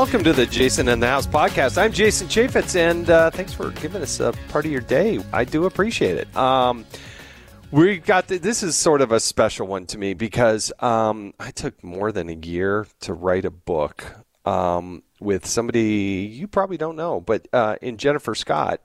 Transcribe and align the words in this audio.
Welcome 0.00 0.24
to 0.24 0.32
the 0.32 0.46
Jason 0.46 0.88
in 0.88 0.98
the 0.98 1.06
House 1.06 1.26
podcast. 1.26 1.76
I'm 1.76 1.92
Jason 1.92 2.26
Chaffetz, 2.26 2.74
and 2.74 3.10
uh, 3.10 3.28
thanks 3.28 3.52
for 3.52 3.70
giving 3.70 4.00
us 4.00 4.18
a 4.18 4.32
part 4.48 4.64
of 4.64 4.72
your 4.72 4.80
day. 4.80 5.22
I 5.30 5.44
do 5.44 5.66
appreciate 5.66 6.16
it. 6.16 6.34
Um, 6.34 6.86
we 7.70 7.98
got 7.98 8.26
the, 8.26 8.38
this 8.38 8.62
is 8.62 8.76
sort 8.76 9.02
of 9.02 9.12
a 9.12 9.20
special 9.20 9.66
one 9.66 9.84
to 9.88 9.98
me 9.98 10.14
because 10.14 10.72
um, 10.80 11.34
I 11.38 11.50
took 11.50 11.84
more 11.84 12.12
than 12.12 12.30
a 12.30 12.32
year 12.32 12.86
to 13.00 13.12
write 13.12 13.44
a 13.44 13.50
book 13.50 14.02
um, 14.46 15.02
with 15.20 15.44
somebody 15.44 16.32
you 16.32 16.48
probably 16.48 16.78
don't 16.78 16.96
know, 16.96 17.20
but 17.20 17.46
uh, 17.52 17.76
in 17.82 17.98
Jennifer 17.98 18.34
Scott 18.34 18.80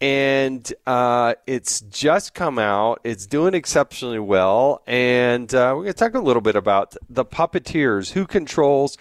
and 0.00 0.72
uh, 0.86 1.34
it's 1.46 1.82
just 1.82 2.32
come 2.32 2.58
out. 2.58 3.00
It's 3.04 3.26
doing 3.26 3.52
exceptionally 3.52 4.18
well, 4.18 4.82
and 4.86 5.54
uh, 5.54 5.74
we're 5.76 5.82
going 5.82 5.92
to 5.92 5.98
talk 5.98 6.14
a 6.14 6.20
little 6.20 6.42
bit 6.42 6.56
about 6.56 6.96
the 7.10 7.26
puppeteers, 7.26 8.12
who 8.12 8.26
controls 8.26 8.96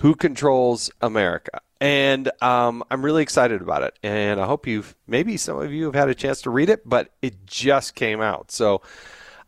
who 0.00 0.14
controls 0.14 0.90
America, 1.00 1.60
and 1.80 2.30
um, 2.42 2.82
I'm 2.90 3.04
really 3.04 3.22
excited 3.22 3.62
about 3.62 3.82
it. 3.82 3.98
And 4.02 4.40
I 4.40 4.46
hope 4.46 4.66
you've 4.66 4.94
maybe 5.06 5.36
some 5.36 5.58
of 5.58 5.72
you 5.72 5.84
have 5.86 5.94
had 5.94 6.08
a 6.08 6.14
chance 6.14 6.42
to 6.42 6.50
read 6.50 6.68
it, 6.68 6.88
but 6.88 7.10
it 7.22 7.46
just 7.46 7.94
came 7.94 8.20
out, 8.20 8.50
so. 8.50 8.82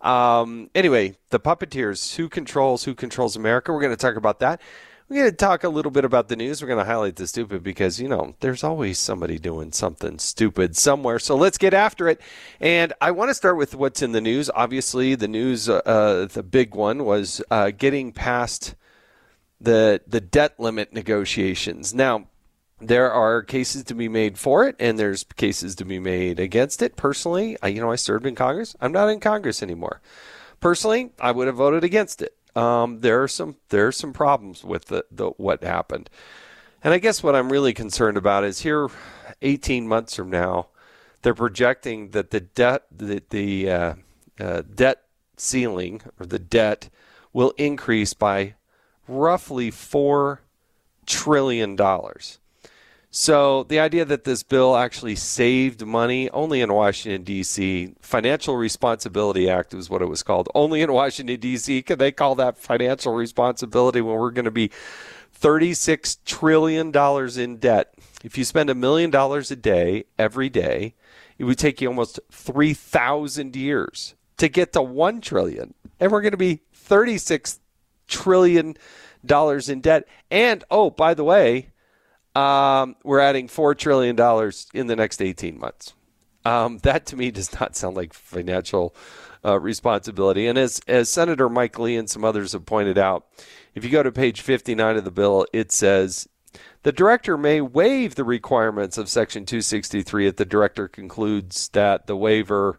Um, 0.02 0.70
anyway, 0.74 1.16
the 1.30 1.40
puppeteers, 1.40 2.14
who 2.14 2.28
controls 2.28 2.84
who 2.84 2.94
controls 2.94 3.34
America? 3.34 3.72
We're 3.72 3.80
going 3.80 3.96
to 3.96 3.96
talk 3.96 4.14
about 4.14 4.38
that. 4.40 4.60
We're 5.08 5.18
going 5.18 5.30
to 5.30 5.36
talk 5.36 5.62
a 5.62 5.68
little 5.68 5.92
bit 5.92 6.04
about 6.04 6.26
the 6.26 6.34
news. 6.34 6.60
We're 6.60 6.66
going 6.66 6.80
to 6.80 6.84
highlight 6.84 7.14
the 7.14 7.28
stupid 7.28 7.62
because, 7.62 8.00
you 8.00 8.08
know, 8.08 8.34
there's 8.40 8.64
always 8.64 8.98
somebody 8.98 9.38
doing 9.38 9.70
something 9.70 10.18
stupid 10.18 10.76
somewhere. 10.76 11.20
So 11.20 11.36
let's 11.36 11.58
get 11.58 11.74
after 11.74 12.08
it. 12.08 12.20
And 12.58 12.92
I 13.00 13.12
want 13.12 13.30
to 13.30 13.34
start 13.34 13.56
with 13.56 13.76
what's 13.76 14.02
in 14.02 14.10
the 14.10 14.20
news. 14.20 14.50
Obviously, 14.52 15.14
the 15.14 15.28
news, 15.28 15.68
uh, 15.68 16.26
the 16.32 16.42
big 16.42 16.74
one 16.74 17.04
was 17.04 17.40
uh, 17.52 17.70
getting 17.70 18.10
past 18.10 18.74
the 19.60 20.00
the 20.06 20.20
debt 20.20 20.58
limit 20.58 20.92
negotiations. 20.92 21.94
Now, 21.94 22.28
there 22.80 23.10
are 23.10 23.42
cases 23.42 23.84
to 23.84 23.94
be 23.94 24.08
made 24.08 24.38
for 24.38 24.66
it, 24.66 24.76
and 24.78 24.98
there's 24.98 25.24
cases 25.24 25.74
to 25.76 25.84
be 25.84 25.98
made 25.98 26.38
against 26.38 26.82
it. 26.82 26.96
Personally, 26.96 27.56
I, 27.62 27.68
you 27.68 27.80
know, 27.80 27.90
I 27.90 27.96
served 27.96 28.26
in 28.26 28.34
Congress. 28.34 28.76
I'm 28.80 28.92
not 28.92 29.08
in 29.08 29.20
Congress 29.20 29.62
anymore. 29.62 30.00
Personally, 30.60 31.12
I 31.20 31.32
would 31.32 31.46
have 31.46 31.56
voted 31.56 31.84
against 31.84 32.22
it 32.22 32.36
um, 32.56 33.00
there 33.00 33.22
are 33.22 33.28
some 33.28 33.56
there 33.68 33.86
are 33.86 33.92
some 33.92 34.12
problems 34.12 34.64
with 34.64 34.86
the, 34.86 35.04
the 35.10 35.28
what 35.36 35.62
happened, 35.62 36.08
and 36.82 36.94
I 36.94 36.98
guess 36.98 37.22
what 37.22 37.36
I'm 37.36 37.52
really 37.52 37.74
concerned 37.74 38.16
about 38.16 38.44
is 38.44 38.60
here, 38.60 38.88
18 39.42 39.86
months 39.86 40.16
from 40.16 40.30
now, 40.30 40.68
they're 41.20 41.34
projecting 41.34 42.10
that 42.10 42.30
the 42.30 42.40
debt 42.40 42.84
the, 42.90 43.22
the 43.28 43.70
uh, 43.70 43.94
uh, 44.40 44.62
debt 44.74 45.02
ceiling 45.36 46.00
or 46.18 46.24
the 46.24 46.38
debt 46.38 46.88
will 47.34 47.52
increase 47.58 48.14
by 48.14 48.54
roughly 49.08 49.70
four 49.70 50.40
trillion 51.06 51.76
dollars. 51.76 52.38
So 53.10 53.62
the 53.62 53.80
idea 53.80 54.04
that 54.04 54.24
this 54.24 54.42
bill 54.42 54.76
actually 54.76 55.16
saved 55.16 55.86
money 55.86 56.28
only 56.30 56.60
in 56.60 56.70
Washington 56.70 57.22
D.C. 57.22 57.94
Financial 58.00 58.56
Responsibility 58.56 59.48
Act 59.48 59.72
was 59.72 59.88
what 59.88 60.02
it 60.02 60.06
was 60.06 60.22
called. 60.22 60.50
Only 60.54 60.82
in 60.82 60.92
Washington 60.92 61.40
D.C. 61.40 61.80
can 61.82 61.98
they 61.98 62.12
call 62.12 62.34
that 62.34 62.58
financial 62.58 63.14
responsibility 63.14 64.02
when 64.02 64.16
we're 64.16 64.32
going 64.32 64.44
to 64.44 64.50
be 64.50 64.70
36 65.32 66.18
trillion 66.26 66.90
dollars 66.90 67.38
in 67.38 67.56
debt. 67.56 67.94
If 68.22 68.36
you 68.36 68.44
spend 68.44 68.68
a 68.68 68.74
million 68.74 69.10
dollars 69.10 69.50
a 69.50 69.56
day 69.56 70.04
every 70.18 70.50
day, 70.50 70.94
it 71.38 71.44
would 71.44 71.58
take 71.58 71.80
you 71.80 71.88
almost 71.88 72.20
3,000 72.30 73.56
years 73.56 74.14
to 74.36 74.48
get 74.48 74.72
to 74.72 74.82
1 74.82 75.20
trillion. 75.20 75.74
And 76.00 76.12
we're 76.12 76.22
going 76.22 76.32
to 76.32 76.36
be 76.36 76.60
36 76.74 77.60
trillion 78.06 78.76
dollars 79.24 79.68
in 79.68 79.80
debt. 79.80 80.06
And 80.30 80.64
oh, 80.70 80.90
by 80.90 81.14
the 81.14 81.24
way, 81.24 81.70
um, 82.34 82.96
we're 83.02 83.20
adding 83.20 83.48
$4 83.48 83.76
trillion 83.76 84.16
in 84.74 84.86
the 84.86 84.96
next 84.96 85.22
18 85.22 85.58
months. 85.58 85.94
Um, 86.44 86.78
that 86.78 87.06
to 87.06 87.16
me 87.16 87.30
does 87.30 87.58
not 87.58 87.74
sound 87.74 87.96
like 87.96 88.12
financial 88.12 88.94
uh, 89.44 89.58
responsibility. 89.58 90.46
And 90.46 90.58
as, 90.58 90.80
as 90.86 91.08
Senator 91.08 91.48
Mike 91.48 91.78
Lee 91.78 91.96
and 91.96 92.08
some 92.08 92.24
others 92.24 92.52
have 92.52 92.66
pointed 92.66 92.98
out, 92.98 93.26
if 93.74 93.84
you 93.84 93.90
go 93.90 94.02
to 94.02 94.12
page 94.12 94.42
59 94.42 94.96
of 94.96 95.04
the 95.04 95.10
bill, 95.10 95.46
it 95.52 95.72
says 95.72 96.28
the 96.82 96.92
director 96.92 97.36
may 97.36 97.60
waive 97.60 98.14
the 98.14 98.24
requirements 98.24 98.98
of 98.98 99.08
Section 99.08 99.44
263 99.44 100.28
if 100.28 100.36
the 100.36 100.44
director 100.44 100.88
concludes 100.88 101.68
that 101.70 102.06
the 102.06 102.16
waiver, 102.16 102.78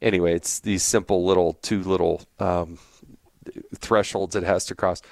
anyway, 0.00 0.34
it's 0.34 0.60
these 0.60 0.82
simple 0.82 1.24
little 1.24 1.54
two 1.54 1.82
little 1.82 2.22
um, 2.38 2.78
thresholds 3.74 4.36
it 4.36 4.42
has 4.42 4.64
to 4.66 4.74
cross. 4.74 5.02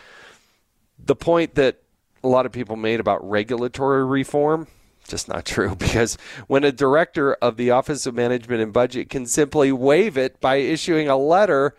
The 0.98 1.16
point 1.16 1.54
that 1.56 1.82
a 2.22 2.28
lot 2.28 2.46
of 2.46 2.52
people 2.52 2.76
made 2.76 3.00
about 3.00 3.28
regulatory 3.28 4.04
reform. 4.04 4.66
Just 5.06 5.28
not 5.28 5.44
true 5.46 5.76
because 5.76 6.18
when 6.48 6.64
a 6.64 6.72
director 6.72 7.34
of 7.34 7.56
the 7.56 7.70
Office 7.70 8.06
of 8.06 8.14
Management 8.14 8.60
and 8.60 8.72
Budget 8.72 9.08
can 9.08 9.26
simply 9.26 9.70
waive 9.72 10.18
it 10.18 10.40
by 10.40 10.56
issuing 10.56 11.08
a 11.08 11.16
letter, 11.16 11.76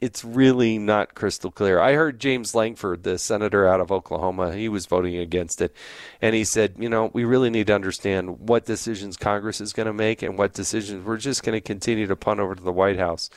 it's 0.00 0.24
really 0.24 0.78
not 0.78 1.14
crystal 1.14 1.50
clear. 1.50 1.80
I 1.80 1.94
heard 1.94 2.20
James 2.20 2.54
Lankford, 2.54 3.02
the 3.02 3.18
senator 3.18 3.68
out 3.68 3.80
of 3.80 3.92
Oklahoma, 3.92 4.54
he 4.54 4.68
was 4.68 4.86
voting 4.86 5.16
against 5.16 5.60
it. 5.60 5.74
And 6.20 6.34
he 6.34 6.44
said, 6.44 6.74
you 6.78 6.88
know, 6.88 7.10
we 7.12 7.24
really 7.24 7.50
need 7.50 7.68
to 7.68 7.74
understand 7.74 8.48
what 8.48 8.64
decisions 8.64 9.16
Congress 9.16 9.60
is 9.60 9.72
going 9.72 9.86
to 9.86 9.92
make 9.92 10.22
and 10.22 10.36
what 10.36 10.54
decisions 10.54 11.04
we're 11.04 11.18
just 11.18 11.44
going 11.44 11.56
to 11.56 11.60
continue 11.60 12.06
to 12.06 12.16
punt 12.16 12.40
over 12.40 12.54
to 12.54 12.62
the 12.62 12.72
White 12.72 12.98
House. 12.98 13.30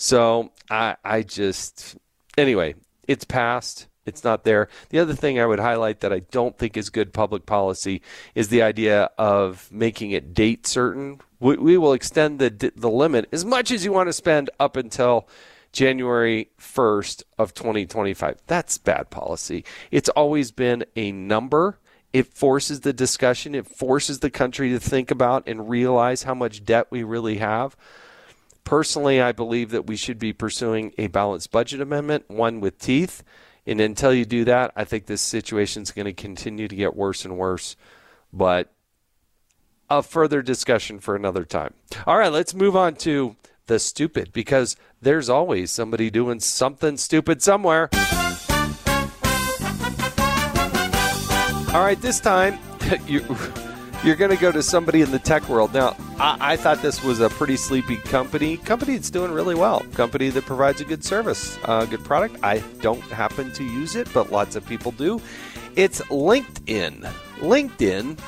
So 0.00 0.50
I, 0.70 0.96
I 1.04 1.20
just, 1.20 1.98
anyway, 2.38 2.74
it's 3.06 3.26
passed. 3.26 3.86
It's 4.06 4.24
not 4.24 4.44
there. 4.44 4.68
The 4.88 4.98
other 4.98 5.12
thing 5.12 5.38
I 5.38 5.44
would 5.44 5.58
highlight 5.58 6.00
that 6.00 6.10
I 6.10 6.20
don't 6.30 6.56
think 6.56 6.78
is 6.78 6.88
good 6.88 7.12
public 7.12 7.44
policy 7.44 8.00
is 8.34 8.48
the 8.48 8.62
idea 8.62 9.10
of 9.18 9.68
making 9.70 10.12
it 10.12 10.32
date 10.32 10.66
certain. 10.66 11.20
We, 11.38 11.58
we 11.58 11.76
will 11.76 11.92
extend 11.92 12.38
the 12.38 12.72
the 12.74 12.88
limit 12.88 13.28
as 13.30 13.44
much 13.44 13.70
as 13.70 13.84
you 13.84 13.92
want 13.92 14.08
to 14.08 14.14
spend 14.14 14.48
up 14.58 14.74
until 14.74 15.28
January 15.70 16.48
1st 16.58 17.24
of 17.36 17.52
2025. 17.52 18.38
That's 18.46 18.78
bad 18.78 19.10
policy. 19.10 19.66
It's 19.90 20.08
always 20.08 20.50
been 20.50 20.86
a 20.96 21.12
number. 21.12 21.78
It 22.14 22.26
forces 22.26 22.80
the 22.80 22.94
discussion. 22.94 23.54
It 23.54 23.66
forces 23.66 24.20
the 24.20 24.30
country 24.30 24.70
to 24.70 24.80
think 24.80 25.10
about 25.10 25.46
and 25.46 25.68
realize 25.68 26.22
how 26.22 26.34
much 26.34 26.64
debt 26.64 26.86
we 26.88 27.02
really 27.02 27.36
have. 27.36 27.76
Personally, 28.70 29.20
I 29.20 29.32
believe 29.32 29.70
that 29.70 29.86
we 29.88 29.96
should 29.96 30.20
be 30.20 30.32
pursuing 30.32 30.94
a 30.96 31.08
balanced 31.08 31.50
budget 31.50 31.80
amendment, 31.80 32.30
one 32.30 32.60
with 32.60 32.78
teeth 32.78 33.24
and 33.66 33.80
until 33.80 34.12
you 34.12 34.24
do 34.24 34.44
that, 34.46 34.72
I 34.74 34.84
think 34.84 35.06
this 35.06 35.20
situation 35.20 35.82
is 35.82 35.92
going 35.92 36.06
to 36.06 36.12
continue 36.12 36.66
to 36.66 36.76
get 36.76 36.96
worse 36.96 37.24
and 37.24 37.36
worse. 37.36 37.76
But 38.32 38.72
a 39.88 40.02
further 40.02 40.42
discussion 40.42 40.98
for 40.98 41.14
another 41.14 41.44
time. 41.44 41.74
All 42.06 42.18
right, 42.18 42.32
let's 42.32 42.54
move 42.54 42.76
on 42.76 42.94
to 42.96 43.36
the 43.66 43.78
stupid 43.78 44.32
because 44.32 44.76
there's 45.00 45.28
always 45.28 45.70
somebody 45.70 46.10
doing 46.10 46.40
something 46.40 46.96
stupid 46.96 47.42
somewhere. 47.42 47.90
All 51.72 51.84
right, 51.84 51.98
this 52.00 52.18
time 52.18 52.58
you 53.06 53.20
you're 54.02 54.16
going 54.16 54.30
to 54.30 54.36
go 54.36 54.50
to 54.50 54.62
somebody 54.62 55.02
in 55.02 55.10
the 55.10 55.18
tech 55.18 55.48
world. 55.48 55.74
Now, 55.74 55.96
I, 56.18 56.52
I, 56.52 56.56
thought 56.56 56.80
this 56.80 57.02
was 57.02 57.20
a 57.20 57.28
pretty 57.28 57.56
sleepy 57.56 57.96
company. 57.96 58.56
Company 58.56 58.96
that's 58.96 59.10
doing 59.10 59.30
really 59.32 59.54
well. 59.54 59.80
Company 59.92 60.30
that 60.30 60.46
provides 60.46 60.80
a 60.80 60.84
good 60.84 61.04
service, 61.04 61.58
a 61.64 61.86
good 61.86 62.04
product. 62.04 62.36
I 62.42 62.58
don't 62.80 63.00
happen 63.02 63.52
to 63.52 63.64
use 63.64 63.96
it, 63.96 64.08
but 64.14 64.32
lots 64.32 64.56
of 64.56 64.66
people 64.66 64.92
do. 64.92 65.20
It's 65.76 66.00
LinkedIn. 66.02 67.02
LinkedIn 67.38 68.18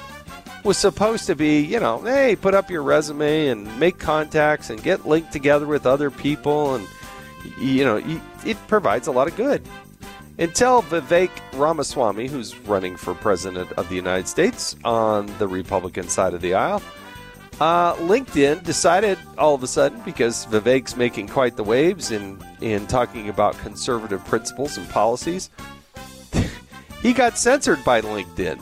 was 0.65 0.78
supposed 0.78 1.27
to 1.27 1.34
be, 1.34 1.60
you 1.60 1.81
know, 1.81 2.00
hey, 2.03 2.37
put 2.37 2.54
up 2.54 2.71
your 2.71 2.83
resume 2.83 3.48
and 3.48 3.80
make 3.80 3.98
contacts 3.98 4.71
and 4.71 4.83
get 4.83 5.07
linked 5.07 5.33
together 5.33 5.66
with 5.66 5.86
other 5.86 6.10
people, 6.10 6.75
and 6.75 6.86
you 7.59 7.84
know, 7.84 7.97
it 8.45 8.57
provides 8.68 9.09
a 9.09 9.13
lot 9.13 9.27
of 9.27 9.36
good. 9.36 9.63
Until 10.38 10.82
Vivek 10.82 11.30
Ramaswamy, 11.52 12.26
who's 12.26 12.56
running 12.60 12.96
for 12.96 13.14
president 13.14 13.70
of 13.72 13.88
the 13.88 13.94
United 13.94 14.26
States 14.26 14.74
on 14.84 15.26
the 15.38 15.46
Republican 15.46 16.08
side 16.08 16.32
of 16.32 16.40
the 16.40 16.54
aisle, 16.54 16.82
uh, 17.60 17.94
LinkedIn 17.96 18.64
decided 18.64 19.18
all 19.36 19.54
of 19.54 19.62
a 19.62 19.66
sudden, 19.66 20.00
because 20.04 20.46
Vivek's 20.46 20.96
making 20.96 21.28
quite 21.28 21.56
the 21.56 21.62
waves 21.62 22.10
in, 22.10 22.42
in 22.60 22.86
talking 22.86 23.28
about 23.28 23.56
conservative 23.58 24.24
principles 24.24 24.78
and 24.78 24.88
policies, 24.88 25.50
he 27.02 27.12
got 27.12 27.36
censored 27.36 27.84
by 27.84 28.00
LinkedIn. 28.00 28.60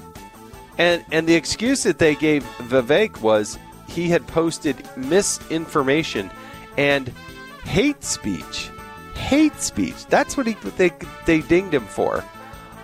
And, 0.76 1.05
and 1.12 1.26
the 1.26 1.34
excuse 1.34 1.84
that 1.84 1.99
they 1.99 2.17
gave 2.17 2.43
Vivek 2.58 3.20
was 3.20 3.58
he 3.88 4.08
had 4.08 4.26
posted 4.26 4.76
misinformation 4.96 6.31
and 6.76 7.12
hate 7.64 8.02
speech 8.02 8.70
hate 9.20 9.61
speech. 9.61 10.06
That's 10.06 10.37
what 10.37 10.46
he 10.46 10.55
they 10.76 10.90
they 11.26 11.40
dinged 11.40 11.75
him 11.75 11.84
for. 11.84 12.25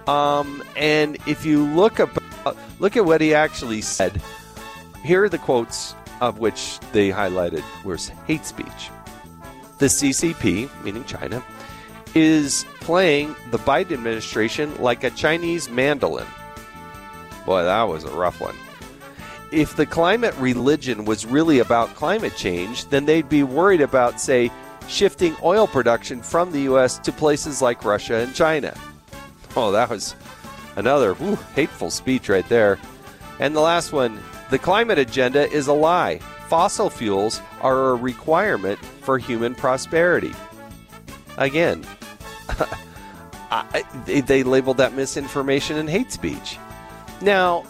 Um, 0.06 0.62
and 0.76 1.16
if 1.26 1.44
you 1.44 1.64
look 1.64 1.98
about, 1.98 2.56
look 2.78 2.96
at 2.96 3.04
what 3.04 3.20
he 3.20 3.34
actually 3.34 3.80
said. 3.80 4.20
Here 5.04 5.24
are 5.24 5.28
the 5.28 5.38
quotes 5.38 5.94
of 6.20 6.38
which 6.38 6.78
they 6.92 7.10
highlighted 7.10 7.64
was 7.84 8.08
hate 8.26 8.44
speech. 8.44 8.90
The 9.78 9.86
CCP, 9.86 10.70
meaning 10.84 11.04
China, 11.04 11.44
is 12.14 12.64
playing 12.80 13.34
the 13.50 13.58
Biden 13.58 13.92
administration 13.92 14.74
like 14.80 15.04
a 15.04 15.10
Chinese 15.10 15.68
mandolin. 15.68 16.26
Boy, 17.44 17.62
that 17.62 17.82
was 17.82 18.04
a 18.04 18.10
rough 18.10 18.40
one. 18.40 18.56
If 19.52 19.76
the 19.76 19.86
climate 19.86 20.34
religion 20.38 21.04
was 21.04 21.26
really 21.26 21.58
about 21.58 21.94
climate 21.94 22.34
change, 22.36 22.86
then 22.86 23.04
they'd 23.04 23.28
be 23.28 23.42
worried 23.42 23.80
about, 23.80 24.20
say, 24.20 24.50
shifting 24.88 25.36
oil 25.42 25.66
production 25.66 26.22
from 26.22 26.52
the 26.52 26.60
U.S. 26.62 26.98
to 27.00 27.12
places 27.12 27.60
like 27.60 27.84
Russia 27.84 28.16
and 28.16 28.34
China. 28.34 28.76
Oh, 29.56 29.72
that 29.72 29.90
was 29.90 30.14
another 30.76 31.14
hateful 31.54 31.90
speech 31.90 32.28
right 32.28 32.48
there. 32.48 32.78
And 33.38 33.54
the 33.54 33.60
last 33.60 33.92
one 33.92 34.20
the 34.50 34.58
climate 34.58 34.98
agenda 34.98 35.50
is 35.50 35.66
a 35.66 35.72
lie. 35.72 36.18
Fossil 36.48 36.88
fuels 36.88 37.40
are 37.60 37.90
a 37.90 37.94
requirement 37.96 38.78
for 38.78 39.18
human 39.18 39.54
prosperity. 39.54 40.32
Again, 41.36 41.84
I, 43.50 43.84
they, 44.04 44.20
they 44.20 44.42
labeled 44.44 44.76
that 44.76 44.94
misinformation 44.94 45.78
and 45.78 45.90
hate 45.90 46.12
speech. 46.12 46.58
Now, 47.20 47.62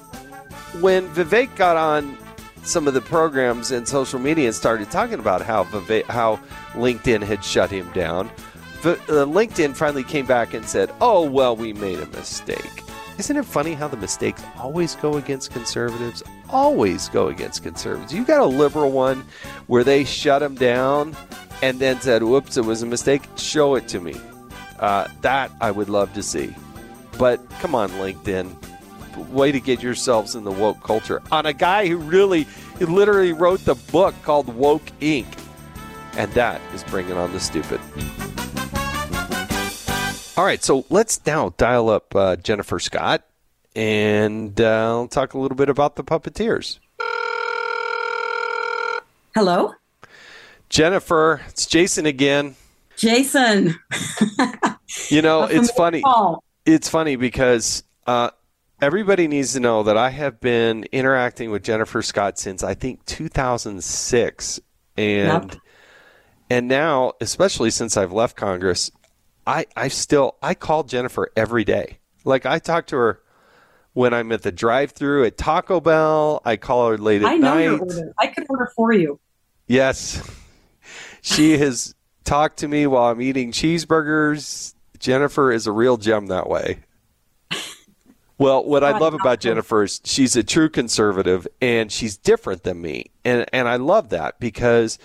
when 0.80 1.08
Vivek 1.14 1.56
got 1.56 1.76
on 1.76 2.18
some 2.66 2.88
of 2.88 2.94
the 2.94 3.00
programs 3.00 3.70
and 3.70 3.86
social 3.86 4.18
media 4.18 4.46
and 4.46 4.54
started 4.54 4.90
talking 4.90 5.18
about 5.18 5.42
how 5.42 5.64
how 6.08 6.40
LinkedIn 6.72 7.22
had 7.22 7.44
shut 7.44 7.70
him 7.70 7.90
down, 7.92 8.28
v- 8.80 8.90
uh, 8.90 9.24
LinkedIn 9.24 9.76
finally 9.76 10.04
came 10.04 10.26
back 10.26 10.54
and 10.54 10.66
said, 10.68 10.90
"Oh 11.00 11.22
well, 11.28 11.56
we 11.56 11.72
made 11.72 12.00
a 12.00 12.06
mistake." 12.06 12.82
Isn't 13.18 13.36
it 13.36 13.46
funny 13.46 13.72
how 13.72 13.88
the 13.88 13.96
mistakes 13.96 14.42
always 14.58 14.94
go 14.96 15.16
against 15.16 15.50
conservatives? 15.50 16.22
Always 16.50 17.08
go 17.08 17.28
against 17.28 17.62
conservatives. 17.62 18.12
You 18.12 18.24
got 18.24 18.40
a 18.40 18.46
liberal 18.46 18.90
one 18.92 19.24
where 19.68 19.84
they 19.84 20.04
shut 20.04 20.42
him 20.42 20.54
down 20.54 21.16
and 21.62 21.78
then 21.78 22.00
said, 22.00 22.22
"Whoops, 22.22 22.56
it 22.56 22.64
was 22.64 22.82
a 22.82 22.86
mistake." 22.86 23.22
Show 23.36 23.74
it 23.76 23.88
to 23.88 24.00
me. 24.00 24.14
Uh, 24.78 25.08
that 25.22 25.50
I 25.60 25.70
would 25.70 25.88
love 25.88 26.12
to 26.14 26.22
see. 26.22 26.54
But 27.18 27.48
come 27.60 27.74
on, 27.74 27.88
LinkedIn. 27.92 28.54
Way 29.16 29.52
to 29.52 29.60
get 29.60 29.82
yourselves 29.82 30.34
in 30.34 30.44
the 30.44 30.52
woke 30.52 30.82
culture 30.82 31.22
on 31.32 31.46
a 31.46 31.52
guy 31.52 31.86
who 31.86 31.96
really, 31.96 32.46
he 32.78 32.84
literally 32.84 33.32
wrote 33.32 33.60
the 33.64 33.74
book 33.74 34.14
called 34.22 34.48
Woke 34.54 34.86
Inc. 35.00 35.26
And 36.16 36.30
that 36.32 36.60
is 36.74 36.82
bringing 36.84 37.14
on 37.14 37.32
the 37.32 37.40
stupid. 37.40 37.80
All 40.36 40.44
right, 40.44 40.62
so 40.62 40.84
let's 40.90 41.24
now 41.26 41.54
dial 41.56 41.88
up 41.88 42.14
uh, 42.14 42.36
Jennifer 42.36 42.78
Scott 42.78 43.24
and 43.76 44.58
uh, 44.58 44.88
I'll 44.88 45.06
talk 45.06 45.34
a 45.34 45.38
little 45.38 45.56
bit 45.56 45.68
about 45.68 45.96
the 45.96 46.02
puppeteers. 46.02 46.78
Hello? 49.34 49.74
Jennifer, 50.70 51.42
it's 51.48 51.66
Jason 51.66 52.06
again. 52.06 52.56
Jason. 52.96 53.78
you 55.10 55.20
know, 55.20 55.44
it's 55.44 55.70
funny. 55.72 56.02
It's 56.64 56.88
funny 56.88 57.16
because 57.16 57.84
uh, 58.06 58.30
everybody 58.80 59.28
needs 59.28 59.52
to 59.54 59.60
know 59.60 59.82
that 59.82 59.96
I 59.96 60.10
have 60.10 60.40
been 60.40 60.84
interacting 60.92 61.50
with 61.50 61.62
Jennifer 61.62 62.02
Scott 62.02 62.38
since 62.38 62.62
I 62.62 62.74
think 62.74 63.04
2006, 63.06 64.60
and 64.96 65.52
yep. 65.52 65.60
and 66.50 66.68
now, 66.68 67.12
especially 67.20 67.70
since 67.70 67.96
I've 67.96 68.12
left 68.12 68.36
Congress, 68.36 68.90
I 69.46 69.66
I 69.76 69.88
still 69.88 70.36
I 70.42 70.54
call 70.54 70.84
Jennifer 70.84 71.30
every 71.36 71.64
day. 71.64 71.98
Like 72.24 72.46
I 72.46 72.58
talk 72.58 72.86
to 72.88 72.96
her 72.96 73.22
when 73.92 74.12
I'm 74.12 74.30
at 74.32 74.42
the 74.42 74.52
drive-through 74.52 75.24
at 75.24 75.38
Taco 75.38 75.80
Bell. 75.80 76.42
I 76.44 76.56
call 76.56 76.90
her 76.90 76.98
late 76.98 77.22
at 77.22 77.28
I 77.28 77.36
know 77.36 77.54
night. 77.54 77.62
Your 77.62 77.80
order. 77.80 78.14
I 78.18 78.26
could 78.26 78.46
order 78.48 78.70
for 78.76 78.92
you. 78.92 79.18
Yes, 79.66 80.22
she 81.22 81.58
has 81.58 81.94
talked 82.24 82.58
to 82.58 82.68
me 82.68 82.86
while 82.86 83.10
I'm 83.10 83.20
eating 83.20 83.52
cheeseburgers. 83.52 84.74
Jennifer 84.98 85.52
is 85.52 85.66
a 85.66 85.72
real 85.72 85.96
gem 85.96 86.26
that 86.26 86.48
way. 86.48 86.78
Well, 88.38 88.64
what 88.64 88.84
I 88.84 88.98
love 88.98 89.14
about 89.14 89.40
Jennifer 89.40 89.84
is 89.84 90.00
she's 90.04 90.36
a 90.36 90.44
true 90.44 90.68
conservative 90.68 91.48
and 91.62 91.90
she's 91.90 92.18
different 92.18 92.64
than 92.64 92.80
me. 92.82 93.06
And 93.24 93.46
and 93.52 93.66
I 93.66 93.76
love 93.76 94.10
that 94.10 94.38
because 94.38 94.98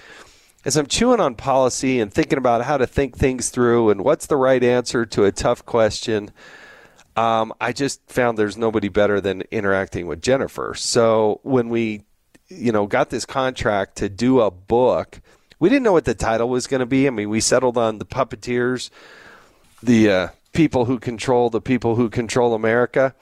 as 0.65 0.75
I'm 0.75 0.85
chewing 0.85 1.19
on 1.21 1.35
policy 1.35 1.99
and 1.99 2.13
thinking 2.13 2.37
about 2.37 2.63
how 2.63 2.77
to 2.77 2.85
think 2.85 3.17
things 3.17 3.49
through 3.49 3.89
and 3.89 4.03
what's 4.03 4.27
the 4.27 4.35
right 4.35 4.63
answer 4.63 5.05
to 5.05 5.23
a 5.23 5.31
tough 5.31 5.65
question, 5.65 6.31
um, 7.15 7.53
I 7.59 7.71
just 7.71 8.01
found 8.09 8.37
there's 8.37 8.57
nobody 8.57 8.89
better 8.89 9.19
than 9.19 9.43
interacting 9.51 10.07
with 10.07 10.21
Jennifer. 10.21 10.73
So 10.75 11.39
when 11.43 11.69
we, 11.69 12.03
you 12.49 12.71
know, 12.71 12.85
got 12.85 13.09
this 13.09 13.25
contract 13.25 13.97
to 13.97 14.09
do 14.09 14.41
a 14.41 14.51
book, 14.51 15.21
we 15.59 15.69
didn't 15.69 15.83
know 15.83 15.93
what 15.93 16.05
the 16.05 16.13
title 16.13 16.49
was 16.49 16.67
going 16.67 16.79
to 16.79 16.85
be. 16.85 17.07
I 17.07 17.11
mean, 17.11 17.29
we 17.29 17.39
settled 17.39 17.77
on 17.77 17.97
the 17.97 18.05
puppeteers, 18.05 18.89
the 19.81 20.11
uh, 20.11 20.27
people 20.53 20.85
who 20.85 20.99
control 20.99 21.49
the 21.49 21.61
people 21.61 21.95
who 21.95 22.09
control 22.09 22.53
America. 22.53 23.15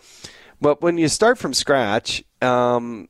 But 0.62 0.82
when 0.82 0.98
you 0.98 1.08
start 1.08 1.38
from 1.38 1.54
scratch, 1.54 2.24
um, 2.42 3.08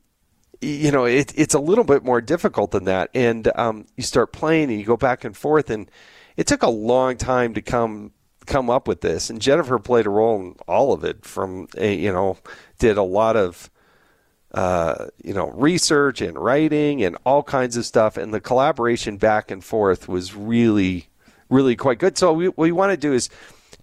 you 0.61 0.91
know, 0.91 1.05
it, 1.05 1.33
it's 1.35 1.53
a 1.53 1.59
little 1.59 1.83
bit 1.83 2.03
more 2.03 2.21
difficult 2.21 2.71
than 2.71 2.85
that. 2.85 3.09
And 3.13 3.51
um, 3.55 3.85
you 3.95 4.03
start 4.03 4.33
playing 4.33 4.69
and 4.69 4.79
you 4.79 4.85
go 4.85 4.97
back 4.97 5.23
and 5.23 5.35
forth. 5.35 5.69
And 5.69 5.89
it 6.37 6.47
took 6.47 6.63
a 6.63 6.69
long 6.69 7.17
time 7.17 7.53
to 7.53 7.61
come 7.61 8.11
come 8.45 8.69
up 8.69 8.87
with 8.87 9.01
this. 9.01 9.29
And 9.29 9.41
Jennifer 9.41 9.77
played 9.77 10.07
a 10.07 10.09
role 10.09 10.41
in 10.41 10.55
all 10.67 10.91
of 10.91 11.03
it. 11.03 11.23
From 11.23 11.67
a, 11.77 11.93
you 11.93 12.11
know, 12.11 12.37
did 12.77 12.97
a 12.97 13.03
lot 13.03 13.35
of 13.35 13.69
uh, 14.53 15.07
you 15.23 15.33
know 15.33 15.51
research 15.51 16.21
and 16.21 16.37
writing 16.37 17.03
and 17.03 17.17
all 17.25 17.43
kinds 17.43 17.77
of 17.77 17.85
stuff. 17.85 18.17
And 18.17 18.33
the 18.33 18.41
collaboration 18.41 19.17
back 19.17 19.51
and 19.51 19.63
forth 19.63 20.07
was 20.07 20.35
really 20.35 21.07
really 21.49 21.75
quite 21.75 21.99
good. 21.99 22.17
So 22.17 22.33
we, 22.33 22.47
what 22.49 22.57
we 22.57 22.71
want 22.71 22.91
to 22.91 22.97
do 22.97 23.13
is 23.13 23.29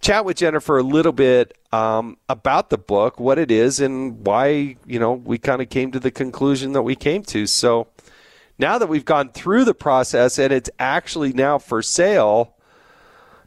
chat 0.00 0.24
with 0.24 0.36
Jennifer 0.36 0.78
a 0.78 0.82
little 0.82 1.12
bit 1.12 1.56
um, 1.72 2.16
about 2.28 2.70
the 2.70 2.78
book, 2.78 3.18
what 3.18 3.38
it 3.38 3.50
is, 3.50 3.80
and 3.80 4.24
why 4.26 4.76
you 4.86 4.98
know 4.98 5.12
we 5.12 5.38
kind 5.38 5.62
of 5.62 5.68
came 5.68 5.92
to 5.92 6.00
the 6.00 6.10
conclusion 6.10 6.72
that 6.72 6.82
we 6.82 6.94
came 6.94 7.22
to. 7.24 7.46
So 7.46 7.88
now 8.58 8.78
that 8.78 8.88
we've 8.88 9.04
gone 9.04 9.30
through 9.32 9.64
the 9.64 9.74
process 9.74 10.38
and 10.38 10.52
it's 10.52 10.70
actually 10.78 11.32
now 11.32 11.58
for 11.58 11.82
sale, 11.82 12.54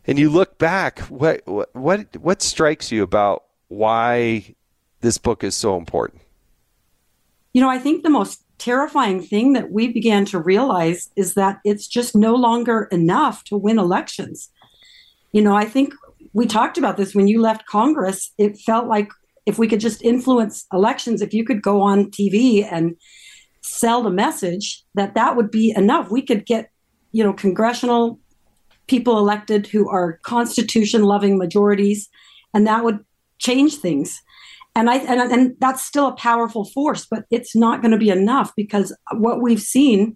and 0.05 0.19
you 0.19 0.29
look 0.29 0.57
back, 0.57 0.99
what 1.01 1.41
what 1.73 2.15
what 2.17 2.41
strikes 2.41 2.91
you 2.91 3.03
about 3.03 3.43
why 3.67 4.55
this 5.01 5.17
book 5.17 5.43
is 5.43 5.55
so 5.55 5.77
important? 5.77 6.21
You 7.53 7.61
know, 7.61 7.69
I 7.69 7.79
think 7.79 8.03
the 8.03 8.09
most 8.09 8.43
terrifying 8.59 9.21
thing 9.21 9.53
that 9.53 9.71
we 9.71 9.87
began 9.87 10.25
to 10.25 10.39
realize 10.39 11.09
is 11.15 11.33
that 11.33 11.59
it's 11.63 11.87
just 11.87 12.15
no 12.15 12.35
longer 12.35 12.89
enough 12.91 13.43
to 13.45 13.57
win 13.57 13.79
elections. 13.79 14.49
You 15.31 15.41
know, 15.41 15.55
I 15.55 15.65
think 15.65 15.93
we 16.33 16.45
talked 16.45 16.77
about 16.77 16.97
this 16.97 17.15
when 17.15 17.27
you 17.27 17.41
left 17.41 17.65
Congress. 17.65 18.31
It 18.37 18.57
felt 18.57 18.87
like 18.87 19.09
if 19.45 19.57
we 19.57 19.67
could 19.67 19.79
just 19.79 20.01
influence 20.03 20.65
elections, 20.71 21.21
if 21.21 21.33
you 21.33 21.43
could 21.43 21.61
go 21.61 21.81
on 21.81 22.11
TV 22.11 22.67
and 22.69 22.95
sell 23.61 24.03
the 24.03 24.09
message, 24.09 24.83
that 24.95 25.15
that 25.15 25.35
would 25.35 25.51
be 25.51 25.73
enough. 25.75 26.11
We 26.11 26.21
could 26.21 26.45
get, 26.45 26.69
you 27.11 27.23
know, 27.23 27.33
congressional 27.33 28.19
people 28.87 29.17
elected 29.17 29.67
who 29.67 29.89
are 29.89 30.19
constitution 30.23 31.03
loving 31.03 31.37
majorities, 31.37 32.09
and 32.53 32.67
that 32.67 32.83
would 32.83 32.99
change 33.39 33.75
things. 33.75 34.21
And 34.75 34.89
I 34.89 34.97
and, 34.97 35.31
and 35.31 35.55
that's 35.59 35.83
still 35.83 36.07
a 36.07 36.15
powerful 36.15 36.65
force, 36.65 37.05
but 37.09 37.25
it's 37.31 37.55
not 37.55 37.81
going 37.81 37.91
to 37.91 37.97
be 37.97 38.09
enough 38.09 38.51
because 38.55 38.95
what 39.13 39.41
we've 39.41 39.61
seen 39.61 40.15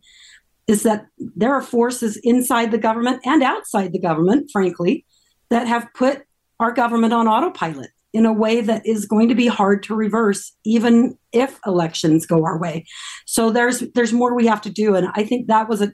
is 0.67 0.83
that 0.83 1.05
there 1.17 1.53
are 1.53 1.61
forces 1.61 2.19
inside 2.23 2.71
the 2.71 2.77
government 2.77 3.21
and 3.25 3.43
outside 3.43 3.91
the 3.91 3.99
government, 3.99 4.49
frankly, 4.51 5.05
that 5.49 5.67
have 5.67 5.87
put 5.93 6.23
our 6.59 6.71
government 6.71 7.13
on 7.13 7.27
autopilot 7.27 7.89
in 8.13 8.25
a 8.25 8.33
way 8.33 8.61
that 8.61 8.85
is 8.85 9.05
going 9.05 9.27
to 9.27 9.35
be 9.35 9.47
hard 9.47 9.81
to 9.83 9.95
reverse 9.95 10.55
even 10.65 11.17
if 11.31 11.59
elections 11.65 12.25
go 12.25 12.45
our 12.45 12.59
way. 12.59 12.85
So 13.25 13.49
there's 13.49 13.79
there's 13.95 14.13
more 14.13 14.35
we 14.35 14.45
have 14.47 14.61
to 14.61 14.69
do. 14.69 14.95
And 14.95 15.07
i 15.15 15.23
think 15.23 15.47
that 15.47 15.67
was 15.67 15.81
a 15.81 15.93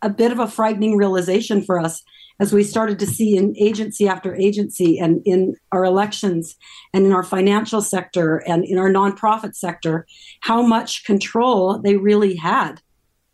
a 0.00 0.10
bit 0.10 0.32
of 0.32 0.38
a 0.38 0.48
frightening 0.48 0.96
realization 0.96 1.62
for 1.62 1.78
us 1.78 2.02
as 2.40 2.52
we 2.52 2.64
started 2.64 2.98
to 2.98 3.06
see 3.06 3.36
in 3.36 3.54
agency 3.60 4.08
after 4.08 4.34
agency 4.34 4.98
and 4.98 5.22
in 5.24 5.54
our 5.70 5.84
elections 5.84 6.56
and 6.94 7.06
in 7.06 7.12
our 7.12 7.22
financial 7.22 7.80
sector 7.80 8.38
and 8.46 8.64
in 8.64 8.78
our 8.78 8.90
nonprofit 8.90 9.54
sector 9.54 10.06
how 10.40 10.62
much 10.62 11.04
control 11.04 11.80
they 11.82 11.96
really 11.96 12.36
had 12.36 12.80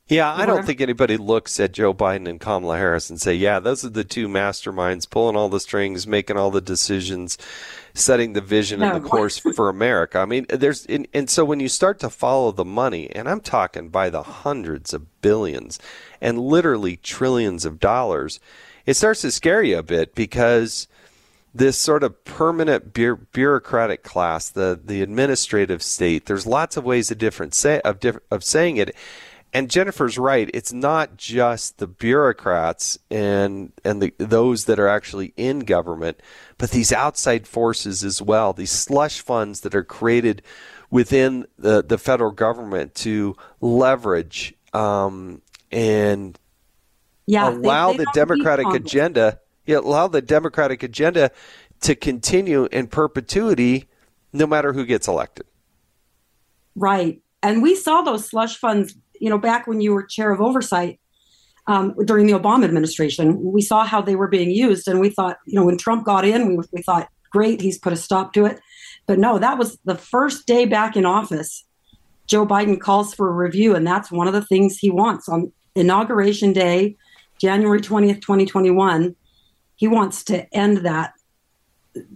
yeah, 0.09 0.35
I 0.35 0.47
don't 0.47 0.65
think 0.65 0.81
anybody 0.81 1.19
looks 1.19 1.61
at 1.61 1.73
Joe 1.73 1.93
Biden 1.93 2.29
and 2.29 2.41
Kamala 2.41 2.79
Harris 2.79 3.11
and 3.11 3.21
say, 3.21 3.35
yeah, 3.35 3.61
those 3.61 3.85
are 3.85 3.91
the 3.91 4.05
two 4.05 4.27
masterminds 4.27 5.09
pulling 5.09 5.37
all 5.37 5.51
the 5.51 5.61
strings, 5.61 6.07
making 6.07 6.39
all 6.39 6.51
the 6.51 6.63
decisions, 6.63 7.37
setting 7.93 8.33
the 8.33 8.41
vision 8.41 8.81
no, 8.81 8.95
and 8.95 9.05
the 9.05 9.09
course 9.09 9.39
for 9.39 9.69
America. 9.69 10.19
I 10.19 10.25
mean, 10.25 10.47
there's, 10.49 10.87
and, 10.87 11.07
and 11.13 11.29
so 11.29 11.45
when 11.45 11.61
you 11.61 11.69
start 11.69 11.99
to 12.01 12.09
follow 12.09 12.53
the 12.53 12.65
money, 12.65 13.11
and 13.11 13.29
I'm 13.29 13.41
talking 13.41 13.91
by 13.91 14.09
the 14.09 14.23
hundreds 14.23 14.95
of 14.95 15.21
billions 15.21 15.79
and 16.21 16.39
literally 16.39 16.97
trillions 16.97 17.67
of 17.67 17.79
dollars, 17.79 18.41
it 18.87 18.95
starts 18.95 19.21
to 19.21 19.31
scare 19.31 19.63
you 19.63 19.79
a 19.79 19.83
bit 19.83 20.15
because 20.15 20.89
this 21.55 21.77
sort 21.77 22.03
of 22.03 22.25
permanent 22.25 22.93
bureaucratic 22.95 24.03
class, 24.03 24.49
the 24.49 24.79
the 24.83 25.03
administrative 25.03 25.83
state. 25.83 26.27
There's 26.27 26.47
lots 26.47 26.77
of 26.77 26.85
ways 26.85 27.11
of 27.11 27.19
different 27.19 27.55
say 27.55 27.81
of 27.85 28.01
diff- 28.01 28.21
of 28.31 28.45
saying 28.45 28.77
it, 28.77 28.95
and 29.53 29.71
Jennifer's 29.71 30.19
right. 30.19 30.51
It's 30.53 30.73
not 30.73 31.17
just 31.17 31.79
the 31.79 31.87
bureaucrats 31.87 32.99
and 33.11 33.73
and 33.85 34.03
the, 34.03 34.15
those 34.19 34.67
that 34.67 34.79
are 34.79 34.89
actually 34.89 35.33
in 35.37 35.61
government, 35.61 36.21
but 36.59 36.71
these 36.71 36.93
outside 36.93 37.47
forces 37.47 38.05
as 38.05 38.21
well. 38.21 38.53
These 38.53 38.71
slush 38.71 39.21
funds 39.21 39.61
that 39.61 39.75
are 39.75 39.85
created 39.85 40.43
within 40.91 41.47
the, 41.59 41.83
the 41.83 41.99
federal 41.99 42.31
government 42.31 42.95
to 42.95 43.37
leverage 43.61 44.55
um, 44.73 45.43
and 45.71 46.39
yeah, 47.27 47.51
allow 47.51 47.93
they, 47.93 47.99
they 47.99 48.05
the 48.05 48.11
Democratic 48.15 48.67
agenda, 48.69 49.41
yeah, 49.67 49.79
allow 49.79 50.09
the 50.09 50.23
Democratic 50.23 50.83
agenda 50.83 51.31
to 51.81 51.95
continue 51.95 52.69
in 52.73 52.87
perpetuity, 52.87 53.85
no 54.33 54.47
matter 54.47 54.73
who 54.73 54.85
gets 54.85 55.09
elected. 55.09 55.47
Right, 56.75 57.21
and 57.43 57.63
we 57.63 57.75
saw 57.75 58.03
those 58.03 58.29
slush 58.29 58.57
funds. 58.57 58.97
You 59.21 59.31
know, 59.31 59.39
back 59.39 59.67
when 59.67 59.81
you 59.81 59.93
were 59.93 60.03
chair 60.03 60.31
of 60.31 60.41
oversight 60.41 61.01
um, 61.67 61.95
during 62.05 62.27
the 62.27 62.33
Obama 62.33 62.65
administration, 62.65 63.53
we 63.53 63.63
saw 63.63 63.85
how 63.85 64.01
they 64.01 64.17
were 64.17 64.29
being 64.29 64.51
used, 64.51 64.89
and 64.89 65.01
we 65.01 65.11
thought, 65.11 65.39
you 65.47 65.55
know, 65.55 65.65
when 65.65 65.79
Trump 65.79 66.05
got 66.05 66.25
in, 66.25 66.57
we 66.57 66.65
we 66.73 66.83
thought, 66.83 67.09
great, 67.31 67.61
he's 67.61 67.79
put 67.79 67.93
a 67.93 67.97
stop 67.97 68.33
to 68.33 68.47
it. 68.47 68.61
But 69.07 69.19
no, 69.19 69.39
that 69.39 69.59
was 69.59 69.79
the 69.85 69.97
first 69.97 70.47
day 70.47 70.67
back 70.67 70.97
in 70.97 71.07
office. 71.07 71.65
Joe 72.27 72.47
Biden 72.47 72.79
calls 72.79 73.15
for 73.15 73.29
a 73.29 73.33
review, 73.33 73.75
and 73.75 73.87
that's 73.87 74.11
one 74.11 74.29
of 74.29 74.35
the 74.35 74.45
things 74.45 74.77
he 74.77 74.91
wants 74.91 75.29
on 75.29 75.53
inauguration 75.75 76.53
day, 76.53 76.97
January 77.41 77.81
20th, 77.81 78.21
2021. 78.21 79.17
He 79.77 79.89
wants 79.89 80.25
to 80.25 80.55
end 80.55 80.79
that 80.79 81.13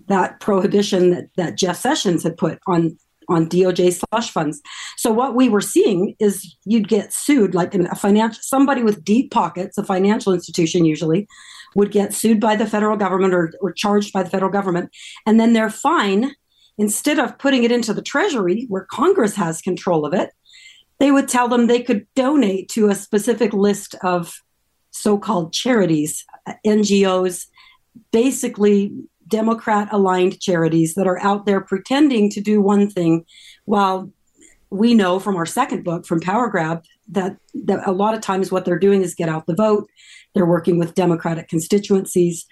that 0.07 0.39
prohibition 0.41 1.11
that, 1.11 1.29
that 1.37 1.57
Jeff 1.57 1.77
Sessions 1.77 2.23
had 2.23 2.37
put 2.37 2.59
on 2.67 2.99
on 3.29 3.49
DOJ 3.49 3.93
slush 3.93 4.31
funds. 4.31 4.61
So 4.97 5.13
what 5.13 5.35
we 5.35 5.49
were 5.49 5.61
seeing 5.61 6.15
is 6.19 6.57
you'd 6.65 6.89
get 6.89 7.13
sued, 7.13 7.55
like 7.55 7.75
a 7.75 7.95
financial 7.95 8.41
somebody 8.43 8.83
with 8.83 9.05
deep 9.05 9.31
pockets, 9.31 9.79
a 9.79 9.85
financial 9.85 10.33
institution 10.33 10.85
usually, 10.85 11.27
would 11.75 11.91
get 11.91 12.13
sued 12.15 12.41
by 12.41 12.57
the 12.57 12.67
federal 12.67 12.97
government 12.97 13.35
or, 13.35 13.53
or 13.61 13.73
charged 13.73 14.13
by 14.13 14.23
the 14.23 14.31
federal 14.31 14.51
government, 14.51 14.91
and 15.27 15.41
then 15.41 15.53
their 15.53 15.71
fine 15.71 16.35
instead 16.79 17.19
of 17.19 17.39
putting 17.39 17.65
it 17.65 17.73
into 17.73 17.93
the 17.93 18.03
treasury 18.03 18.67
where 18.69 18.87
Congress 18.91 19.35
has 19.37 19.61
control 19.61 20.07
of 20.07 20.15
it, 20.15 20.31
they 20.99 21.11
would 21.11 21.29
tell 21.29 21.49
them 21.49 21.67
they 21.67 21.83
could 21.83 22.07
donate 22.15 22.69
to 22.71 22.89
a 22.89 22.95
specific 22.95 23.53
list 23.53 23.95
of 24.03 24.41
so 24.91 25.19
called 25.19 25.53
charities, 25.53 26.25
NGOs, 26.67 27.47
basically 28.11 28.93
Democrat 29.33 29.89
aligned 29.91 30.41
charities 30.41 30.95
that 30.95 31.07
are 31.07 31.21
out 31.21 31.47
there 31.47 31.61
pretending 31.61 32.31
to 32.31 32.41
do 32.41 32.61
one 32.61 32.89
thing 32.89 33.25
while 33.65 34.13
we 34.71 34.95
know 34.95 35.19
from 35.19 35.37
our 35.37 35.47
second 35.47 35.83
book 35.85 36.07
from 36.07 36.21
Power 36.21 36.49
Grab 36.49 36.85
that, 37.09 37.37
that 37.67 37.87
a 37.87 37.93
lot 37.93 38.15
of 38.15 38.21
times 38.21 38.53
what 38.53 38.65
they're 38.65 38.79
doing 38.79 39.03
is 39.03 39.15
get 39.15 39.29
out 39.29 39.47
the 39.47 39.55
vote. 39.55 39.89
They're 40.35 40.47
working 40.47 40.79
with 40.79 40.95
Democratic 40.95 41.49
constituencies 41.49 42.47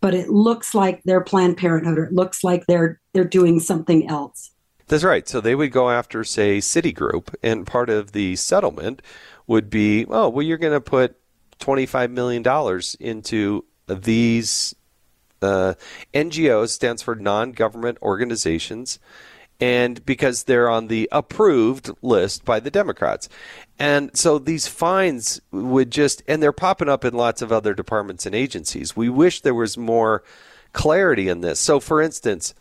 but 0.00 0.14
it 0.14 0.28
looks 0.28 0.74
like 0.74 1.02
they're 1.04 1.20
Planned 1.20 1.56
Parenthood 1.56 1.98
or 1.98 2.04
it 2.04 2.12
looks 2.12 2.44
like 2.44 2.66
they're 2.66 3.00
they're 3.12 3.24
doing 3.24 3.60
something 3.60 4.08
else. 4.08 4.52
That's 4.88 5.04
right. 5.04 5.28
So 5.28 5.40
they 5.40 5.56
would 5.56 5.72
go 5.72 5.90
after, 5.90 6.22
say, 6.22 6.58
Citigroup, 6.58 7.34
and 7.42 7.66
part 7.66 7.90
of 7.90 8.12
the 8.12 8.36
settlement 8.36 9.02
would 9.48 9.68
be, 9.68 10.06
oh, 10.08 10.28
well, 10.28 10.44
you're 10.44 10.58
going 10.58 10.74
to 10.74 10.80
put 10.80 11.16
$25 11.58 12.12
million 12.12 12.44
into 13.00 13.64
these 13.88 14.76
uh, 15.42 15.74
NGOs, 16.14 16.70
stands 16.70 17.02
for 17.02 17.14
non 17.14 17.52
government 17.52 17.98
organizations, 18.02 18.98
and 19.60 20.04
because 20.04 20.44
they're 20.44 20.68
on 20.68 20.88
the 20.88 21.08
approved 21.12 21.90
list 22.02 22.44
by 22.44 22.60
the 22.60 22.70
Democrats. 22.70 23.28
And 23.78 24.16
so 24.16 24.38
these 24.38 24.66
fines 24.66 25.40
would 25.50 25.90
just, 25.90 26.22
and 26.26 26.42
they're 26.42 26.52
popping 26.52 26.88
up 26.88 27.04
in 27.04 27.14
lots 27.14 27.42
of 27.42 27.52
other 27.52 27.74
departments 27.74 28.26
and 28.26 28.34
agencies. 28.34 28.96
We 28.96 29.08
wish 29.08 29.40
there 29.40 29.54
was 29.54 29.78
more 29.78 30.22
clarity 30.72 31.28
in 31.28 31.40
this. 31.40 31.58
So, 31.60 31.80
for 31.80 32.02
instance, 32.02 32.54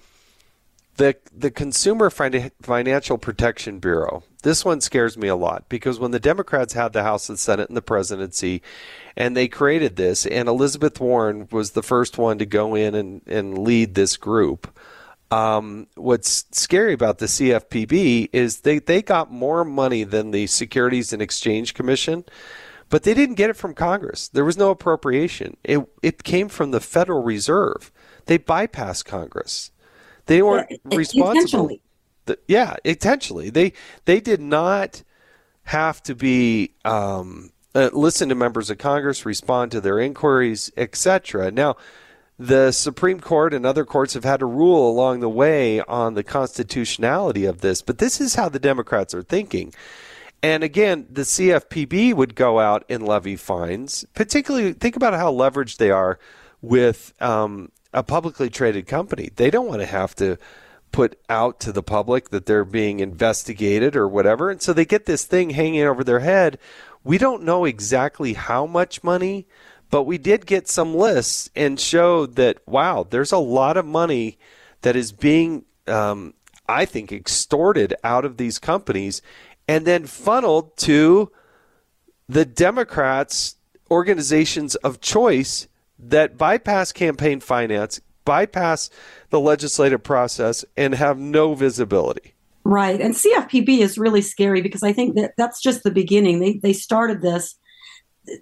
the 0.98 1.15
the 1.36 1.51
Consumer 1.51 2.10
Financial 2.10 3.17
Protection 3.17 3.79
Bureau. 3.79 4.24
This 4.46 4.64
one 4.64 4.80
scares 4.80 5.18
me 5.18 5.28
a 5.28 5.36
lot 5.36 5.68
because 5.70 5.98
when 5.98 6.12
the 6.12 6.20
Democrats 6.20 6.74
had 6.74 6.94
the 6.94 7.02
House, 7.02 7.25
the 7.25 7.36
Senate, 7.36 7.68
and 7.68 7.75
the 7.75 7.82
presidency, 7.82 8.62
and 9.18 9.36
they 9.36 9.48
created 9.48 9.96
this, 9.96 10.24
and 10.24 10.48
Elizabeth 10.48 11.00
Warren 11.00 11.48
was 11.52 11.72
the 11.72 11.82
first 11.82 12.20
one 12.20 12.38
to 12.38 12.46
go 12.46 12.75
in 12.75 12.94
and, 12.94 13.22
and 13.25 13.58
lead 13.58 13.96
this 13.96 14.18
group. 14.18 14.78
Um, 15.32 15.88
what's 15.96 16.46
scary 16.52 16.94
about 16.94 17.18
the 17.18 17.25
CFPB 17.25 18.30
is 18.34 18.60
they, 18.60 18.78
they 18.78 19.02
got 19.02 19.32
more 19.32 19.66
money 19.66 20.04
than 20.04 20.30
the 20.30 20.46
Securities 20.46 21.12
and 21.12 21.24
Exchange 21.24 21.74
Commission, 21.74 22.24
but 22.92 23.02
they 23.02 23.16
didn't 23.16 23.36
get 23.36 23.50
it 23.50 23.58
from 23.58 23.74
Congress. 23.74 24.28
There 24.28 24.46
was 24.46 24.60
no 24.60 24.70
appropriation. 24.70 25.58
It, 25.64 25.90
it 26.04 26.24
came 26.24 26.50
from 26.50 26.70
the 26.70 26.80
Federal 26.80 27.24
Reserve. 27.24 27.92
They 28.28 28.38
bypassed 28.38 29.06
Congress. 29.06 29.72
They 30.28 30.44
weren't 30.44 30.70
responsible. 30.86 31.80
The, 32.25 32.39
yeah, 32.48 32.75
intentionally. 32.84 33.50
They 33.50 33.74
they 34.05 34.20
did 34.20 34.41
not 34.41 35.03
have 35.63 36.01
to 36.03 36.15
be 36.15 36.72
um, 36.84 37.51
uh, 37.74 37.89
listen 37.94 38.29
to 38.29 38.36
members 38.36 38.70
of 38.70 38.77
Congress, 38.77 39.25
respond 39.25 39.72
to 39.72 39.82
their 39.82 40.00
inquiries, 40.00 40.72
etc. 40.77 41.51
Now, 41.51 41.75
the 42.38 42.72
Supreme 42.72 43.20
Court 43.20 43.53
and 43.53 43.65
other 43.65 43.86
courts 43.86 44.13
have 44.13 44.24
had 44.24 44.41
to 44.41 44.46
rule 44.46 44.89
along 44.89 45.20
the 45.20 45.29
way 45.29 45.82
on 45.82 46.13
the 46.13 46.24
constitutionality 46.24 47.46
of 47.46 47.62
this, 47.62 47.82
but 47.82 47.98
this 47.98 48.20
is 48.20 48.36
how 48.36 48.50
the 48.50 48.60
Democrats 48.60 49.13
are 49.13 49.24
thinking. 49.24 49.74
And 50.44 50.63
again, 50.63 51.08
the 51.10 51.24
CFPB 51.24 52.13
would 52.13 52.36
go 52.36 52.60
out 52.60 52.84
and 52.89 53.05
levy 53.05 53.36
fines, 53.36 54.05
particularly 54.13 54.74
think 54.74 54.96
about 54.96 55.13
how 55.13 55.32
leveraged 55.32 55.77
they 55.77 55.91
are 55.91 56.20
with 56.62 57.13
um, 57.22 57.72
a 57.94 58.03
publicly 58.03 58.50
traded 58.50 58.86
company. 58.86 59.29
They 59.36 59.50
don't 59.50 59.67
want 59.67 59.82
to 59.82 59.88
have 59.88 60.13
to 60.15 60.38
put 60.96 61.20
out 61.30 61.60
to 61.60 61.72
the 61.72 61.84
public 61.84 62.30
that 62.30 62.46
they're 62.46 62.66
being 62.66 63.00
investigated 63.00 63.96
or 63.96 64.08
whatever. 64.08 64.50
And 64.50 64.62
so 64.62 64.72
they 64.72 64.86
get 64.86 65.06
this 65.06 65.25
thing 65.25 65.52
hanging 65.52 65.84
over 65.84 66.04
their 66.04 66.22
head. 66.22 66.58
We 67.04 67.18
don't 67.18 67.44
know 67.44 67.66
exactly 67.66 68.34
how 68.34 68.66
much 68.66 69.04
money 69.04 69.48
but 69.90 70.04
we 70.04 70.18
did 70.18 70.46
get 70.46 70.68
some 70.68 70.96
lists 70.96 71.50
and 71.56 71.80
showed 71.80 72.36
that, 72.36 72.58
wow, 72.68 73.06
there's 73.10 73.32
a 73.32 73.38
lot 73.38 73.78
of 73.78 73.86
money 73.86 74.38
that 74.82 74.96
is 74.96 75.12
being, 75.12 75.66
um, 75.88 76.34
I 76.68 76.86
think, 76.86 77.12
extorted 77.12 77.94
out 78.04 78.25
of 78.25 78.38
these 78.38 78.60
companies 78.60 79.22
and 79.68 79.86
then 79.86 80.06
funneled 80.06 80.75
to 80.78 81.32
the 82.28 82.46
Democrats' 82.46 83.56
organizations 83.90 84.75
of 84.75 85.02
choice 85.02 85.68
that 85.98 86.38
bypass 86.38 86.92
campaign 86.92 87.40
finance, 87.40 88.02
bypass 88.25 88.89
the 89.29 89.39
legislative 89.39 90.03
process, 90.03 90.65
and 90.75 90.96
have 90.96 91.17
no 91.17 91.53
visibility. 91.53 92.34
Right. 92.63 93.00
And 93.00 93.13
CFPB 93.13 93.79
is 93.79 93.98
really 93.98 94.22
scary 94.22 94.62
because 94.62 94.82
I 94.82 94.91
think 94.91 95.15
that 95.15 95.34
that's 95.38 95.62
just 95.62 95.84
the 95.84 95.91
beginning. 95.91 96.39
They, 96.39 96.58
they 96.58 96.74
started 96.74 97.22
this 97.22 97.55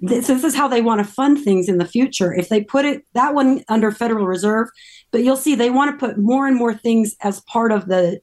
this, 0.02 0.28
this 0.28 0.44
is 0.44 0.56
how 0.56 0.68
they 0.68 0.82
want 0.82 1.06
to 1.06 1.12
fund 1.12 1.44
things 1.44 1.68
in 1.68 1.78
the 1.78 1.86
future. 1.86 2.34
If 2.34 2.50
they 2.50 2.63
put 2.63 2.86
it 2.86 3.04
that 3.13 3.34
one 3.34 3.63
under 3.68 3.92
Federal 3.92 4.25
Reserve, 4.25 4.70
but 5.12 5.24
you'll 5.24 5.36
see 5.36 5.56
they 5.56 5.70
want 5.70 5.92
to 5.92 6.08
put 6.08 6.18
more 6.18 6.48
and 6.48 6.56
more 6.56 6.74
things 6.74 7.16
as 7.22 7.42
part 7.42 7.72
of 7.72 7.88
the 7.88 8.22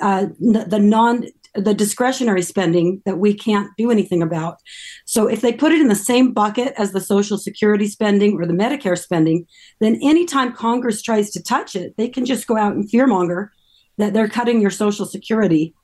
uh, 0.00 0.26
the 0.38 0.78
non 0.80 1.24
the 1.60 1.74
discretionary 1.74 2.42
spending 2.42 3.02
that 3.04 3.18
we 3.18 3.34
can't 3.34 3.70
do 3.76 3.90
anything 3.90 4.22
about. 4.22 4.58
So 5.04 5.26
if 5.26 5.40
they 5.40 5.52
put 5.52 5.72
it 5.72 5.80
in 5.80 5.88
the 5.88 5.94
same 5.94 6.32
bucket 6.32 6.74
as 6.76 6.92
the 6.92 7.00
Social 7.00 7.38
Security 7.38 7.86
spending 7.86 8.34
or 8.34 8.46
the 8.46 8.52
Medicare 8.52 8.98
spending, 8.98 9.46
then 9.80 9.98
anytime 10.02 10.52
Congress 10.52 11.02
tries 11.02 11.30
to 11.30 11.42
touch 11.42 11.74
it, 11.74 11.94
they 11.96 12.08
can 12.08 12.24
just 12.24 12.46
go 12.46 12.56
out 12.56 12.74
and 12.74 12.90
fearmonger 12.90 13.48
that 13.96 14.12
they're 14.12 14.28
cutting 14.28 14.60
your 14.60 14.70
Social 14.70 15.06
Security. 15.06 15.74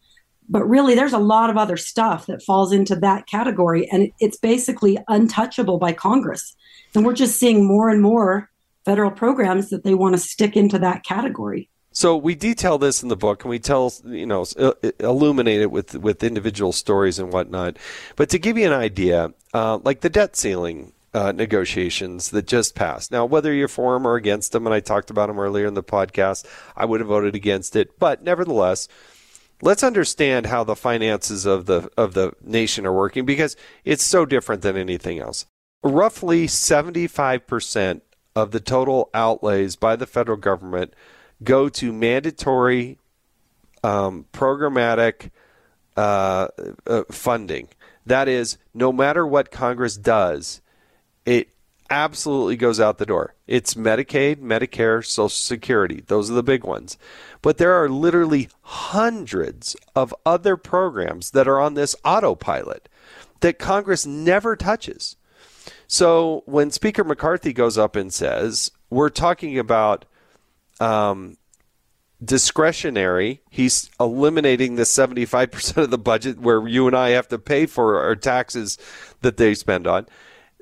But 0.49 0.65
really 0.69 0.95
there's 0.95 1.13
a 1.13 1.19
lot 1.19 1.51
of 1.51 1.57
other 1.57 1.77
stuff 1.77 2.27
that 2.27 2.43
falls 2.43 2.73
into 2.73 2.97
that 2.97 3.27
category 3.27 3.89
and 3.91 4.11
it's 4.21 4.37
basically 4.37 4.99
untouchable 5.09 5.79
by 5.79 5.93
congress. 5.93 6.55
And 6.95 7.05
we're 7.05 7.15
just 7.15 7.39
seeing 7.39 7.67
more 7.67 7.89
and 7.89 8.03
more 8.03 8.51
federal 8.85 9.11
programs 9.11 9.71
that 9.71 9.85
they 9.85 9.95
want 9.95 10.15
to 10.15 10.21
stick 10.21 10.55
into 10.57 10.79
that 10.81 11.05
category 11.05 11.71
so 11.95 12.17
we 12.17 12.35
detail 12.35 12.77
this 12.77 13.03
in 13.03 13.09
the 13.09 13.17
book 13.17 13.43
and 13.43 13.51
we 13.51 13.59
tell 13.59 13.93
you 14.05 14.27
know 14.27 14.45
illuminate 15.01 15.63
it 15.63 15.71
with 15.71 15.95
with 15.95 16.23
individual 16.23 16.73
stories 16.73 17.19
and 17.19 17.33
whatnot 17.33 17.79
but 18.17 18.29
to 18.29 18.39
give 18.39 18.59
you 18.59 18.67
an 18.67 18.73
idea 18.73 19.33
uh, 19.55 19.79
like 19.83 20.01
the 20.03 20.11
debt 20.11 20.37
ceiling 20.37 20.93
uh, 21.15 21.31
negotiations 21.31 22.31
that 22.31 22.47
just 22.47 22.75
passed. 22.75 23.13
Now, 23.13 23.25
whether 23.25 23.55
you're 23.55 23.69
for 23.69 23.95
them 23.95 24.07
or 24.07 24.17
against 24.17 24.51
them, 24.51 24.67
and 24.67 24.75
I 24.75 24.81
talked 24.81 25.11
about 25.11 25.29
them 25.29 25.39
earlier 25.39 25.67
in 25.67 25.75
the 25.75 25.83
podcast, 25.83 26.45
I 26.77 26.85
would 26.85 27.01
have 27.01 27.09
voted 27.09 27.37
against 27.37 27.77
it. 27.77 27.99
But 28.01 28.25
nevertheless, 28.25 28.89
let's 29.63 29.85
understand 29.85 30.47
how 30.47 30.65
the 30.65 30.75
finances 30.75 31.47
of 31.47 31.67
the 31.67 31.89
of 31.97 32.15
the 32.15 32.33
nation 32.43 32.85
are 32.85 32.93
working 32.93 33.25
because 33.25 33.57
it's 33.85 34.05
so 34.05 34.27
different 34.27 34.63
than 34.63 34.77
anything 34.77 35.21
else. 35.21 35.47
Roughly 35.85 36.47
75% 36.47 38.01
of 38.35 38.51
the 38.51 38.61
total 38.61 39.11
outlays 39.15 39.77
by 39.77 39.97
the 39.97 40.07
federal 40.07 40.39
government 40.39 40.95
go 41.43 41.69
to 41.69 41.93
mandatory 41.93 42.99
um, 43.83 44.27
programmatic 44.33 45.31
uh, 45.97 46.49
uh, 46.87 47.03
funding. 47.11 47.69
That 48.07 48.29
is, 48.29 48.59
no 48.73 48.93
matter 48.93 49.27
what 49.27 49.51
Congress 49.51 49.97
does, 49.97 50.61
it 51.25 51.49
absolutely 51.91 52.57
goes 52.57 52.81
out 52.81 52.99
the 52.99 53.07
door. 53.07 53.35
It's 53.47 53.75
Medicaid, 53.75 54.37
Medicare, 54.37 55.05
Social 55.05 55.29
Security. 55.29 56.03
Those 56.07 56.31
are 56.31 56.35
the 56.35 56.43
big 56.43 56.65
ones. 56.65 56.99
But 57.43 57.59
there 57.59 57.73
are 57.73 57.89
literally 57.89 58.49
hundreds 58.63 59.77
of 59.95 60.15
other 60.25 60.57
programs 60.57 61.33
that 61.33 61.47
are 61.47 61.61
on 61.61 61.75
this 61.75 61.95
autopilot 62.05 62.89
that 63.41 63.59
Congress 63.59 64.07
never 64.07 64.57
touches. 64.57 65.17
So 65.87 66.43
when 66.47 66.71
Speaker 66.71 67.05
McCarthy 67.05 67.53
goes 67.53 67.77
up 67.77 67.97
and 67.97 68.13
says, 68.13 68.71
we're 68.91 69.11
talking 69.11 69.59
about 69.59 70.07
um, 70.81 71.37
discretionary, 72.25 73.43
he's 73.51 73.91
eliminating 73.99 74.77
the 74.77 74.83
75% 74.85 75.77
of 75.77 75.91
the 75.91 75.99
budget 75.99 76.39
where 76.39 76.67
you 76.67 76.87
and 76.87 76.97
I 76.97 77.11
have 77.11 77.29
to 77.29 77.39
pay 77.39 77.67
for 77.67 78.01
our 78.01 78.17
taxes 78.17 78.79
that 79.21 79.37
they 79.37 79.55
spend 79.55 79.87
on. 79.87 80.07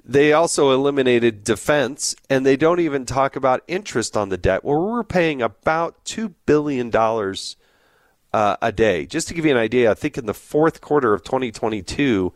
They 0.04 0.32
also 0.32 0.72
eliminated 0.72 1.44
defense, 1.44 2.16
and 2.28 2.44
they 2.44 2.56
don't 2.56 2.80
even 2.80 3.06
talk 3.06 3.36
about 3.36 3.62
interest 3.68 4.16
on 4.16 4.30
the 4.30 4.36
debt, 4.36 4.64
where 4.64 4.78
we're 4.78 5.04
paying 5.04 5.40
about 5.40 6.04
$2 6.04 6.34
billion 6.44 6.90
uh, 8.32 8.56
a 8.60 8.72
day. 8.72 9.06
Just 9.06 9.28
to 9.28 9.34
give 9.34 9.44
you 9.44 9.52
an 9.52 9.58
idea, 9.58 9.90
I 9.92 9.94
think 9.94 10.18
in 10.18 10.26
the 10.26 10.34
fourth 10.34 10.80
quarter 10.80 11.14
of 11.14 11.22
2022, 11.22 12.32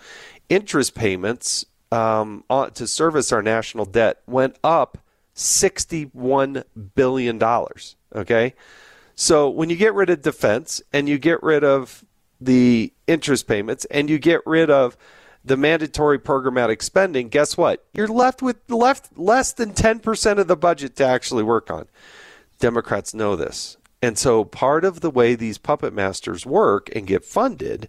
interest 0.48 0.94
payments 0.94 1.66
um, 1.90 2.44
to 2.74 2.86
service 2.86 3.32
our 3.32 3.42
national 3.42 3.84
debt 3.84 4.22
went 4.26 4.56
up 4.62 4.98
$61 5.36 6.64
billion. 6.94 7.42
Okay. 8.14 8.54
So 9.14 9.48
when 9.48 9.70
you 9.70 9.76
get 9.76 9.94
rid 9.94 10.10
of 10.10 10.22
defense 10.22 10.82
and 10.92 11.08
you 11.08 11.18
get 11.18 11.42
rid 11.42 11.62
of 11.62 12.04
the 12.40 12.92
interest 13.06 13.46
payments 13.46 13.84
and 13.86 14.10
you 14.10 14.18
get 14.18 14.40
rid 14.46 14.70
of 14.70 14.96
the 15.44 15.56
mandatory 15.56 16.18
programmatic 16.18 16.82
spending, 16.82 17.28
guess 17.28 17.56
what? 17.56 17.84
You're 17.94 18.08
left 18.08 18.42
with 18.42 18.56
left 18.68 19.16
less 19.16 19.52
than 19.52 19.72
10% 19.72 20.38
of 20.38 20.48
the 20.48 20.56
budget 20.56 20.96
to 20.96 21.06
actually 21.06 21.44
work 21.44 21.70
on. 21.70 21.86
Democrats 22.58 23.14
know 23.14 23.36
this. 23.36 23.76
And 24.02 24.18
so 24.18 24.44
part 24.44 24.84
of 24.84 25.00
the 25.00 25.10
way 25.10 25.34
these 25.34 25.58
puppet 25.58 25.92
masters 25.92 26.44
work 26.44 26.94
and 26.94 27.06
get 27.06 27.24
funded, 27.24 27.88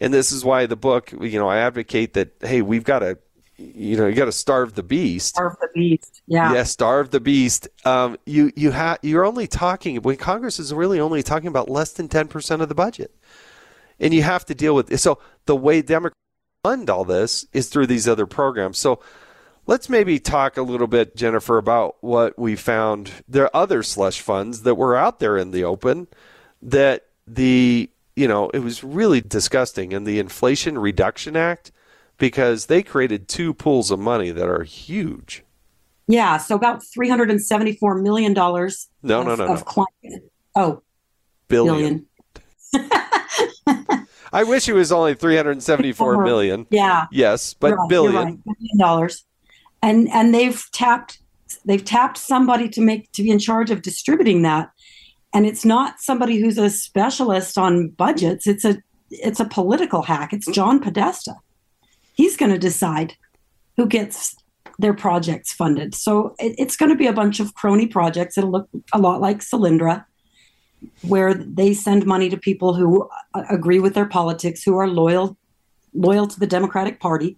and 0.00 0.12
this 0.12 0.30
is 0.30 0.44
why 0.44 0.66
the 0.66 0.76
book, 0.76 1.12
you 1.12 1.38
know, 1.38 1.48
I 1.48 1.58
advocate 1.58 2.14
that, 2.14 2.32
hey, 2.40 2.62
we've 2.62 2.84
got 2.84 3.00
to, 3.00 3.18
you 3.56 3.96
know, 3.96 4.06
you 4.06 4.14
got 4.14 4.24
to 4.24 4.32
starve 4.32 4.74
the 4.74 4.82
beast. 4.82 5.28
Starve 5.28 5.56
the 5.60 5.68
beast. 5.74 6.22
Yeah. 6.26 6.52
Yeah, 6.52 6.62
starve 6.64 7.10
the 7.10 7.20
beast. 7.20 7.68
Um, 7.84 8.16
you 8.26 8.52
you 8.56 8.72
have 8.72 8.98
you're 9.02 9.24
only 9.24 9.46
talking 9.46 9.96
when 9.96 10.16
Congress 10.16 10.58
is 10.58 10.72
really 10.72 11.00
only 11.00 11.22
talking 11.22 11.48
about 11.48 11.68
less 11.68 11.92
than 11.92 12.08
10% 12.08 12.60
of 12.60 12.68
the 12.68 12.74
budget. 12.74 13.14
And 14.00 14.12
you 14.12 14.22
have 14.22 14.44
to 14.46 14.54
deal 14.54 14.74
with 14.74 14.98
so 14.98 15.18
the 15.46 15.54
way 15.56 15.82
Democrats 15.82 16.18
fund 16.62 16.90
all 16.90 17.04
this 17.04 17.46
is 17.52 17.68
through 17.68 17.86
these 17.86 18.08
other 18.08 18.26
programs. 18.26 18.78
So 18.78 19.00
let's 19.66 19.88
maybe 19.88 20.18
talk 20.18 20.56
a 20.56 20.62
little 20.62 20.86
bit, 20.86 21.14
Jennifer, 21.14 21.58
about 21.58 21.96
what 22.00 22.38
we 22.38 22.56
found. 22.56 23.12
There 23.28 23.44
are 23.44 23.56
other 23.56 23.82
slush 23.82 24.20
funds 24.20 24.62
that 24.62 24.74
were 24.74 24.96
out 24.96 25.20
there 25.20 25.36
in 25.36 25.52
the 25.52 25.64
open 25.64 26.08
that 26.60 27.06
the 27.26 27.88
you 28.16 28.26
know 28.26 28.50
it 28.50 28.60
was 28.60 28.82
really 28.82 29.20
disgusting 29.20 29.92
and 29.92 30.06
the 30.06 30.18
Inflation 30.18 30.78
Reduction 30.78 31.36
Act 31.36 31.70
because 32.18 32.66
they 32.66 32.82
created 32.82 33.28
two 33.28 33.54
pools 33.54 33.90
of 33.90 33.98
money 33.98 34.30
that 34.30 34.48
are 34.48 34.62
huge. 34.62 35.44
Yeah, 36.06 36.36
so 36.36 36.54
about 36.54 36.82
three 36.84 37.08
hundred 37.08 37.30
and 37.30 37.42
seventy-four 37.42 37.96
million 37.96 38.34
dollars. 38.34 38.88
No, 39.02 39.22
no, 39.22 39.34
no, 39.34 39.44
of 39.44 39.60
no. 39.60 39.64
Climate. 39.64 40.30
Oh, 40.54 40.82
billion. 41.48 42.06
billion. 42.72 42.90
I 44.34 44.42
wish 44.42 44.68
it 44.68 44.72
was 44.72 44.90
only 44.90 45.14
374 45.14 46.24
million. 46.24 46.66
Yeah. 46.68 47.06
Yes, 47.12 47.54
but 47.54 47.72
right, 47.72 47.88
billion. 47.88 48.14
right, 48.14 48.38
billion 48.44 48.78
dollars, 48.78 49.24
and 49.80 50.08
and 50.10 50.34
they've 50.34 50.62
tapped 50.72 51.20
they've 51.64 51.84
tapped 51.84 52.18
somebody 52.18 52.68
to 52.70 52.80
make 52.80 53.10
to 53.12 53.22
be 53.22 53.30
in 53.30 53.38
charge 53.38 53.70
of 53.70 53.80
distributing 53.80 54.42
that, 54.42 54.70
and 55.32 55.46
it's 55.46 55.64
not 55.64 56.00
somebody 56.00 56.38
who's 56.38 56.58
a 56.58 56.68
specialist 56.68 57.56
on 57.56 57.88
budgets. 57.90 58.46
It's 58.46 58.64
a 58.64 58.82
it's 59.10 59.40
a 59.40 59.44
political 59.44 60.02
hack. 60.02 60.32
It's 60.32 60.50
John 60.50 60.80
Podesta. 60.80 61.36
He's 62.14 62.36
going 62.36 62.52
to 62.52 62.58
decide 62.58 63.14
who 63.76 63.86
gets 63.86 64.36
their 64.78 64.94
projects 64.94 65.52
funded. 65.52 65.94
So 65.94 66.34
it, 66.38 66.54
it's 66.58 66.76
going 66.76 66.90
to 66.90 66.96
be 66.96 67.06
a 67.06 67.12
bunch 67.12 67.38
of 67.40 67.54
crony 67.54 67.86
projects. 67.86 68.38
It'll 68.38 68.50
look 68.50 68.68
a 68.92 68.98
lot 68.98 69.20
like 69.20 69.38
Solyndra 69.38 70.04
where 71.02 71.34
they 71.34 71.74
send 71.74 72.06
money 72.06 72.28
to 72.28 72.36
people 72.36 72.74
who 72.74 73.08
uh, 73.34 73.42
agree 73.50 73.78
with 73.78 73.94
their 73.94 74.06
politics, 74.06 74.62
who 74.62 74.76
are 74.76 74.88
loyal 74.88 75.36
loyal 75.96 76.26
to 76.26 76.40
the 76.40 76.46
Democratic 76.46 76.98
Party, 76.98 77.36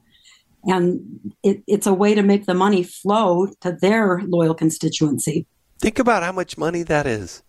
and 0.64 1.34
it, 1.42 1.62
it's 1.66 1.86
a 1.86 1.92
way 1.92 2.14
to 2.14 2.22
make 2.22 2.46
the 2.46 2.54
money 2.54 2.82
flow 2.82 3.48
to 3.60 3.76
their 3.80 4.22
loyal 4.22 4.54
constituency. 4.54 5.46
Think 5.78 5.98
about 5.98 6.22
how 6.22 6.32
much 6.32 6.56
money 6.56 6.82
that 6.84 7.06
is. 7.06 7.42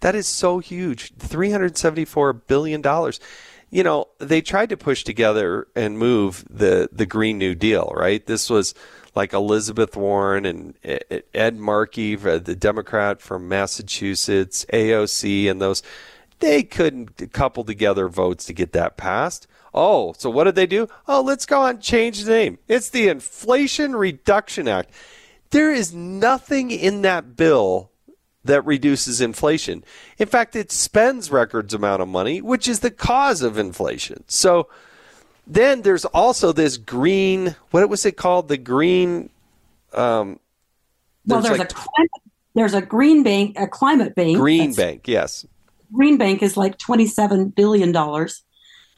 That 0.00 0.14
is 0.14 0.26
so 0.26 0.58
huge. 0.58 1.14
$374 1.16 2.46
billion. 2.46 2.82
You 3.70 3.82
know, 3.82 4.08
they 4.18 4.40
tried 4.40 4.70
to 4.70 4.76
push 4.76 5.04
together 5.04 5.68
and 5.76 5.98
move 5.98 6.44
the, 6.48 6.88
the 6.90 7.06
Green 7.06 7.38
New 7.38 7.54
Deal, 7.54 7.92
right? 7.94 8.24
This 8.24 8.48
was 8.48 8.74
like 9.14 9.32
Elizabeth 9.32 9.96
Warren 9.96 10.46
and 10.46 10.74
Ed 11.34 11.58
Markey, 11.58 12.16
uh, 12.16 12.38
the 12.38 12.56
Democrat 12.56 13.20
from 13.20 13.48
Massachusetts, 13.48 14.64
AOC, 14.72 15.50
and 15.50 15.60
those. 15.60 15.82
They 16.38 16.62
couldn't 16.62 17.32
couple 17.32 17.64
together 17.64 18.08
votes 18.08 18.44
to 18.46 18.52
get 18.52 18.72
that 18.72 18.96
passed. 18.96 19.46
Oh, 19.74 20.14
so 20.16 20.30
what 20.30 20.44
did 20.44 20.54
they 20.54 20.66
do? 20.66 20.88
Oh, 21.06 21.20
let's 21.20 21.46
go 21.46 21.64
and 21.64 21.80
change 21.80 22.22
the 22.24 22.30
name. 22.30 22.58
It's 22.68 22.90
the 22.90 23.08
Inflation 23.08 23.96
Reduction 23.96 24.68
Act. 24.68 24.90
There 25.50 25.72
is 25.72 25.94
nothing 25.94 26.70
in 26.70 27.02
that 27.02 27.36
bill 27.36 27.90
that 28.44 28.64
reduces 28.64 29.20
inflation. 29.20 29.84
In 30.18 30.26
fact, 30.26 30.56
it 30.56 30.70
spends 30.72 31.30
records 31.30 31.74
amount 31.74 32.02
of 32.02 32.08
money, 32.08 32.40
which 32.40 32.68
is 32.68 32.80
the 32.80 32.90
cause 32.90 33.42
of 33.42 33.58
inflation. 33.58 34.24
So 34.28 34.68
then 35.46 35.82
there's 35.82 36.04
also 36.04 36.52
this 36.52 36.76
green. 36.76 37.56
What 37.70 37.88
was 37.88 38.04
it 38.06 38.16
called? 38.16 38.48
The 38.48 38.58
green. 38.58 39.30
Um, 39.92 40.38
well, 41.26 41.40
there's 41.40 41.58
like 41.58 41.70
a 41.70 41.74
climate, 41.74 42.10
there's 42.54 42.74
a 42.74 42.82
green 42.82 43.22
bank, 43.22 43.58
a 43.58 43.66
climate 43.66 44.14
bank. 44.14 44.38
Green 44.38 44.74
bank, 44.74 45.08
yes. 45.08 45.46
Green 45.92 46.18
bank 46.18 46.42
is 46.42 46.56
like 46.56 46.78
twenty-seven 46.78 47.50
billion 47.50 47.92
dollars, 47.92 48.42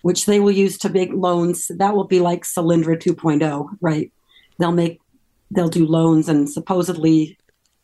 which 0.03 0.27
they 0.27 0.41
will 0.41 0.51
use 0.51 0.77
to 0.79 0.89
make 0.89 1.11
loans. 1.13 1.69
That 1.69 1.95
will 1.95 2.05
be 2.05 2.21
like 2.21 2.45
Solyndra 2.45 3.01
2.0, 3.01 3.69
right? 3.81 4.13
They'll 4.59 4.73
make, 4.73 5.01
they'll 5.51 5.69
do 5.69 5.87
loans, 5.87 6.29
and 6.29 6.51
supposedly 6.51 7.39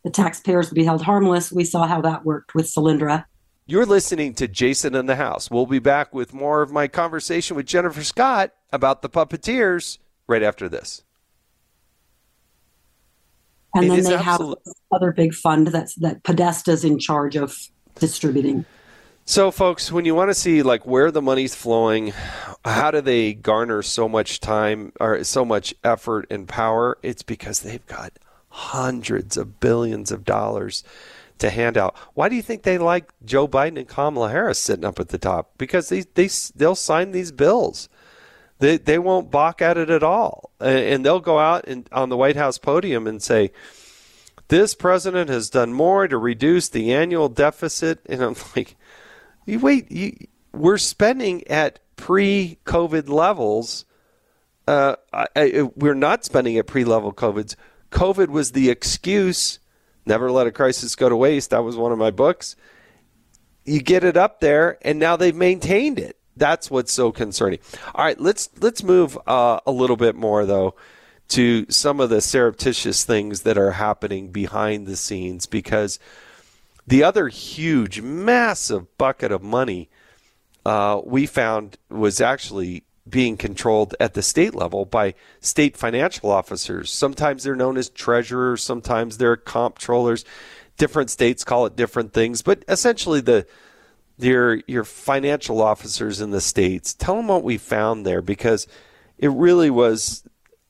the 0.06 0.12
taxpayers 0.12 0.70
will 0.70 0.76
be 0.76 0.84
held 0.84 1.02
harmless. 1.02 1.50
We 1.50 1.64
saw 1.64 1.84
how 1.84 2.00
that 2.02 2.24
worked 2.24 2.54
with 2.54 2.66
Solyndra. 2.66 3.24
You're 3.66 3.84
listening 3.84 4.34
to 4.34 4.46
Jason 4.46 4.94
in 4.94 5.06
the 5.06 5.16
House. 5.16 5.50
We'll 5.50 5.66
be 5.66 5.80
back 5.80 6.14
with 6.14 6.32
more 6.32 6.62
of 6.62 6.70
my 6.70 6.86
conversation 6.86 7.56
with 7.56 7.66
Jennifer 7.66 8.04
Scott 8.04 8.52
about 8.72 9.02
the 9.02 9.08
puppeteers 9.08 9.98
right 10.28 10.44
after 10.44 10.68
this. 10.68 11.02
And 13.74 13.86
It 13.86 13.88
then 13.88 14.04
they 14.04 14.14
absolute- 14.14 14.58
have 14.64 14.74
other 14.92 15.10
big 15.10 15.34
fund 15.34 15.66
that's 15.66 15.96
that 15.96 16.22
Podesta's 16.22 16.84
in 16.84 17.00
charge 17.00 17.34
of 17.34 17.56
distributing. 17.96 18.64
So, 19.24 19.50
folks, 19.50 19.90
when 19.90 20.04
you 20.04 20.14
want 20.14 20.30
to 20.30 20.34
see 20.34 20.62
like 20.62 20.86
where 20.86 21.10
the 21.10 21.20
money's 21.20 21.56
flowing, 21.56 22.12
how 22.64 22.92
do 22.92 23.00
they 23.00 23.34
garner 23.34 23.82
so 23.82 24.08
much 24.08 24.38
time 24.38 24.92
or 25.00 25.24
so 25.24 25.44
much 25.44 25.74
effort 25.82 26.28
and 26.30 26.46
power? 26.46 26.96
It's 27.02 27.24
because 27.24 27.58
they've 27.58 27.84
got 27.86 28.12
hundreds 28.56 29.36
of 29.36 29.60
billions 29.60 30.10
of 30.10 30.24
dollars 30.24 30.82
to 31.38 31.50
hand 31.50 31.76
out. 31.76 31.94
Why 32.14 32.30
do 32.30 32.36
you 32.36 32.42
think 32.42 32.62
they 32.62 32.78
like 32.78 33.12
Joe 33.22 33.46
Biden 33.46 33.78
and 33.78 33.86
Kamala 33.86 34.30
Harris 34.30 34.58
sitting 34.58 34.84
up 34.84 34.98
at 34.98 35.10
the 35.10 35.18
top? 35.18 35.52
Because 35.58 35.90
they 35.90 36.04
they 36.14 36.30
they'll 36.54 36.74
sign 36.74 37.12
these 37.12 37.32
bills. 37.32 37.90
They 38.58 38.78
they 38.78 38.98
won't 38.98 39.30
balk 39.30 39.60
at 39.60 39.76
it 39.76 39.90
at 39.90 40.02
all, 40.02 40.50
and, 40.58 41.04
they'll 41.04 41.20
go 41.20 41.38
out 41.38 41.68
and 41.68 41.86
on 41.92 42.08
the 42.08 42.16
White 42.16 42.36
House 42.36 42.56
podium 42.56 43.06
and 43.06 43.22
say, 43.22 43.52
"This 44.48 44.74
president 44.74 45.28
has 45.28 45.50
done 45.50 45.74
more 45.74 46.08
to 46.08 46.16
reduce 46.16 46.70
the 46.70 46.94
annual 46.94 47.28
deficit." 47.28 48.00
And 48.06 48.22
I'm 48.22 48.36
like, 48.56 48.76
"You 49.44 49.58
wait, 49.58 49.92
you, 49.92 50.16
we're 50.54 50.78
spending 50.78 51.46
at 51.48 51.80
pre-COVID 51.96 53.10
levels." 53.10 53.84
Uh, 54.66 54.96
I, 55.12 55.26
I, 55.36 55.70
we're 55.76 55.94
not 55.94 56.24
spending 56.24 56.56
at 56.56 56.66
pre-level 56.66 57.12
COVIDs. 57.12 57.54
COVID 57.90 58.28
was 58.28 58.52
the 58.52 58.70
excuse. 58.70 59.58
Never 60.04 60.30
let 60.30 60.46
a 60.46 60.52
crisis 60.52 60.94
go 60.94 61.08
to 61.08 61.16
waste. 61.16 61.50
That 61.50 61.64
was 61.64 61.76
one 61.76 61.92
of 61.92 61.98
my 61.98 62.10
books. 62.10 62.56
You 63.64 63.80
get 63.80 64.04
it 64.04 64.16
up 64.16 64.40
there, 64.40 64.78
and 64.82 64.98
now 64.98 65.16
they've 65.16 65.34
maintained 65.34 65.98
it. 65.98 66.16
That's 66.36 66.70
what's 66.70 66.92
so 66.92 67.12
concerning. 67.12 67.58
All 67.94 68.04
right, 68.04 68.20
let's 68.20 68.50
let's 68.60 68.82
move 68.82 69.18
uh, 69.26 69.60
a 69.66 69.72
little 69.72 69.96
bit 69.96 70.14
more 70.14 70.44
though 70.44 70.74
to 71.28 71.66
some 71.68 72.00
of 72.00 72.10
the 72.10 72.20
surreptitious 72.20 73.04
things 73.04 73.42
that 73.42 73.58
are 73.58 73.72
happening 73.72 74.28
behind 74.28 74.86
the 74.86 74.96
scenes 74.96 75.46
because 75.46 75.98
the 76.86 77.02
other 77.02 77.28
huge, 77.28 78.00
massive 78.00 78.96
bucket 78.96 79.32
of 79.32 79.42
money 79.42 79.88
uh, 80.64 81.00
we 81.04 81.26
found 81.26 81.78
was 81.88 82.20
actually 82.20 82.84
being 83.08 83.36
controlled 83.36 83.94
at 84.00 84.14
the 84.14 84.22
state 84.22 84.54
level 84.54 84.84
by 84.84 85.14
state 85.40 85.76
financial 85.76 86.30
officers. 86.30 86.92
Sometimes 86.92 87.44
they're 87.44 87.56
known 87.56 87.76
as 87.76 87.88
treasurers, 87.88 88.62
sometimes 88.62 89.18
they're 89.18 89.36
comptrollers. 89.36 90.24
Different 90.76 91.10
states 91.10 91.44
call 91.44 91.66
it 91.66 91.76
different 91.76 92.12
things, 92.12 92.42
but 92.42 92.64
essentially 92.68 93.20
the 93.20 93.46
your 94.18 94.60
your 94.66 94.84
financial 94.84 95.62
officers 95.62 96.20
in 96.20 96.30
the 96.30 96.40
states. 96.40 96.94
Tell 96.94 97.16
them 97.16 97.28
what 97.28 97.44
we 97.44 97.58
found 97.58 98.04
there 98.04 98.22
because 98.22 98.66
it 99.18 99.30
really 99.30 99.70
was 99.70 100.24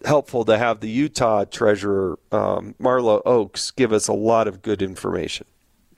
helpful 0.04 0.44
to 0.44 0.58
have 0.58 0.80
the 0.80 0.88
Utah 0.88 1.44
treasurer 1.44 2.18
um, 2.30 2.74
Marlo 2.80 3.22
Oaks 3.24 3.70
give 3.70 3.92
us 3.92 4.08
a 4.08 4.12
lot 4.12 4.46
of 4.46 4.62
good 4.62 4.82
information. 4.82 5.46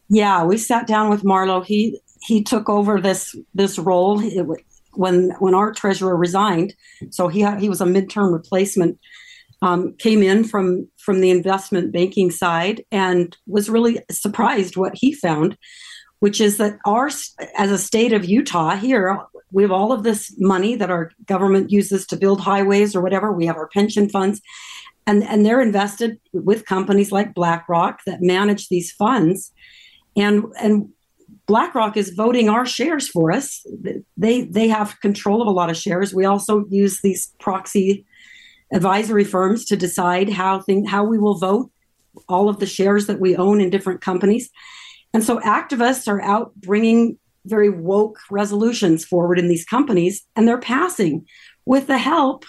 Yeah, 0.08 0.44
we 0.44 0.56
sat 0.56 0.86
down 0.86 1.10
with 1.10 1.22
Marlo. 1.22 1.64
He 1.64 2.00
he 2.22 2.42
took 2.42 2.68
over 2.68 3.00
this 3.00 3.36
this 3.54 3.78
role 3.78 4.20
it, 4.20 4.46
when 4.94 5.30
when 5.38 5.54
our 5.54 5.72
treasurer 5.72 6.16
resigned. 6.16 6.74
So 7.10 7.28
he 7.28 7.46
he 7.58 7.68
was 7.68 7.80
a 7.80 7.86
midterm 7.86 8.32
replacement. 8.32 8.98
Um, 9.60 9.96
came 9.96 10.22
in 10.22 10.44
from 10.44 10.88
from 10.98 11.20
the 11.20 11.30
investment 11.30 11.92
banking 11.92 12.30
side 12.30 12.84
and 12.92 13.36
was 13.48 13.68
really 13.68 13.98
surprised 14.08 14.76
what 14.76 14.94
he 14.94 15.12
found 15.12 15.58
which 16.20 16.40
is 16.40 16.56
that 16.56 16.78
our 16.84 17.06
as 17.56 17.70
a 17.70 17.78
state 17.78 18.12
of 18.12 18.24
Utah 18.24 18.76
here 18.76 19.20
we 19.50 19.62
have 19.62 19.72
all 19.72 19.92
of 19.92 20.02
this 20.02 20.34
money 20.38 20.74
that 20.76 20.90
our 20.90 21.10
government 21.26 21.70
uses 21.70 22.06
to 22.06 22.16
build 22.16 22.40
highways 22.40 22.94
or 22.94 23.00
whatever 23.00 23.32
we 23.32 23.46
have 23.46 23.56
our 23.56 23.68
pension 23.68 24.08
funds 24.08 24.40
and 25.06 25.24
and 25.24 25.44
they're 25.44 25.60
invested 25.60 26.18
with 26.32 26.66
companies 26.66 27.12
like 27.12 27.34
BlackRock 27.34 28.00
that 28.06 28.22
manage 28.22 28.68
these 28.68 28.92
funds 28.92 29.52
and 30.16 30.44
and 30.60 30.90
BlackRock 31.48 31.96
is 31.96 32.10
voting 32.10 32.48
our 32.48 32.66
shares 32.66 33.08
for 33.08 33.32
us. 33.32 33.66
They 34.16 34.42
they 34.42 34.68
have 34.68 35.00
control 35.00 35.40
of 35.40 35.48
a 35.48 35.52
lot 35.52 35.70
of 35.70 35.76
shares. 35.76 36.14
We 36.14 36.26
also 36.26 36.66
use 36.68 37.00
these 37.00 37.34
proxy 37.40 38.04
advisory 38.72 39.24
firms 39.24 39.64
to 39.64 39.76
decide 39.76 40.28
how 40.28 40.60
thing 40.60 40.84
how 40.84 41.04
we 41.04 41.18
will 41.18 41.38
vote 41.38 41.70
all 42.28 42.48
of 42.48 42.58
the 42.58 42.66
shares 42.66 43.06
that 43.06 43.20
we 43.20 43.34
own 43.36 43.60
in 43.60 43.70
different 43.70 44.02
companies. 44.02 44.50
And 45.14 45.24
so 45.24 45.40
activists 45.40 46.06
are 46.06 46.20
out 46.20 46.54
bringing 46.56 47.18
very 47.46 47.70
woke 47.70 48.18
resolutions 48.30 49.04
forward 49.04 49.38
in 49.38 49.48
these 49.48 49.64
companies, 49.64 50.26
and 50.36 50.46
they're 50.46 50.58
passing 50.58 51.24
with 51.64 51.86
the 51.86 51.98
help 51.98 52.44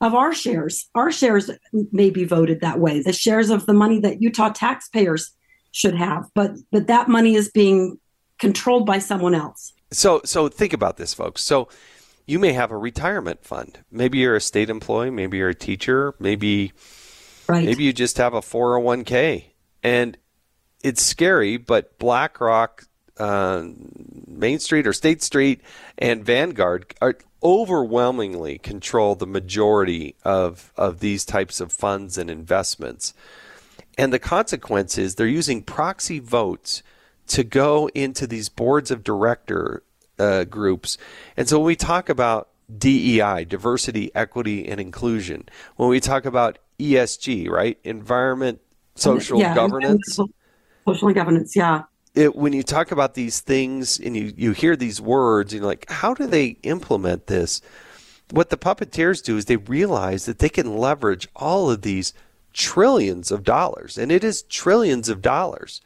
of 0.00 0.14
our 0.14 0.32
shares. 0.32 0.88
Our 0.94 1.10
shares 1.12 1.50
may 1.92 2.08
be 2.08 2.24
voted 2.24 2.60
that 2.60 2.78
way, 2.78 3.02
the 3.02 3.12
shares 3.12 3.50
of 3.50 3.66
the 3.66 3.74
money 3.74 4.00
that 4.00 4.22
Utah 4.22 4.50
taxpayers 4.50 5.32
should 5.72 5.94
have, 5.94 6.30
but 6.34 6.52
but 6.72 6.86
that 6.86 7.08
money 7.08 7.34
is 7.34 7.50
being 7.50 7.98
controlled 8.38 8.86
by 8.86 8.98
someone 8.98 9.34
else. 9.34 9.72
So 9.90 10.20
so 10.24 10.48
think 10.48 10.72
about 10.72 10.96
this, 10.96 11.14
folks. 11.14 11.42
So 11.42 11.68
you 12.26 12.38
may 12.38 12.52
have 12.52 12.70
a 12.70 12.76
retirement 12.76 13.44
fund. 13.44 13.80
Maybe 13.90 14.18
you're 14.18 14.36
a 14.36 14.40
state 14.40 14.68
employee, 14.68 15.10
maybe 15.10 15.38
you're 15.38 15.48
a 15.48 15.54
teacher, 15.54 16.14
maybe 16.18 16.72
right. 17.48 17.64
maybe 17.64 17.84
you 17.84 17.92
just 17.92 18.18
have 18.18 18.34
a 18.34 18.40
401k. 18.40 19.44
And 19.82 20.18
it's 20.82 21.02
scary, 21.02 21.56
but 21.56 21.98
BlackRock, 21.98 22.84
uh, 23.16 23.64
Main 24.26 24.58
Street 24.58 24.86
or 24.86 24.92
State 24.92 25.22
Street, 25.22 25.62
and 25.96 26.24
Vanguard 26.24 26.94
are 27.00 27.16
overwhelmingly 27.42 28.58
control 28.58 29.14
the 29.14 29.26
majority 29.26 30.16
of 30.24 30.72
of 30.76 31.00
these 31.00 31.24
types 31.24 31.60
of 31.60 31.72
funds 31.72 32.18
and 32.18 32.30
investments. 32.30 33.14
And 33.96 34.12
the 34.12 34.18
consequence 34.18 34.98
is 34.98 35.14
they're 35.14 35.26
using 35.26 35.62
proxy 35.62 36.18
votes 36.18 36.82
to 37.28 37.44
go 37.44 37.88
into 37.94 38.26
these 38.26 38.48
boards 38.48 38.90
of 38.90 39.04
director 39.04 39.82
uh, 40.18 40.44
groups. 40.44 40.98
And 41.36 41.48
so 41.48 41.58
when 41.58 41.66
we 41.66 41.76
talk 41.76 42.08
about 42.08 42.48
DEI, 42.76 43.44
diversity, 43.44 44.10
equity, 44.14 44.68
and 44.68 44.80
inclusion, 44.80 45.48
when 45.76 45.88
we 45.88 46.00
talk 46.00 46.24
about 46.24 46.58
ESG, 46.78 47.48
right, 47.48 47.78
environment, 47.84 48.60
social 48.94 49.38
yeah, 49.38 49.54
governance, 49.54 50.18
social 50.86 51.12
governance, 51.12 51.54
yeah. 51.56 51.84
It, 52.14 52.34
when 52.34 52.52
you 52.52 52.62
talk 52.62 52.90
about 52.90 53.14
these 53.14 53.40
things 53.40 54.00
and 54.00 54.16
you, 54.16 54.32
you 54.36 54.52
hear 54.52 54.74
these 54.74 55.00
words, 55.00 55.54
you're 55.54 55.64
like, 55.64 55.88
how 55.90 56.14
do 56.14 56.26
they 56.26 56.56
implement 56.62 57.26
this? 57.28 57.60
What 58.30 58.50
the 58.50 58.56
puppeteers 58.56 59.22
do 59.22 59.36
is 59.36 59.44
they 59.44 59.56
realize 59.56 60.24
that 60.26 60.38
they 60.38 60.48
can 60.48 60.76
leverage 60.76 61.28
all 61.36 61.70
of 61.70 61.82
these 61.82 62.12
trillions 62.52 63.30
of 63.30 63.44
dollars, 63.44 63.96
and 63.96 64.10
it 64.10 64.24
is 64.24 64.42
trillions 64.42 65.08
of 65.08 65.22
dollars, 65.22 65.80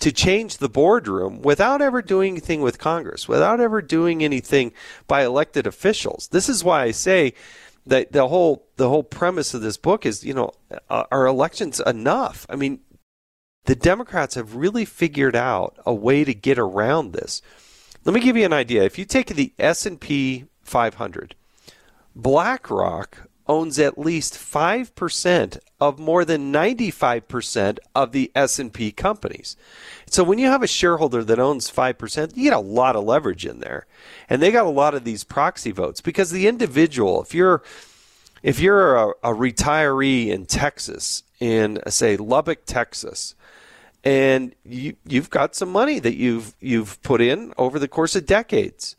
to 0.00 0.12
change 0.12 0.58
the 0.58 0.68
boardroom 0.68 1.40
without 1.42 1.80
ever 1.80 2.02
doing 2.02 2.32
anything 2.32 2.60
with 2.60 2.78
Congress, 2.78 3.28
without 3.28 3.60
ever 3.60 3.80
doing 3.80 4.22
anything 4.22 4.72
by 5.06 5.24
elected 5.24 5.66
officials. 5.66 6.28
This 6.28 6.48
is 6.48 6.64
why 6.64 6.82
I 6.82 6.90
say 6.90 7.34
that 7.86 8.12
the 8.12 8.28
whole 8.28 8.66
the 8.76 8.88
whole 8.88 9.02
premise 9.02 9.54
of 9.54 9.62
this 9.62 9.76
book 9.76 10.04
is, 10.04 10.24
you 10.24 10.34
know, 10.34 10.52
are 10.88 11.26
elections 11.26 11.80
enough? 11.86 12.46
I 12.48 12.56
mean, 12.56 12.80
the 13.66 13.74
Democrats 13.74 14.34
have 14.34 14.56
really 14.56 14.84
figured 14.84 15.36
out 15.36 15.78
a 15.86 15.94
way 15.94 16.24
to 16.24 16.34
get 16.34 16.58
around 16.58 17.12
this. 17.12 17.40
Let 18.04 18.14
me 18.14 18.20
give 18.20 18.36
you 18.36 18.44
an 18.44 18.52
idea. 18.52 18.84
If 18.84 18.98
you 18.98 19.06
take 19.06 19.28
the 19.28 19.54
S&P 19.58 20.44
500, 20.62 21.34
BlackRock 22.14 23.28
owns 23.46 23.78
at 23.78 23.98
least 23.98 24.34
5% 24.34 25.58
of 25.80 25.98
more 25.98 26.24
than 26.24 26.52
95% 26.52 27.78
of 27.94 28.12
the 28.12 28.32
S&P 28.34 28.90
companies. 28.90 29.56
So 30.06 30.24
when 30.24 30.38
you 30.38 30.46
have 30.46 30.62
a 30.62 30.66
shareholder 30.66 31.22
that 31.24 31.38
owns 31.38 31.70
5%, 31.70 32.36
you 32.36 32.44
get 32.44 32.52
a 32.52 32.60
lot 32.60 32.96
of 32.96 33.04
leverage 33.04 33.44
in 33.44 33.60
there. 33.60 33.86
And 34.30 34.40
they 34.40 34.50
got 34.50 34.66
a 34.66 34.70
lot 34.70 34.94
of 34.94 35.04
these 35.04 35.24
proxy 35.24 35.72
votes 35.72 36.00
because 36.00 36.30
the 36.30 36.46
individual, 36.46 37.22
if 37.22 37.34
you're 37.34 37.62
if 38.42 38.60
you're 38.60 38.94
a, 38.94 39.08
a 39.22 39.34
retiree 39.34 40.28
in 40.28 40.44
Texas 40.44 41.22
in 41.40 41.80
say 41.88 42.16
Lubbock, 42.16 42.66
Texas, 42.66 43.34
and 44.04 44.54
you 44.64 44.96
you've 45.06 45.30
got 45.30 45.54
some 45.54 45.70
money 45.70 45.98
that 45.98 46.14
you've 46.14 46.54
you've 46.60 47.02
put 47.02 47.20
in 47.20 47.52
over 47.56 47.78
the 47.78 47.88
course 47.88 48.14
of 48.14 48.26
decades. 48.26 48.96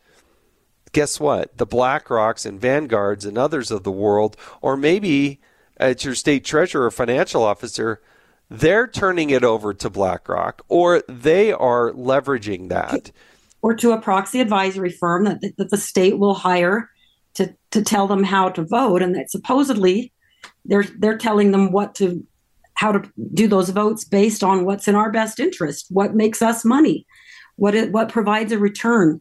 Guess 0.95 1.19
what? 1.19 1.57
The 1.57 1.67
BlackRocks 1.67 2.45
and 2.45 2.57
Vanguards 2.57 3.25
and 3.25 3.37
others 3.37 3.69
of 3.69 3.83
the 3.83 3.91
world, 3.91 4.37
or 4.61 4.77
maybe 4.77 5.41
it's 5.77 6.05
your 6.05 6.15
state 6.15 6.45
treasurer 6.45 6.85
or 6.85 6.91
financial 6.91 7.43
officer, 7.43 8.01
they're 8.49 8.87
turning 8.87 9.29
it 9.29 9.43
over 9.43 9.73
to 9.73 9.89
BlackRock, 9.89 10.63
or 10.69 11.03
they 11.09 11.51
are 11.51 11.91
leveraging 11.91 12.69
that, 12.69 13.11
or 13.61 13.75
to 13.75 13.91
a 13.91 13.99
proxy 13.99 14.39
advisory 14.39 14.89
firm 14.89 15.25
that, 15.25 15.41
that 15.57 15.69
the 15.69 15.75
state 15.75 16.17
will 16.17 16.33
hire 16.33 16.89
to 17.33 17.53
to 17.71 17.83
tell 17.83 18.07
them 18.07 18.23
how 18.23 18.47
to 18.47 18.63
vote, 18.63 19.01
and 19.01 19.13
that 19.15 19.29
supposedly 19.29 20.13
they're 20.63 20.85
they're 20.99 21.17
telling 21.17 21.51
them 21.51 21.73
what 21.73 21.93
to 21.95 22.25
how 22.75 22.93
to 22.93 23.11
do 23.33 23.49
those 23.49 23.67
votes 23.67 24.05
based 24.05 24.45
on 24.45 24.63
what's 24.63 24.87
in 24.87 24.95
our 24.95 25.11
best 25.11 25.41
interest, 25.41 25.87
what 25.89 26.15
makes 26.15 26.41
us 26.41 26.63
money, 26.63 27.05
what 27.57 27.75
it, 27.75 27.91
what 27.91 28.07
provides 28.07 28.53
a 28.53 28.57
return 28.57 29.19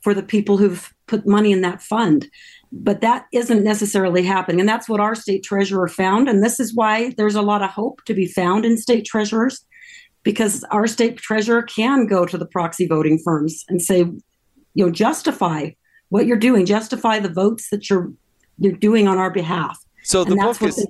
for 0.00 0.14
the 0.14 0.22
people 0.22 0.56
who've 0.56 0.94
put 1.10 1.26
money 1.26 1.52
in 1.52 1.60
that 1.60 1.82
fund. 1.82 2.28
But 2.72 3.00
that 3.00 3.26
isn't 3.32 3.64
necessarily 3.64 4.22
happening, 4.22 4.60
and 4.60 4.68
that's 4.68 4.88
what 4.88 5.00
our 5.00 5.16
state 5.16 5.42
treasurer 5.42 5.88
found. 5.88 6.28
And 6.28 6.42
this 6.42 6.60
is 6.60 6.72
why 6.72 7.12
there's 7.16 7.34
a 7.34 7.42
lot 7.42 7.62
of 7.62 7.70
hope 7.70 8.04
to 8.04 8.14
be 8.14 8.26
found 8.26 8.64
in 8.64 8.78
state 8.78 9.04
treasurers, 9.04 9.66
because 10.22 10.64
our 10.70 10.86
state 10.86 11.16
treasurer 11.16 11.62
can 11.62 12.06
go 12.06 12.24
to 12.24 12.38
the 12.38 12.46
proxy 12.46 12.86
voting 12.86 13.18
firms 13.24 13.64
and 13.68 13.82
say, 13.82 13.98
you 14.74 14.86
know, 14.86 14.90
justify 14.92 15.70
what 16.10 16.26
you're 16.26 16.36
doing, 16.36 16.64
justify 16.64 17.18
the 17.18 17.32
votes 17.32 17.70
that 17.70 17.90
you're 17.90 18.12
you're 18.58 18.72
doing 18.72 19.08
on 19.08 19.18
our 19.18 19.30
behalf. 19.30 19.76
So 20.04 20.22
the 20.22 20.36
book 20.36 20.62
is. 20.62 20.86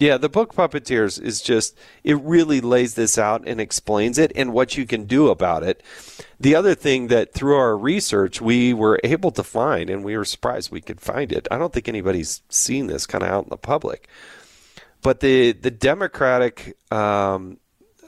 Yeah, 0.00 0.16
the 0.16 0.30
book 0.30 0.54
Puppeteers 0.54 1.20
is 1.20 1.42
just, 1.42 1.76
it 2.04 2.18
really 2.22 2.62
lays 2.62 2.94
this 2.94 3.18
out 3.18 3.46
and 3.46 3.60
explains 3.60 4.16
it 4.16 4.32
and 4.34 4.50
what 4.50 4.74
you 4.74 4.86
can 4.86 5.04
do 5.04 5.28
about 5.28 5.62
it. 5.62 5.82
The 6.40 6.54
other 6.54 6.74
thing 6.74 7.08
that 7.08 7.34
through 7.34 7.56
our 7.56 7.76
research 7.76 8.40
we 8.40 8.72
were 8.72 8.98
able 9.04 9.30
to 9.32 9.42
find, 9.42 9.90
and 9.90 10.02
we 10.02 10.16
were 10.16 10.24
surprised 10.24 10.72
we 10.72 10.80
could 10.80 11.02
find 11.02 11.30
it, 11.30 11.46
I 11.50 11.58
don't 11.58 11.74
think 11.74 11.86
anybody's 11.86 12.40
seen 12.48 12.86
this 12.86 13.06
kind 13.06 13.22
of 13.22 13.28
out 13.28 13.44
in 13.44 13.50
the 13.50 13.58
public, 13.58 14.08
but 15.02 15.20
the, 15.20 15.52
the 15.52 15.70
Democratic 15.70 16.78
um, 16.90 17.58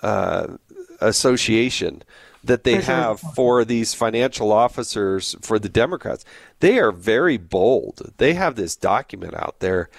uh, 0.02 0.56
Association 1.02 2.04
that 2.42 2.64
they 2.64 2.80
have 2.80 3.20
for 3.20 3.66
these 3.66 3.92
financial 3.92 4.50
officers 4.50 5.36
for 5.42 5.58
the 5.58 5.68
Democrats, 5.68 6.24
they 6.60 6.78
are 6.78 6.90
very 6.90 7.36
bold. 7.36 8.12
They 8.16 8.32
have 8.32 8.56
this 8.56 8.76
document 8.76 9.34
out 9.34 9.60
there 9.60 9.90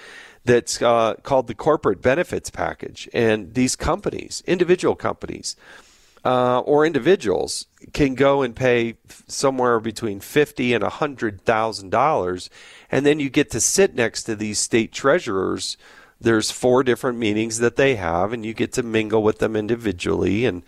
that's 0.44 0.82
uh, 0.82 1.14
called 1.22 1.46
the 1.46 1.54
corporate 1.54 2.02
benefits 2.02 2.50
package. 2.50 3.08
And 3.12 3.54
these 3.54 3.76
companies, 3.76 4.42
individual 4.46 4.94
companies, 4.94 5.56
uh, 6.24 6.60
or 6.60 6.86
individuals 6.86 7.66
can 7.92 8.14
go 8.14 8.42
and 8.42 8.56
pay 8.56 8.96
somewhere 9.28 9.80
between 9.80 10.20
fifty 10.20 10.72
and 10.72 10.82
hundred 10.82 11.42
thousand 11.42 11.90
dollars, 11.90 12.48
and 12.90 13.04
then 13.04 13.20
you 13.20 13.28
get 13.28 13.50
to 13.50 13.60
sit 13.60 13.94
next 13.94 14.24
to 14.24 14.34
these 14.34 14.58
state 14.58 14.92
treasurers. 14.92 15.76
There's 16.20 16.50
four 16.50 16.82
different 16.82 17.18
meetings 17.18 17.58
that 17.58 17.76
they 17.76 17.96
have, 17.96 18.32
and 18.32 18.46
you 18.46 18.54
get 18.54 18.72
to 18.74 18.82
mingle 18.82 19.22
with 19.22 19.38
them 19.38 19.54
individually, 19.54 20.46
and 20.46 20.62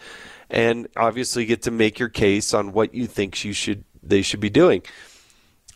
and 0.50 0.88
obviously 0.96 1.46
get 1.46 1.62
to 1.62 1.70
make 1.70 1.98
your 1.98 2.10
case 2.10 2.52
on 2.52 2.72
what 2.72 2.94
you 2.94 3.06
think 3.06 3.42
you 3.44 3.54
should 3.54 3.84
they 4.02 4.22
should 4.22 4.40
be 4.40 4.50
doing. 4.50 4.82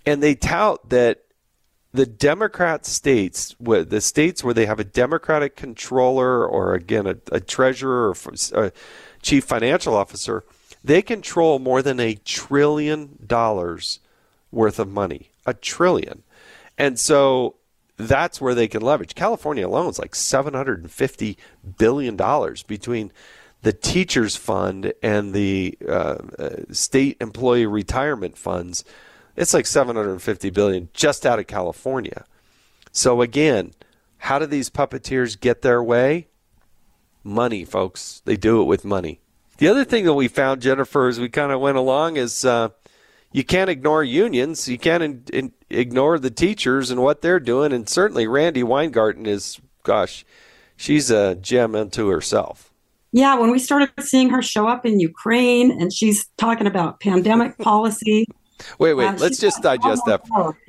And 0.05 0.23
they 0.23 0.35
tout 0.35 0.91
that 0.91 1.23
the 1.93 2.07
Democrat 2.07 2.87
states, 2.87 3.55
the 3.59 4.01
states 4.01 4.45
where 4.45 4.55
they 4.55 4.67
have 4.67 4.79
a 4.79 4.85
Democratic 4.85 5.57
controller 5.57 6.47
or 6.47 6.75
again 6.75 7.07
a, 7.07 7.17
a 7.33 7.41
treasurer 7.41 8.15
or 8.53 8.65
a 8.65 8.73
chief 9.23 9.45
financial 9.45 9.95
officer, 9.95 10.45
they 10.85 11.03
control 11.03 11.59
more 11.59 11.83
than 11.83 12.01
a 12.01 12.15
trillion 12.15 13.19
dollars 13.27 14.01
worth 14.53 14.79
of 14.79 14.89
money. 14.89 15.31
A 15.47 15.55
trillion. 15.55 16.23
And 16.79 16.99
so 16.99 17.57
that's 17.97 18.41
where 18.41 18.55
they 18.55 18.69
can 18.69 18.83
leverage. 18.83 19.15
California 19.15 19.67
alone 19.67 19.91
is 19.91 19.99
like 19.99 20.13
$750 20.13 21.37
billion 21.77 22.17
between 22.67 23.13
the 23.63 23.73
teachers 23.73 24.37
fund 24.37 24.93
and 25.03 25.35
the 25.35 25.77
uh, 25.87 26.17
uh, 26.39 26.51
state 26.71 27.17
employee 27.21 27.67
retirement 27.67 28.39
funds. 28.39 28.85
It's 29.41 29.55
like 29.55 29.65
750 29.65 30.51
billion 30.51 30.91
just 30.93 31.25
out 31.25 31.39
of 31.39 31.47
California. 31.47 32.27
So 32.93 33.23
again, 33.23 33.73
how 34.19 34.39
do 34.39 34.45
these 34.45 34.69
puppeteers 34.69 35.41
get 35.41 35.63
their 35.63 35.83
way? 35.83 36.29
Money, 37.25 37.65
folks. 37.65 38.21
They 38.27 38.37
do 38.37 38.61
it 38.61 38.67
with 38.67 38.85
money. 38.85 39.21
The 39.57 39.69
other 39.69 39.83
thing 39.83 40.05
that 40.05 40.13
we 40.13 40.29
found, 40.29 40.61
Jennifer, 40.61 41.09
as 41.09 41.19
we 41.19 41.31
kind 41.31 41.53
of 41.53 41.61
went 41.61 41.79
along, 41.79 42.19
is 42.19 42.45
uh, 42.45 42.69
you 43.33 43.43
can't 43.43 43.71
ignore 43.71 44.05
unions. 44.05 44.69
You 44.69 44.77
can't 44.77 45.03
in, 45.03 45.25
in, 45.33 45.53
ignore 45.71 46.19
the 46.19 46.31
teachers 46.31 46.91
and 46.91 47.03
what 47.03 47.23
they're 47.23 47.41
doing. 47.41 47.73
And 47.73 47.89
certainly, 47.89 48.27
Randi 48.27 48.63
Weingarten 48.63 49.25
is, 49.25 49.59
gosh, 49.85 50.27
she's 50.77 51.11
a 51.11 51.35
gem 51.35 51.75
unto 51.75 52.09
herself. 52.09 52.71
Yeah, 53.13 53.39
when 53.39 53.51
we 53.51 53.59
started 53.59 53.91
seeing 54.01 54.29
her 54.29 54.43
show 54.43 54.69
up 54.69 54.85
in 54.85 55.01
Ukraine 55.01 55.71
and 55.81 55.91
she's 55.91 56.29
talking 56.37 56.67
about 56.67 57.01
pandemic 57.01 57.57
policy. 57.57 58.27
Wait, 58.79 58.95
wait, 58.95 59.07
uh, 59.07 59.15
let's 59.19 59.39
just 59.39 59.63
digest 59.63 60.03
that. 60.07 60.23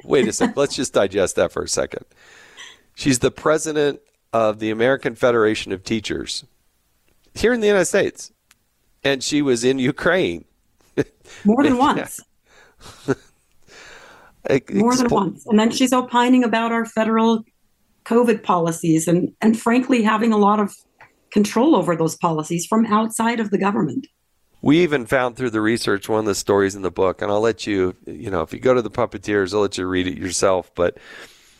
wait 0.04 0.28
a 0.28 0.34
sec. 0.34 0.56
let's 0.56 0.76
just 0.76 0.94
digest 0.94 1.36
that 1.36 1.52
for 1.52 1.64
a 1.64 1.68
second. 1.68 2.06
She's 2.96 3.20
the 3.20 3.32
president 3.32 4.02
of 4.34 4.60
the 4.60 4.70
American 4.70 5.16
Federation 5.16 5.72
of 5.72 5.84
Teachers 5.84 6.46
here 7.34 7.54
in 7.54 7.62
the 7.62 7.68
United 7.68 7.86
States 7.86 8.32
and 9.04 9.24
she 9.24 9.42
was 9.42 9.64
in 9.64 9.80
Ukraine. 9.80 10.46
More 11.46 11.64
than 11.64 11.78
once. 11.78 12.20
More 14.74 14.96
than 14.96 15.08
once. 15.10 15.46
And 15.48 15.60
then 15.60 15.72
she's 15.72 15.94
opining 15.94 16.44
about 16.44 16.72
our 16.72 16.86
federal 16.86 17.44
COVID 18.06 18.44
policies 18.44 19.08
and, 19.08 19.32
and 19.42 19.60
frankly 19.60 20.02
having 20.04 20.34
a 20.34 20.38
lot 20.38 20.60
of 20.60 20.76
control 21.32 21.76
over 21.76 21.96
those 21.96 22.18
policies 22.18 22.66
from 22.66 22.86
outside 22.88 23.40
of 23.40 23.52
the 23.52 23.58
government. 23.58 24.08
We 24.62 24.82
even 24.82 25.06
found 25.06 25.36
through 25.36 25.50
the 25.50 25.62
research 25.62 26.08
one 26.08 26.20
of 26.20 26.26
the 26.26 26.36
stories 26.36 26.76
in 26.76 26.84
the 26.84 26.92
book, 26.92 27.22
and 27.22 27.32
I'll 27.32 27.42
let 27.42 27.66
you, 27.66 27.96
you 28.06 28.30
know, 28.30 28.42
if 28.42 28.54
you 28.54 28.60
go 28.60 28.74
to 28.74 28.82
the 28.82 28.92
puppeteers, 28.92 29.54
I'll 29.54 29.62
let 29.62 29.78
you 29.78 29.88
read 29.88 30.08
it 30.08 30.18
yourself. 30.18 30.72
But 30.76 30.98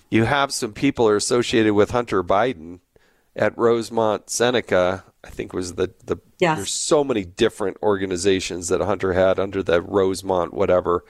you 0.10 0.26
have 0.26 0.54
some 0.54 0.74
people 0.74 1.08
are 1.08 1.16
associated 1.16 1.74
with 1.74 1.92
Hunter 1.92 2.24
Biden 2.24 2.80
at 3.36 3.58
Rosemont 3.58 4.30
Seneca 4.30 5.04
I 5.24 5.30
think 5.30 5.54
was 5.54 5.76
the 5.76 5.94
the 6.06 6.18
yes. 6.40 6.58
there's 6.58 6.74
so 6.74 7.04
many 7.04 7.24
different 7.24 7.78
organizations 7.84 8.70
that 8.70 8.82
Hunter 8.82 9.14
had 9.14 9.40
under 9.40 9.62
the 9.62 9.82
Rosemont 9.82 10.54
whatever 10.54 11.04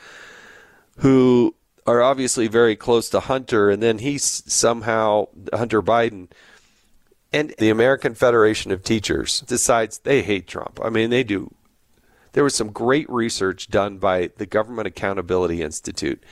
who 0.98 1.56
are 1.88 2.02
obviously 2.02 2.48
very 2.48 2.76
close 2.76 3.10
to 3.10 3.22
Hunter 3.22 3.70
and 3.70 3.82
then 3.82 4.00
he 4.00 4.18
somehow 4.18 5.28
Hunter 5.54 5.82
Biden 5.82 6.30
and 7.34 7.54
the 7.58 7.70
American 7.70 8.14
Federation 8.14 8.72
of 8.72 8.84
Teachers 8.84 9.42
decides 9.42 10.00
they 10.00 10.22
hate 10.22 10.48
Trump. 10.48 10.80
I 10.84 10.90
mean 10.90 11.10
they 11.10 11.24
do 11.24 11.54
there 12.34 12.44
was 12.44 12.56
some 12.56 12.72
great 12.72 13.10
research 13.10 13.70
done 13.70 13.98
by 13.98 14.32
the 14.38 14.46
Government 14.46 14.88
Accountability 14.88 15.62
Institute. 15.62 16.24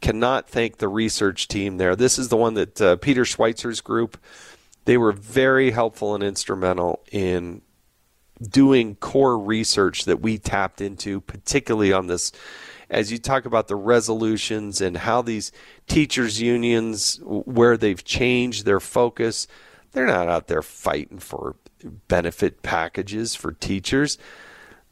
Cannot 0.00 0.48
thank 0.48 0.76
the 0.76 0.88
research 0.88 1.48
team 1.48 1.78
there. 1.78 1.96
This 1.96 2.18
is 2.18 2.28
the 2.28 2.36
one 2.36 2.54
that 2.54 2.80
uh, 2.80 2.96
Peter 2.96 3.24
Schweizer's 3.24 3.80
group 3.80 4.18
they 4.86 4.96
were 4.96 5.12
very 5.12 5.72
helpful 5.72 6.14
and 6.14 6.24
instrumental 6.24 7.02
in 7.12 7.60
doing 8.40 8.94
core 8.96 9.38
research 9.38 10.04
that 10.04 10.20
we 10.20 10.38
tapped 10.38 10.80
into, 10.80 11.20
particularly 11.20 11.92
on 11.92 12.06
this. 12.06 12.32
As 12.88 13.10
you 13.10 13.18
talk 13.18 13.46
about 13.46 13.66
the 13.66 13.74
resolutions 13.74 14.80
and 14.80 14.96
how 14.96 15.22
these 15.22 15.50
teachers' 15.88 16.40
unions, 16.40 17.20
where 17.24 17.76
they've 17.76 18.02
changed 18.04 18.64
their 18.64 18.78
focus, 18.78 19.48
they're 19.90 20.06
not 20.06 20.28
out 20.28 20.46
there 20.46 20.62
fighting 20.62 21.18
for 21.18 21.56
benefit 22.06 22.62
packages 22.62 23.34
for 23.34 23.52
teachers. 23.52 24.18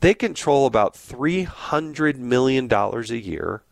They 0.00 0.14
control 0.14 0.66
about 0.66 0.94
$300 0.94 2.16
million 2.16 2.70
a 2.72 3.02
year. 3.14 3.62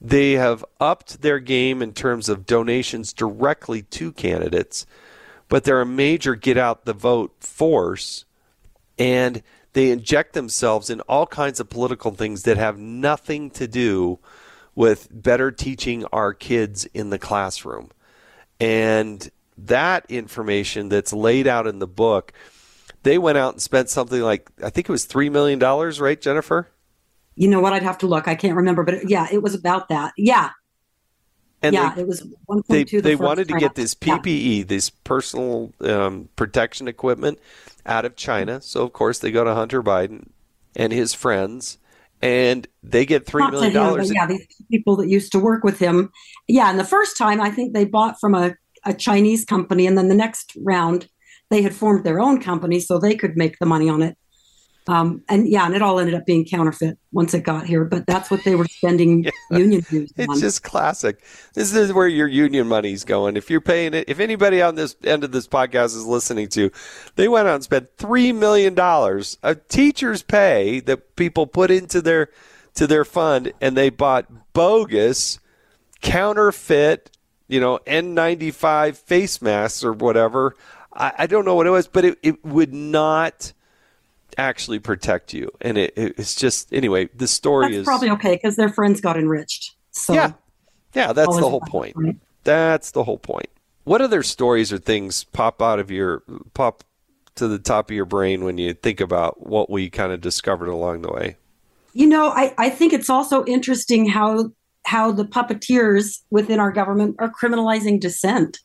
They 0.00 0.32
have 0.32 0.64
upped 0.80 1.22
their 1.22 1.38
game 1.38 1.80
in 1.80 1.92
terms 1.92 2.28
of 2.28 2.46
donations 2.46 3.12
directly 3.12 3.82
to 3.82 4.12
candidates 4.12 4.86
but 5.52 5.64
they're 5.64 5.82
a 5.82 5.86
major 5.86 6.34
get 6.34 6.56
out 6.56 6.86
the 6.86 6.94
vote 6.94 7.34
force 7.40 8.24
and 8.98 9.42
they 9.74 9.90
inject 9.90 10.32
themselves 10.32 10.88
in 10.88 11.02
all 11.02 11.26
kinds 11.26 11.60
of 11.60 11.68
political 11.68 12.10
things 12.10 12.44
that 12.44 12.56
have 12.56 12.78
nothing 12.78 13.50
to 13.50 13.68
do 13.68 14.18
with 14.74 15.08
better 15.10 15.50
teaching 15.50 16.06
our 16.06 16.32
kids 16.32 16.86
in 16.94 17.10
the 17.10 17.18
classroom. 17.18 17.90
And 18.60 19.30
that 19.58 20.06
information 20.08 20.88
that's 20.88 21.12
laid 21.12 21.46
out 21.46 21.66
in 21.66 21.80
the 21.80 21.86
book, 21.86 22.32
they 23.02 23.18
went 23.18 23.38
out 23.38 23.54
and 23.54 23.62
spent 23.62 23.88
something 23.90 24.20
like, 24.20 24.50
I 24.62 24.70
think 24.70 24.88
it 24.88 24.92
was 24.92 25.06
$3 25.06 25.30
million, 25.30 25.58
right, 25.58 26.20
Jennifer? 26.20 26.68
You 27.34 27.48
know 27.48 27.60
what? 27.60 27.72
I'd 27.72 27.82
have 27.82 27.98
to 27.98 28.06
look. 28.06 28.28
I 28.28 28.34
can't 28.34 28.56
remember, 28.56 28.84
but 28.84 29.08
yeah, 29.08 29.26
it 29.30 29.42
was 29.42 29.54
about 29.54 29.88
that. 29.88 30.12
Yeah. 30.16 30.50
And 31.62 31.74
yeah, 31.74 31.94
they, 31.94 32.02
it 32.02 32.08
was 32.08 32.22
1.2. 32.48 32.66
They, 32.66 32.84
the 32.84 33.00
they 33.00 33.16
wanted 33.16 33.48
to 33.48 33.58
get 33.58 33.74
this 33.74 33.94
PPE, 33.94 34.58
yeah. 34.58 34.64
this 34.66 34.90
personal 34.90 35.72
um, 35.80 36.28
protection 36.36 36.88
equipment, 36.88 37.38
out 37.86 38.04
of 38.04 38.16
China. 38.16 38.60
So 38.60 38.82
of 38.82 38.92
course 38.92 39.18
they 39.20 39.30
go 39.30 39.44
to 39.44 39.54
Hunter 39.54 39.82
Biden 39.82 40.28
and 40.76 40.92
his 40.92 41.14
friends, 41.14 41.78
and 42.20 42.66
they 42.82 43.06
get 43.06 43.26
three 43.26 43.42
Not 43.42 43.52
million 43.52 43.72
dollars. 43.72 44.12
Yeah, 44.12 44.26
these 44.26 44.46
people 44.70 44.96
that 44.96 45.08
used 45.08 45.32
to 45.32 45.38
work 45.38 45.64
with 45.64 45.78
him. 45.78 46.10
Yeah, 46.48 46.70
and 46.70 46.78
the 46.78 46.84
first 46.84 47.16
time 47.16 47.40
I 47.40 47.50
think 47.50 47.72
they 47.72 47.84
bought 47.84 48.18
from 48.20 48.34
a, 48.34 48.54
a 48.84 48.94
Chinese 48.94 49.44
company, 49.44 49.86
and 49.86 49.96
then 49.96 50.08
the 50.08 50.14
next 50.14 50.56
round 50.64 51.08
they 51.52 51.62
had 51.62 51.74
formed 51.74 52.04
their 52.04 52.20
own 52.20 52.40
company 52.40 52.80
so 52.80 52.98
they 52.98 53.14
could 53.14 53.36
make 53.36 53.58
the 53.58 53.66
money 53.66 53.88
on 53.88 54.02
it. 54.02 54.16
Um, 54.88 55.22
and 55.28 55.46
yeah, 55.46 55.64
and 55.64 55.74
it 55.74 55.82
all 55.82 56.00
ended 56.00 56.14
up 56.14 56.26
being 56.26 56.44
counterfeit 56.44 56.98
once 57.12 57.34
it 57.34 57.44
got 57.44 57.66
here. 57.66 57.84
But 57.84 58.04
that's 58.06 58.30
what 58.30 58.42
they 58.44 58.56
were 58.56 58.64
spending 58.64 59.24
yeah. 59.50 59.58
union 59.58 59.84
dues 59.88 60.12
It's 60.16 60.40
just 60.40 60.64
classic. 60.64 61.22
This 61.54 61.72
is 61.72 61.92
where 61.92 62.08
your 62.08 62.26
union 62.26 62.66
money's 62.66 63.04
going. 63.04 63.36
If 63.36 63.48
you're 63.48 63.60
paying 63.60 63.94
it, 63.94 64.08
if 64.08 64.18
anybody 64.18 64.60
on 64.60 64.74
this 64.74 64.96
end 65.04 65.22
of 65.22 65.30
this 65.30 65.46
podcast 65.46 65.96
is 65.96 66.04
listening 66.04 66.48
to, 66.48 66.70
they 67.14 67.28
went 67.28 67.46
out 67.46 67.54
and 67.56 67.64
spent 67.64 67.96
three 67.96 68.32
million 68.32 68.74
dollars 68.74 69.38
of 69.42 69.68
teachers' 69.68 70.22
pay 70.22 70.80
that 70.80 71.14
people 71.14 71.46
put 71.46 71.70
into 71.70 72.02
their 72.02 72.28
to 72.74 72.86
their 72.86 73.04
fund, 73.04 73.52
and 73.60 73.76
they 73.76 73.90
bought 73.90 74.52
bogus, 74.52 75.38
counterfeit, 76.00 77.10
you 77.46 77.60
know, 77.60 77.78
N95 77.86 78.96
face 78.96 79.42
masks 79.42 79.84
or 79.84 79.92
whatever. 79.92 80.56
I, 80.94 81.12
I 81.18 81.26
don't 81.26 81.44
know 81.44 81.54
what 81.54 81.66
it 81.66 81.70
was, 81.70 81.88
but 81.88 82.04
it, 82.04 82.18
it 82.22 82.44
would 82.44 82.72
not 82.72 83.52
actually 84.38 84.78
protect 84.78 85.34
you. 85.34 85.50
And 85.60 85.78
it, 85.78 85.92
it's 85.96 86.34
just 86.34 86.72
anyway. 86.72 87.08
The 87.14 87.28
story 87.28 87.68
that's 87.68 87.80
is 87.80 87.84
probably 87.84 88.10
okay 88.10 88.34
because 88.36 88.56
their 88.56 88.68
friends 88.68 89.00
got 89.00 89.16
enriched. 89.16 89.74
So 89.90 90.14
yeah, 90.14 90.32
yeah, 90.94 91.12
that's 91.12 91.36
the 91.36 91.48
whole 91.48 91.60
point. 91.60 91.94
point. 91.94 92.20
That's 92.44 92.90
the 92.90 93.04
whole 93.04 93.18
point. 93.18 93.48
What 93.84 94.00
other 94.00 94.22
stories 94.22 94.72
or 94.72 94.78
things 94.78 95.24
pop 95.24 95.60
out 95.60 95.78
of 95.78 95.90
your 95.90 96.22
pop 96.54 96.84
to 97.34 97.48
the 97.48 97.58
top 97.58 97.90
of 97.90 97.96
your 97.96 98.04
brain 98.04 98.44
when 98.44 98.58
you 98.58 98.74
think 98.74 99.00
about 99.00 99.46
what 99.46 99.70
we 99.70 99.90
kind 99.90 100.12
of 100.12 100.20
discovered 100.20 100.68
along 100.68 101.02
the 101.02 101.12
way? 101.12 101.36
You 101.94 102.06
know, 102.06 102.28
I, 102.28 102.54
I 102.58 102.70
think 102.70 102.92
it's 102.92 103.10
also 103.10 103.44
interesting 103.44 104.08
how 104.08 104.50
how 104.84 105.12
the 105.12 105.24
puppeteers 105.24 106.22
within 106.30 106.58
our 106.58 106.72
government 106.72 107.16
are 107.18 107.30
criminalizing 107.30 108.00
dissent. 108.00 108.58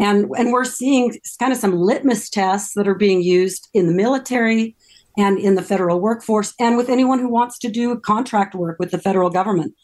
And, 0.00 0.26
and 0.36 0.52
we're 0.52 0.64
seeing 0.64 1.18
kind 1.38 1.52
of 1.52 1.58
some 1.58 1.76
litmus 1.76 2.30
tests 2.30 2.74
that 2.74 2.86
are 2.86 2.94
being 2.94 3.22
used 3.22 3.68
in 3.74 3.86
the 3.86 3.92
military 3.92 4.76
and 5.16 5.38
in 5.38 5.56
the 5.56 5.62
federal 5.62 6.00
workforce 6.00 6.54
and 6.60 6.76
with 6.76 6.88
anyone 6.88 7.18
who 7.18 7.28
wants 7.28 7.58
to 7.58 7.68
do 7.68 7.98
contract 7.98 8.54
work 8.54 8.78
with 8.78 8.92
the 8.92 8.98
federal 8.98 9.30
government. 9.30 9.74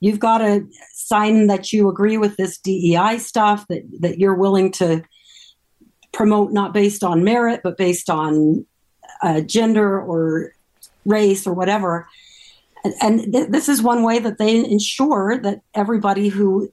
You've 0.00 0.18
got 0.18 0.38
to 0.38 0.66
sign 0.92 1.46
that 1.46 1.72
you 1.72 1.88
agree 1.88 2.18
with 2.18 2.36
this 2.36 2.58
DEI 2.58 3.18
stuff, 3.18 3.66
that, 3.68 3.82
that 4.00 4.18
you're 4.18 4.34
willing 4.34 4.72
to 4.72 5.02
promote 6.12 6.52
not 6.52 6.74
based 6.74 7.02
on 7.02 7.24
merit, 7.24 7.60
but 7.64 7.78
based 7.78 8.10
on 8.10 8.66
uh, 9.22 9.40
gender 9.40 10.00
or 10.00 10.52
race 11.06 11.46
or 11.46 11.54
whatever. 11.54 12.06
And, 13.00 13.32
th- 13.32 13.48
this 13.48 13.68
is 13.68 13.80
one 13.80 14.02
way 14.02 14.18
that 14.18 14.38
they 14.38 14.56
ensure 14.56 15.38
that 15.38 15.60
everybody 15.74 16.28
who 16.28 16.70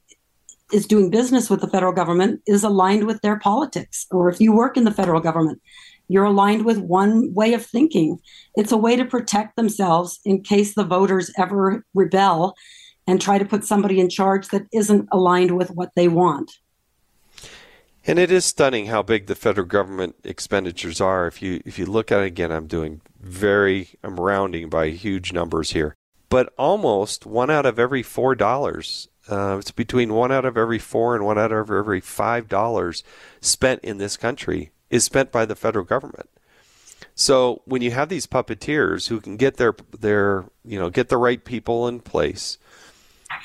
is 0.72 0.86
doing 0.86 1.10
business 1.10 1.50
with 1.50 1.62
the 1.62 1.68
federal 1.68 1.94
government 1.94 2.42
is 2.46 2.64
aligned 2.64 3.06
with 3.06 3.22
their 3.22 3.40
politics. 3.40 4.06
Or 4.12 4.30
if 4.30 4.40
you 4.40 4.54
work 4.54 4.78
in 4.78 4.84
the 4.84 4.92
federal 4.92 5.22
government, 5.22 5.62
you're 6.08 6.26
aligned 6.26 6.66
with 6.66 6.80
one 6.80 7.34
way 7.34 7.54
of 7.54 7.66
thinking. 7.66 8.20
It's 8.56 8.72
a 8.72 8.78
way 8.78 8.96
to 8.96 9.06
protect 9.06 9.56
themselves 9.56 10.20
in 10.26 10.42
case 10.42 10.74
the 10.74 10.84
voters 10.84 11.32
ever 11.38 11.86
rebel 11.94 12.56
and 13.08 13.22
try 13.22 13.38
to 13.38 13.46
put 13.46 13.64
somebody 13.64 14.00
in 14.00 14.10
charge 14.10 14.50
that 14.50 14.68
isn't 14.74 15.08
aligned 15.12 15.56
with 15.56 15.72
what 15.72 15.90
they 15.96 16.08
want. 16.08 16.52
And 18.06 18.18
it 18.18 18.32
is 18.32 18.46
stunning 18.46 18.88
how 18.88 19.04
big 19.04 19.28
the 19.28 19.36
federal 19.36 19.68
government 19.68 20.16
expenditures 20.24 21.00
are. 21.00 21.28
If 21.28 21.42
you 21.42 21.62
if 21.66 21.78
you 21.78 21.86
look 21.86 22.12
at 22.12 22.22
it 22.22 22.28
again, 22.28 22.52
I'm 22.52 22.68
doing 22.68 23.02
very 23.20 23.90
I'm 24.04 24.20
rounding 24.20 24.70
by 24.70 24.90
huge 24.90 25.32
numbers 25.32 25.72
here, 25.72 25.96
but 26.30 26.54
almost 26.58 27.26
one 27.26 27.50
out 27.50 27.66
of 27.66 27.78
every 27.78 28.02
four 28.02 28.36
dollars. 28.36 29.10
Uh, 29.30 29.58
it's 29.60 29.72
between 29.72 30.14
one 30.14 30.32
out 30.32 30.46
of 30.46 30.58
every 30.58 30.80
four 30.80 31.16
and 31.16 31.24
one 31.24 31.38
out 31.38 31.52
of 31.52 31.70
every 31.70 32.02
five 32.02 32.48
dollars 32.48 33.04
spent 33.42 33.80
in 33.84 33.98
this 33.98 34.18
country 34.18 34.72
is 34.90 35.04
spent 35.04 35.32
by 35.32 35.46
the 35.46 35.56
federal 35.56 35.86
government. 35.86 36.30
So 37.16 37.62
when 37.66 37.82
you 37.82 37.92
have 37.92 38.10
these 38.10 38.26
puppeteers 38.26 39.10
who 39.10 39.20
can 39.20 39.38
get 39.38 39.58
their 39.58 39.76
their 40.00 40.46
you 40.66 40.80
know 40.80 40.90
get 40.90 41.10
the 41.10 41.18
right 41.18 41.44
people 41.44 41.88
in 41.88 42.00
place, 42.00 42.58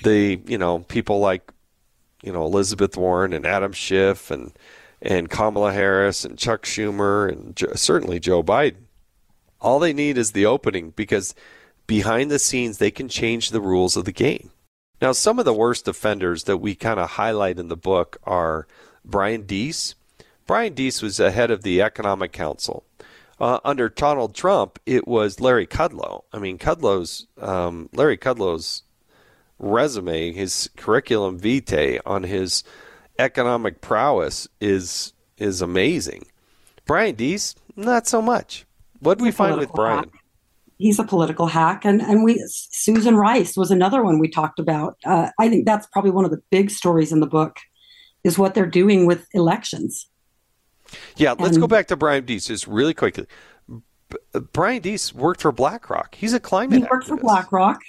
the 0.02 0.40
you 0.46 0.58
know 0.58 0.80
people 0.80 1.18
like 1.18 1.52
you 2.22 2.32
know 2.32 2.44
Elizabeth 2.44 2.96
Warren 2.96 3.32
and 3.32 3.44
Adam 3.44 3.72
Schiff 3.72 4.30
and 4.30 4.52
and 5.02 5.28
Kamala 5.28 5.72
Harris 5.72 6.24
and 6.24 6.38
Chuck 6.38 6.62
Schumer 6.62 7.28
and 7.30 7.78
certainly 7.78 8.18
Joe 8.18 8.42
Biden. 8.42 8.86
All 9.60 9.78
they 9.78 9.92
need 9.92 10.18
is 10.18 10.32
the 10.32 10.46
opening 10.46 10.90
because 10.90 11.34
behind 11.86 12.30
the 12.30 12.38
scenes 12.38 12.78
they 12.78 12.90
can 12.90 13.08
change 13.08 13.50
the 13.50 13.60
rules 13.60 13.96
of 13.96 14.04
the 14.04 14.12
game. 14.12 14.50
Now, 15.00 15.12
some 15.12 15.38
of 15.38 15.44
the 15.44 15.52
worst 15.52 15.88
offenders 15.88 16.44
that 16.44 16.59
we 16.59 16.74
kind 16.74 17.00
of 17.00 17.11
highlight 17.11 17.59
in 17.59 17.68
the 17.68 17.76
book 17.76 18.18
are 18.24 18.66
Brian 19.04 19.42
Deese. 19.42 19.94
Brian 20.46 20.74
Deese 20.74 21.02
was 21.02 21.16
the 21.16 21.30
head 21.30 21.50
of 21.50 21.62
the 21.62 21.83
Economic 21.83 22.33
Council. 22.33 22.85
Uh, 23.40 23.59
under 23.64 23.88
Donald 23.88 24.35
Trump, 24.35 24.78
it 24.87 25.09
was 25.09 25.40
Larry 25.40 25.66
Kudlow. 25.66 26.22
I 26.33 26.38
mean, 26.38 26.57
Kudlow's 26.59 27.26
um, 27.38 27.88
Larry 27.92 28.16
Kudlow's 28.16 28.83
resume, 29.59 30.33
his 30.33 30.70
curriculum 30.76 31.38
vitae 31.38 31.98
on 32.07 32.22
his 32.22 32.62
economic 33.18 33.80
prowess 33.80 34.48
is 34.61 35.12
is 35.37 35.61
amazing. 35.61 36.26
Brian 36.87 37.14
Deese, 37.16 37.57
not 37.74 38.07
so 38.07 38.22
much. 38.22 38.66
What 39.00 39.18
do 39.18 39.24
we 39.24 39.33
find 39.33 39.59
with 39.59 39.72
Brian? 39.72 40.11
He's 40.78 40.98
a 40.98 41.04
political 41.04 41.46
hack, 41.46 41.84
and 41.84 42.02
and 42.02 42.24
we 42.24 42.42
Susan 42.48 43.16
Rice 43.16 43.56
was 43.56 43.70
another 43.70 44.02
one 44.02 44.18
we 44.18 44.28
talked 44.28 44.58
about. 44.58 44.96
Uh, 45.04 45.30
I 45.38 45.48
think 45.48 45.66
that's 45.66 45.87
probably 45.87 46.10
one 46.10 46.24
of 46.24 46.30
the 46.30 46.42
big 46.50 46.70
stories 46.70 47.12
in 47.12 47.20
the 47.20 47.26
book, 47.26 47.58
is 48.24 48.38
what 48.38 48.54
they're 48.54 48.66
doing 48.66 49.06
with 49.06 49.26
elections. 49.32 50.08
Yeah, 51.16 51.32
and, 51.32 51.40
let's 51.40 51.58
go 51.58 51.66
back 51.66 51.87
to 51.88 51.96
Brian 51.96 52.24
Deese 52.24 52.46
just 52.46 52.66
really 52.66 52.94
quickly. 52.94 53.26
B- 53.68 54.40
Brian 54.52 54.82
Deese 54.82 55.14
worked 55.14 55.42
for 55.42 55.52
BlackRock. 55.52 56.14
He's 56.14 56.32
a 56.32 56.40
climate. 56.40 56.78
He 56.78 56.84
worked 56.90 57.06
activist. 57.06 57.08
for 57.08 57.16
BlackRock. 57.18 57.80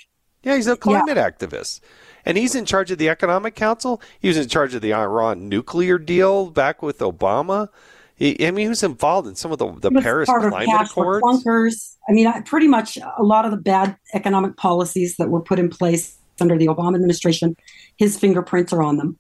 Yeah, 0.44 0.56
he's 0.56 0.68
a 0.68 0.78
climate 0.78 1.18
yeah. 1.18 1.30
activist. 1.30 1.82
And 2.24 2.38
he's 2.38 2.56
in 2.56 2.66
charge 2.66 2.92
of 2.92 3.00
the 3.00 3.10
Economic 3.10 3.56
Council. 3.56 4.02
He 4.20 4.28
was 4.28 4.38
in 4.38 4.48
charge 4.48 4.76
of 4.76 4.82
the 4.82 4.94
Iran 4.94 5.50
nuclear 5.50 5.98
deal 5.98 6.52
back 6.52 6.82
with 6.82 7.00
Obama. 7.00 7.70
He, 8.16 8.48
I 8.48 8.52
mean, 8.52 8.66
he 8.66 8.70
was 8.70 8.84
involved 8.84 9.28
in 9.28 9.36
some 9.36 9.52
of 9.52 9.58
the, 9.58 9.72
the 9.74 9.92
Paris 9.92 10.30
Climate 10.30 10.70
Accords. 10.70 11.24
Clunkers. 11.24 11.96
I 12.08 12.14
mean, 12.14 12.32
pretty 12.44 12.68
much 12.68 12.98
a 12.98 13.24
lot 13.24 13.46
of 13.46 13.52
the 13.52 13.58
bad 13.58 13.98
economic 14.14 14.56
policies 14.58 15.18
that 15.18 15.30
were 15.30 15.42
put 15.42 15.60
in 15.60 15.70
place 15.70 16.18
under 16.40 16.58
the 16.58 16.68
Obama 16.68 16.96
administration, 16.96 17.56
his 17.98 18.18
fingerprints 18.18 18.72
are 18.74 18.84
on 18.84 18.98
them. 18.98 19.18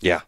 Yeah. 0.00 0.22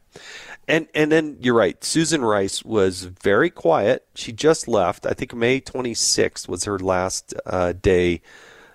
And 0.66 0.88
and 0.94 1.12
then 1.12 1.36
you're 1.40 1.54
right. 1.54 1.82
Susan 1.84 2.24
Rice 2.24 2.64
was 2.64 3.04
very 3.04 3.50
quiet. 3.50 4.06
She 4.14 4.32
just 4.32 4.66
left. 4.66 5.04
I 5.04 5.12
think 5.12 5.34
May 5.34 5.60
26th 5.60 6.48
was 6.48 6.64
her 6.64 6.78
last 6.78 7.34
uh, 7.44 7.72
day 7.72 8.22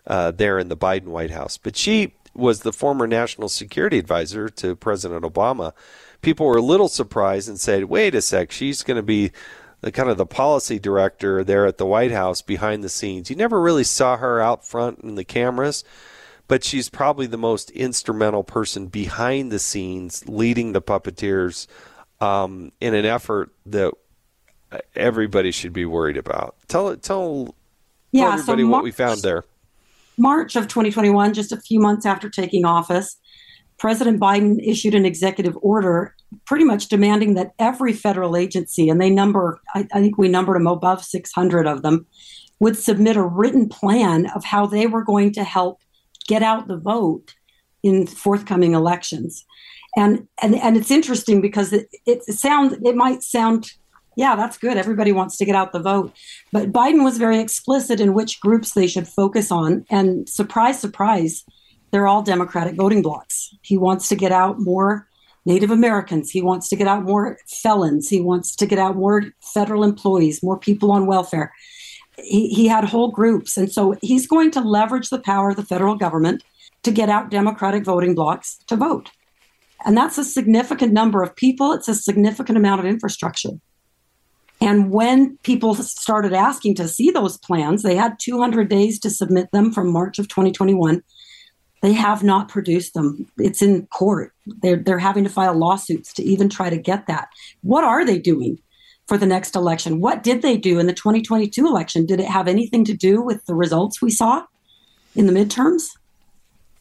uh, 0.05 0.31
there 0.31 0.59
in 0.59 0.69
the 0.69 0.77
Biden 0.77 1.05
White 1.05 1.31
House. 1.31 1.57
But 1.57 1.75
she 1.75 2.13
was 2.35 2.61
the 2.61 2.73
former 2.73 3.07
national 3.07 3.49
security 3.49 3.97
advisor 3.97 4.49
to 4.49 4.75
President 4.75 5.23
Obama. 5.23 5.73
People 6.21 6.45
were 6.45 6.57
a 6.57 6.61
little 6.61 6.89
surprised 6.89 7.47
and 7.47 7.59
said, 7.59 7.85
"Wait 7.85 8.15
a 8.15 8.21
sec, 8.21 8.51
she's 8.51 8.83
going 8.83 8.97
to 8.97 9.03
be 9.03 9.31
the 9.81 9.91
kind 9.91 10.09
of 10.09 10.17
the 10.17 10.25
policy 10.25 10.77
director 10.79 11.43
there 11.43 11.65
at 11.65 11.77
the 11.77 11.85
White 11.85 12.11
House 12.11 12.41
behind 12.41 12.83
the 12.83 12.89
scenes." 12.89 13.29
You 13.29 13.35
never 13.35 13.61
really 13.61 13.83
saw 13.83 14.17
her 14.17 14.41
out 14.41 14.65
front 14.65 14.99
in 14.99 15.15
the 15.15 15.23
cameras, 15.23 15.83
but 16.47 16.63
she's 16.63 16.89
probably 16.89 17.27
the 17.27 17.37
most 17.37 17.69
instrumental 17.71 18.43
person 18.43 18.87
behind 18.87 19.51
the 19.51 19.59
scenes, 19.59 20.27
leading 20.27 20.73
the 20.73 20.81
puppeteers 20.81 21.67
um, 22.19 22.71
in 22.81 22.93
an 22.93 23.05
effort 23.05 23.51
that 23.65 23.93
everybody 24.95 25.51
should 25.51 25.73
be 25.73 25.85
worried 25.85 26.17
about. 26.17 26.55
Tell 26.67 26.95
tell, 26.97 27.55
yeah, 28.11 28.23
tell 28.23 28.33
everybody 28.33 28.63
so 28.63 28.67
March, 28.67 28.77
what 28.77 28.83
we 28.83 28.91
found 28.91 29.21
there. 29.21 29.45
March 30.17 30.55
of 30.55 30.67
2021, 30.67 31.33
just 31.33 31.51
a 31.51 31.57
few 31.57 31.79
months 31.79 32.05
after 32.05 32.29
taking 32.29 32.65
office, 32.65 33.17
President 33.79 34.19
Biden 34.19 34.59
issued 34.61 34.93
an 34.93 35.05
executive 35.05 35.57
order 35.61 36.13
pretty 36.45 36.65
much 36.65 36.89
demanding 36.89 37.33
that 37.33 37.53
every 37.57 37.93
federal 37.93 38.37
agency, 38.37 38.89
and 38.89 39.01
they 39.01 39.09
number, 39.09 39.59
I, 39.73 39.87
I, 39.93 40.01
think 40.01 40.17
we 40.17 40.27
numbered 40.27 40.57
them 40.57 40.67
above 40.67 41.03
600 41.03 41.65
of 41.65 41.81
them, 41.81 42.05
would 42.59 42.77
submit 42.77 43.15
a 43.15 43.23
written 43.23 43.69
plan 43.69 44.27
of 44.35 44.43
how 44.43 44.65
they 44.65 44.85
were 44.85 45.03
going 45.03 45.31
to 45.33 45.43
help 45.43 45.81
get 46.27 46.43
out 46.43 46.67
the 46.67 46.77
vote 46.77 47.33
in 47.81 48.05
forthcoming 48.05 48.73
elections. 48.73 49.45
And 49.95 50.27
and, 50.41 50.55
and 50.55 50.77
it's 50.77 50.91
interesting 50.91 51.41
because 51.41 51.73
it, 51.73 51.87
it 52.05 52.23
sounds 52.23 52.77
it 52.83 52.95
might 52.95 53.23
sound 53.23 53.71
yeah, 54.15 54.35
that's 54.35 54.57
good. 54.57 54.75
Everybody 54.75 55.13
wants 55.13 55.37
to 55.37 55.45
get 55.45 55.55
out 55.55 55.71
the 55.71 55.79
vote. 55.79 56.13
But 56.51 56.73
Biden 56.73 57.05
was 57.05 57.17
very 57.17 57.39
explicit 57.39 58.01
in 58.01 58.13
which 58.13 58.41
groups 58.41 58.73
they 58.73 58.85
should 58.85 59.07
focus 59.07 59.49
on. 59.49 59.85
And 59.89 60.27
surprise, 60.27 60.77
surprise, 60.77 61.45
they're 61.91 62.07
all 62.07 62.21
Democratic 62.21 62.75
voting 62.75 63.01
blocks. 63.01 63.53
He 63.61 63.77
wants 63.77 64.07
to 64.09 64.15
get 64.15 64.31
out 64.31 64.59
more 64.59 65.07
Native 65.45 65.71
Americans. 65.71 66.29
He 66.29 66.41
wants 66.41 66.69
to 66.69 66.75
get 66.75 66.87
out 66.87 67.03
more 67.03 67.37
felons. 67.47 68.09
He 68.09 68.21
wants 68.21 68.55
to 68.55 68.65
get 68.65 68.79
out 68.79 68.95
more 68.95 69.25
federal 69.41 69.83
employees, 69.83 70.43
more 70.43 70.59
people 70.59 70.91
on 70.91 71.07
welfare. 71.07 71.53
He, 72.17 72.49
he 72.49 72.67
had 72.67 72.83
whole 72.83 73.09
groups. 73.09 73.57
And 73.57 73.71
so 73.71 73.95
he's 74.01 74.27
going 74.27 74.51
to 74.51 74.61
leverage 74.61 75.09
the 75.09 75.19
power 75.19 75.49
of 75.49 75.55
the 75.55 75.65
federal 75.65 75.95
government 75.95 76.43
to 76.83 76.91
get 76.91 77.09
out 77.09 77.31
Democratic 77.31 77.83
voting 77.83 78.15
blocks 78.15 78.59
to 78.67 78.75
vote. 78.75 79.09
And 79.85 79.97
that's 79.97 80.17
a 80.17 80.25
significant 80.25 80.93
number 80.93 81.23
of 81.23 81.35
people. 81.35 81.71
It's 81.73 81.87
a 81.87 81.95
significant 81.95 82.57
amount 82.57 82.81
of 82.81 82.85
infrastructure. 82.85 83.51
And 84.61 84.91
when 84.91 85.37
people 85.37 85.73
started 85.75 86.33
asking 86.33 86.75
to 86.75 86.87
see 86.87 87.11
those 87.11 87.37
plans, 87.37 87.81
they 87.81 87.95
had 87.95 88.19
200 88.19 88.67
days 88.67 88.99
to 88.99 89.09
submit 89.09 89.51
them 89.51 89.71
from 89.71 89.91
March 89.91 90.19
of 90.19 90.27
2021. 90.27 91.01
They 91.81 91.93
have 91.93 92.23
not 92.23 92.49
produced 92.49 92.93
them. 92.93 93.27
It's 93.37 93.61
in 93.61 93.87
court. 93.87 94.33
They're, 94.45 94.77
they're 94.77 94.99
having 94.99 95.23
to 95.23 95.29
file 95.29 95.53
lawsuits 95.53 96.13
to 96.13 96.23
even 96.23 96.49
try 96.49 96.69
to 96.69 96.77
get 96.77 97.07
that. 97.07 97.29
What 97.61 97.83
are 97.83 98.05
they 98.05 98.19
doing 98.19 98.59
for 99.07 99.17
the 99.17 99.25
next 99.25 99.55
election? 99.55 100.01
What 100.01 100.23
did 100.23 100.41
they 100.41 100.57
do 100.57 100.79
in 100.79 100.87
the 100.87 100.93
2022 100.93 101.65
election? 101.65 102.05
Did 102.05 102.19
it 102.19 102.27
have 102.27 102.47
anything 102.47 102.83
to 102.85 102.93
do 102.93 103.21
with 103.21 103.45
the 103.45 103.55
results 103.55 104.01
we 104.01 104.11
saw 104.11 104.45
in 105.15 105.25
the 105.25 105.33
midterms? 105.33 105.89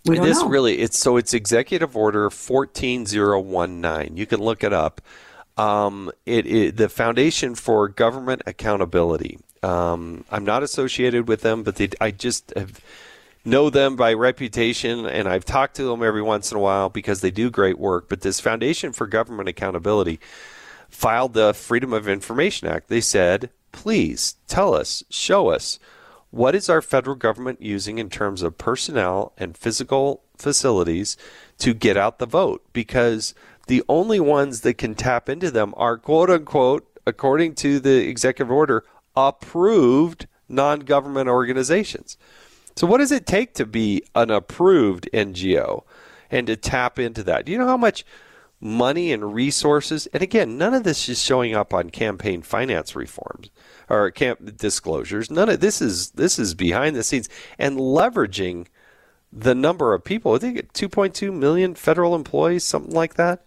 We 0.04 0.16
don't 0.16 0.26
this 0.26 0.40
know. 0.40 0.48
really 0.48 0.78
it's 0.78 0.98
so 0.98 1.16
it's 1.18 1.34
executive 1.34 1.94
order 1.94 2.30
14019 2.30 4.16
you 4.16 4.26
can 4.26 4.40
look 4.40 4.64
it 4.64 4.72
up 4.72 5.02
um, 5.58 6.10
it, 6.24 6.46
it, 6.46 6.76
the 6.76 6.88
Foundation 6.88 7.54
for 7.54 7.88
Government 7.88 8.42
Accountability. 8.46 9.40
Um, 9.62 10.24
I'm 10.30 10.44
not 10.44 10.62
associated 10.62 11.26
with 11.26 11.42
them, 11.42 11.64
but 11.64 11.76
they, 11.76 11.90
I 12.00 12.12
just 12.12 12.52
have, 12.56 12.80
know 13.44 13.70
them 13.70 13.96
by 13.96 14.12
reputation, 14.12 15.06
and 15.06 15.28
I've 15.28 15.44
talked 15.44 15.76
to 15.76 15.84
them 15.84 16.02
every 16.02 16.22
once 16.22 16.50
in 16.50 16.56
a 16.56 16.60
while 16.60 16.88
because 16.88 17.20
they 17.20 17.30
do 17.30 17.50
great 17.50 17.78
work. 17.78 18.08
But 18.08 18.20
this 18.20 18.40
Foundation 18.40 18.92
for 18.92 19.06
Government 19.06 19.48
Accountability 19.48 20.20
filed 20.88 21.34
the 21.34 21.54
Freedom 21.54 21.92
of 21.92 22.08
Information 22.08 22.68
Act. 22.68 22.88
They 22.88 23.00
said, 23.00 23.50
please 23.72 24.36
tell 24.46 24.74
us, 24.74 25.02
show 25.10 25.48
us, 25.48 25.78
what 26.30 26.54
is 26.54 26.68
our 26.68 26.82
federal 26.82 27.16
government 27.16 27.62
using 27.62 27.98
in 27.98 28.10
terms 28.10 28.42
of 28.42 28.58
personnel 28.58 29.32
and 29.38 29.56
physical 29.56 30.22
facilities 30.36 31.16
to 31.58 31.72
get 31.72 31.96
out 31.96 32.18
the 32.18 32.26
vote? 32.26 32.62
Because 32.72 33.34
the 33.66 33.82
only 33.88 34.20
ones 34.20 34.60
that 34.62 34.74
can 34.74 34.94
tap 34.94 35.28
into 35.28 35.50
them 35.50 35.72
are 35.76 35.96
quote 35.96 36.30
unquote, 36.30 36.86
according 37.06 37.54
to 37.56 37.80
the 37.80 38.08
executive 38.08 38.50
order, 38.50 38.84
approved 39.16 40.26
non 40.48 40.80
government 40.80 41.28
organizations. 41.28 42.16
So, 42.78 42.86
what 42.86 42.98
does 42.98 43.10
it 43.10 43.26
take 43.26 43.54
to 43.54 43.66
be 43.66 44.04
an 44.14 44.30
approved 44.30 45.08
NGO 45.12 45.82
and 46.30 46.46
to 46.46 46.54
tap 46.54 47.00
into 47.00 47.24
that? 47.24 47.44
Do 47.44 47.50
you 47.50 47.58
know 47.58 47.66
how 47.66 47.76
much 47.76 48.06
money 48.60 49.12
and 49.12 49.34
resources? 49.34 50.06
And 50.12 50.22
again, 50.22 50.56
none 50.56 50.74
of 50.74 50.84
this 50.84 51.08
is 51.08 51.20
showing 51.20 51.56
up 51.56 51.74
on 51.74 51.90
campaign 51.90 52.40
finance 52.40 52.94
reforms 52.94 53.50
or 53.88 54.12
camp 54.12 54.56
disclosures. 54.56 55.28
None 55.28 55.48
of 55.48 55.58
this 55.58 55.82
is 55.82 56.12
this 56.12 56.38
is 56.38 56.54
behind 56.54 56.94
the 56.94 57.02
scenes 57.02 57.28
and 57.58 57.78
leveraging 57.78 58.68
the 59.32 59.56
number 59.56 59.92
of 59.92 60.04
people. 60.04 60.34
I 60.34 60.38
think 60.38 60.72
2.2 60.72 61.32
million 61.32 61.74
federal 61.74 62.14
employees, 62.14 62.62
something 62.62 62.94
like 62.94 63.14
that. 63.14 63.44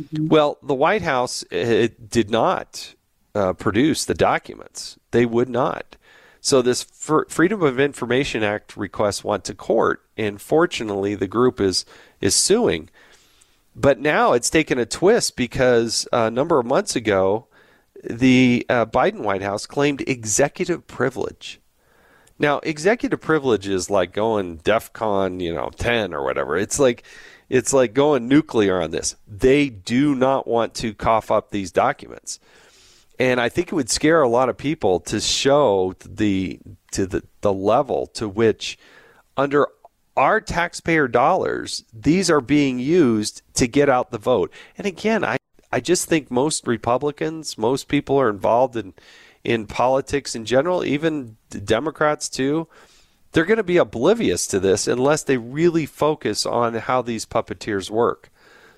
Mm-hmm. 0.00 0.28
Well, 0.28 0.56
the 0.62 0.72
White 0.72 1.02
House 1.02 1.44
did 1.50 2.30
not 2.30 2.94
uh, 3.34 3.52
produce 3.52 4.06
the 4.06 4.14
documents. 4.14 4.98
They 5.10 5.26
would 5.26 5.50
not. 5.50 5.98
So 6.44 6.60
this 6.60 6.82
Freedom 6.82 7.62
of 7.62 7.78
Information 7.78 8.42
Act 8.42 8.76
request 8.76 9.22
went 9.22 9.44
to 9.44 9.54
court, 9.54 10.02
and 10.16 10.42
fortunately, 10.42 11.14
the 11.14 11.28
group 11.28 11.60
is 11.60 11.86
is 12.20 12.34
suing. 12.34 12.90
But 13.76 14.00
now 14.00 14.32
it's 14.32 14.50
taken 14.50 14.76
a 14.76 14.84
twist 14.84 15.36
because 15.36 16.08
a 16.12 16.32
number 16.32 16.58
of 16.58 16.66
months 16.66 16.96
ago, 16.96 17.46
the 18.02 18.66
uh, 18.68 18.86
Biden 18.86 19.20
White 19.20 19.42
House 19.42 19.66
claimed 19.66 20.02
executive 20.08 20.88
privilege. 20.88 21.60
Now, 22.40 22.58
executive 22.64 23.20
privilege 23.20 23.68
is 23.68 23.88
like 23.88 24.12
going 24.12 24.58
DEFCON, 24.58 25.40
you 25.40 25.54
know, 25.54 25.70
10 25.76 26.12
or 26.12 26.24
whatever. 26.24 26.56
It's 26.56 26.80
like 26.80 27.04
it's 27.48 27.72
like 27.72 27.94
going 27.94 28.26
nuclear 28.26 28.82
on 28.82 28.90
this. 28.90 29.14
They 29.28 29.68
do 29.68 30.16
not 30.16 30.48
want 30.48 30.74
to 30.74 30.92
cough 30.92 31.30
up 31.30 31.50
these 31.52 31.70
documents. 31.70 32.40
And 33.18 33.40
I 33.40 33.48
think 33.48 33.68
it 33.68 33.74
would 33.74 33.90
scare 33.90 34.22
a 34.22 34.28
lot 34.28 34.48
of 34.48 34.56
people 34.56 35.00
to 35.00 35.20
show 35.20 35.94
the 36.04 36.60
to 36.92 37.06
the, 37.06 37.22
the 37.40 37.52
level 37.52 38.06
to 38.08 38.28
which 38.28 38.78
under 39.36 39.66
our 40.16 40.40
taxpayer 40.40 41.08
dollars, 41.08 41.84
these 41.92 42.30
are 42.30 42.40
being 42.40 42.78
used 42.78 43.42
to 43.54 43.66
get 43.66 43.88
out 43.88 44.10
the 44.10 44.18
vote. 44.18 44.52
And 44.76 44.86
again, 44.86 45.24
I, 45.24 45.38
I 45.70 45.80
just 45.80 46.08
think 46.08 46.30
most 46.30 46.66
Republicans, 46.66 47.56
most 47.56 47.88
people 47.88 48.20
are 48.20 48.28
involved 48.28 48.76
in, 48.76 48.92
in 49.42 49.66
politics 49.66 50.34
in 50.34 50.44
general, 50.44 50.84
even 50.84 51.36
Democrats 51.48 52.28
too, 52.28 52.68
they're 53.32 53.46
going 53.46 53.56
to 53.56 53.62
be 53.62 53.78
oblivious 53.78 54.46
to 54.48 54.60
this 54.60 54.86
unless 54.86 55.22
they 55.22 55.38
really 55.38 55.86
focus 55.86 56.44
on 56.44 56.74
how 56.74 57.00
these 57.00 57.24
puppeteers 57.24 57.88
work. 57.88 58.30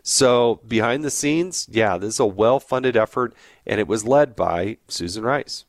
So, 0.06 0.60
behind 0.68 1.02
the 1.02 1.10
scenes, 1.10 1.66
yeah, 1.70 1.96
this 1.96 2.14
is 2.14 2.20
a 2.20 2.26
well 2.26 2.60
funded 2.60 2.94
effort, 2.94 3.34
and 3.66 3.80
it 3.80 3.88
was 3.88 4.04
led 4.04 4.36
by 4.36 4.76
Susan 4.86 5.24
Rice. 5.24 5.64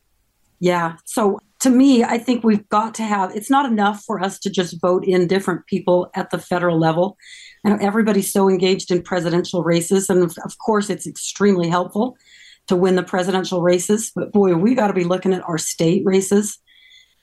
Yeah. 0.59 0.97
So, 1.05 1.39
to 1.61 1.69
me, 1.69 2.03
I 2.03 2.17
think 2.17 2.43
we've 2.43 2.67
got 2.67 2.93
to 2.95 3.03
have 3.03 3.33
it's 3.33 3.49
not 3.49 3.65
enough 3.65 4.03
for 4.03 4.21
us 4.21 4.37
to 4.39 4.49
just 4.49 4.79
vote 4.81 5.05
in 5.05 5.27
different 5.27 5.65
people 5.67 6.11
at 6.15 6.31
the 6.31 6.37
federal 6.37 6.77
level. 6.77 7.17
And 7.63 7.81
everybody's 7.81 8.31
so 8.31 8.49
engaged 8.49 8.91
in 8.91 9.01
presidential 9.01 9.63
races. 9.63 10.09
And 10.09 10.21
of 10.23 10.57
course, 10.57 10.89
it's 10.89 11.07
extremely 11.07 11.69
helpful 11.69 12.17
to 12.67 12.75
win 12.75 12.95
the 12.95 13.03
presidential 13.03 13.61
races. 13.61 14.11
But 14.13 14.33
boy, 14.33 14.53
we 14.55 14.75
got 14.75 14.87
to 14.87 14.93
be 14.93 15.05
looking 15.05 15.33
at 15.33 15.47
our 15.47 15.57
state 15.57 16.03
races. 16.05 16.59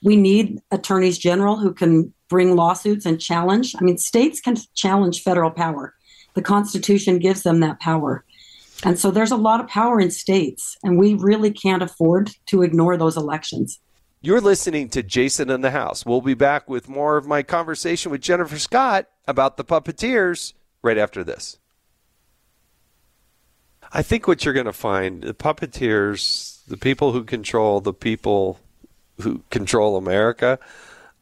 We 0.01 0.15
need 0.15 0.61
attorneys 0.71 1.19
general 1.19 1.57
who 1.57 1.73
can 1.73 2.11
bring 2.27 2.55
lawsuits 2.55 3.05
and 3.05 3.21
challenge. 3.21 3.75
I 3.79 3.83
mean, 3.83 3.99
states 3.99 4.41
can 4.41 4.57
challenge 4.73 5.21
federal 5.21 5.51
power. 5.51 5.93
The 6.33 6.41
Constitution 6.41 7.19
gives 7.19 7.43
them 7.43 7.59
that 7.59 7.79
power. 7.79 8.23
And 8.83 8.99
so 8.99 9.11
there's 9.11 9.31
a 9.31 9.37
lot 9.37 9.61
of 9.61 9.67
power 9.67 9.99
in 9.99 10.11
states, 10.11 10.77
and 10.83 10.97
we 10.97 11.13
really 11.13 11.51
can't 11.51 11.83
afford 11.83 12.31
to 12.47 12.63
ignore 12.63 12.97
those 12.97 13.15
elections. 13.15 13.79
You're 14.21 14.41
listening 14.41 14.89
to 14.89 15.03
Jason 15.03 15.49
in 15.49 15.61
the 15.61 15.71
House. 15.71 16.05
We'll 16.05 16.21
be 16.21 16.33
back 16.33 16.69
with 16.69 16.87
more 16.89 17.17
of 17.17 17.27
my 17.27 17.43
conversation 17.43 18.11
with 18.11 18.21
Jennifer 18.21 18.57
Scott 18.57 19.07
about 19.27 19.57
the 19.57 19.65
puppeteers 19.65 20.53
right 20.81 20.97
after 20.97 21.23
this. 21.23 21.57
I 23.91 24.01
think 24.01 24.27
what 24.27 24.43
you're 24.43 24.53
going 24.53 24.65
to 24.65 24.73
find 24.73 25.21
the 25.21 25.33
puppeteers, 25.33 26.65
the 26.67 26.77
people 26.77 27.11
who 27.11 27.23
control 27.23 27.79
the 27.79 27.93
people 27.93 28.59
who 29.21 29.43
control 29.49 29.97
America, 29.97 30.57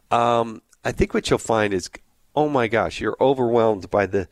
um, 0.09 0.61
I 0.85 0.91
think 0.91 1.13
what 1.13 1.29
you'll 1.29 1.39
find 1.39 1.73
is, 1.73 1.89
oh 2.35 2.49
my 2.49 2.67
gosh, 2.67 3.01
you're 3.01 3.17
overwhelmed 3.19 3.89
by 3.89 4.05
the 4.05 4.27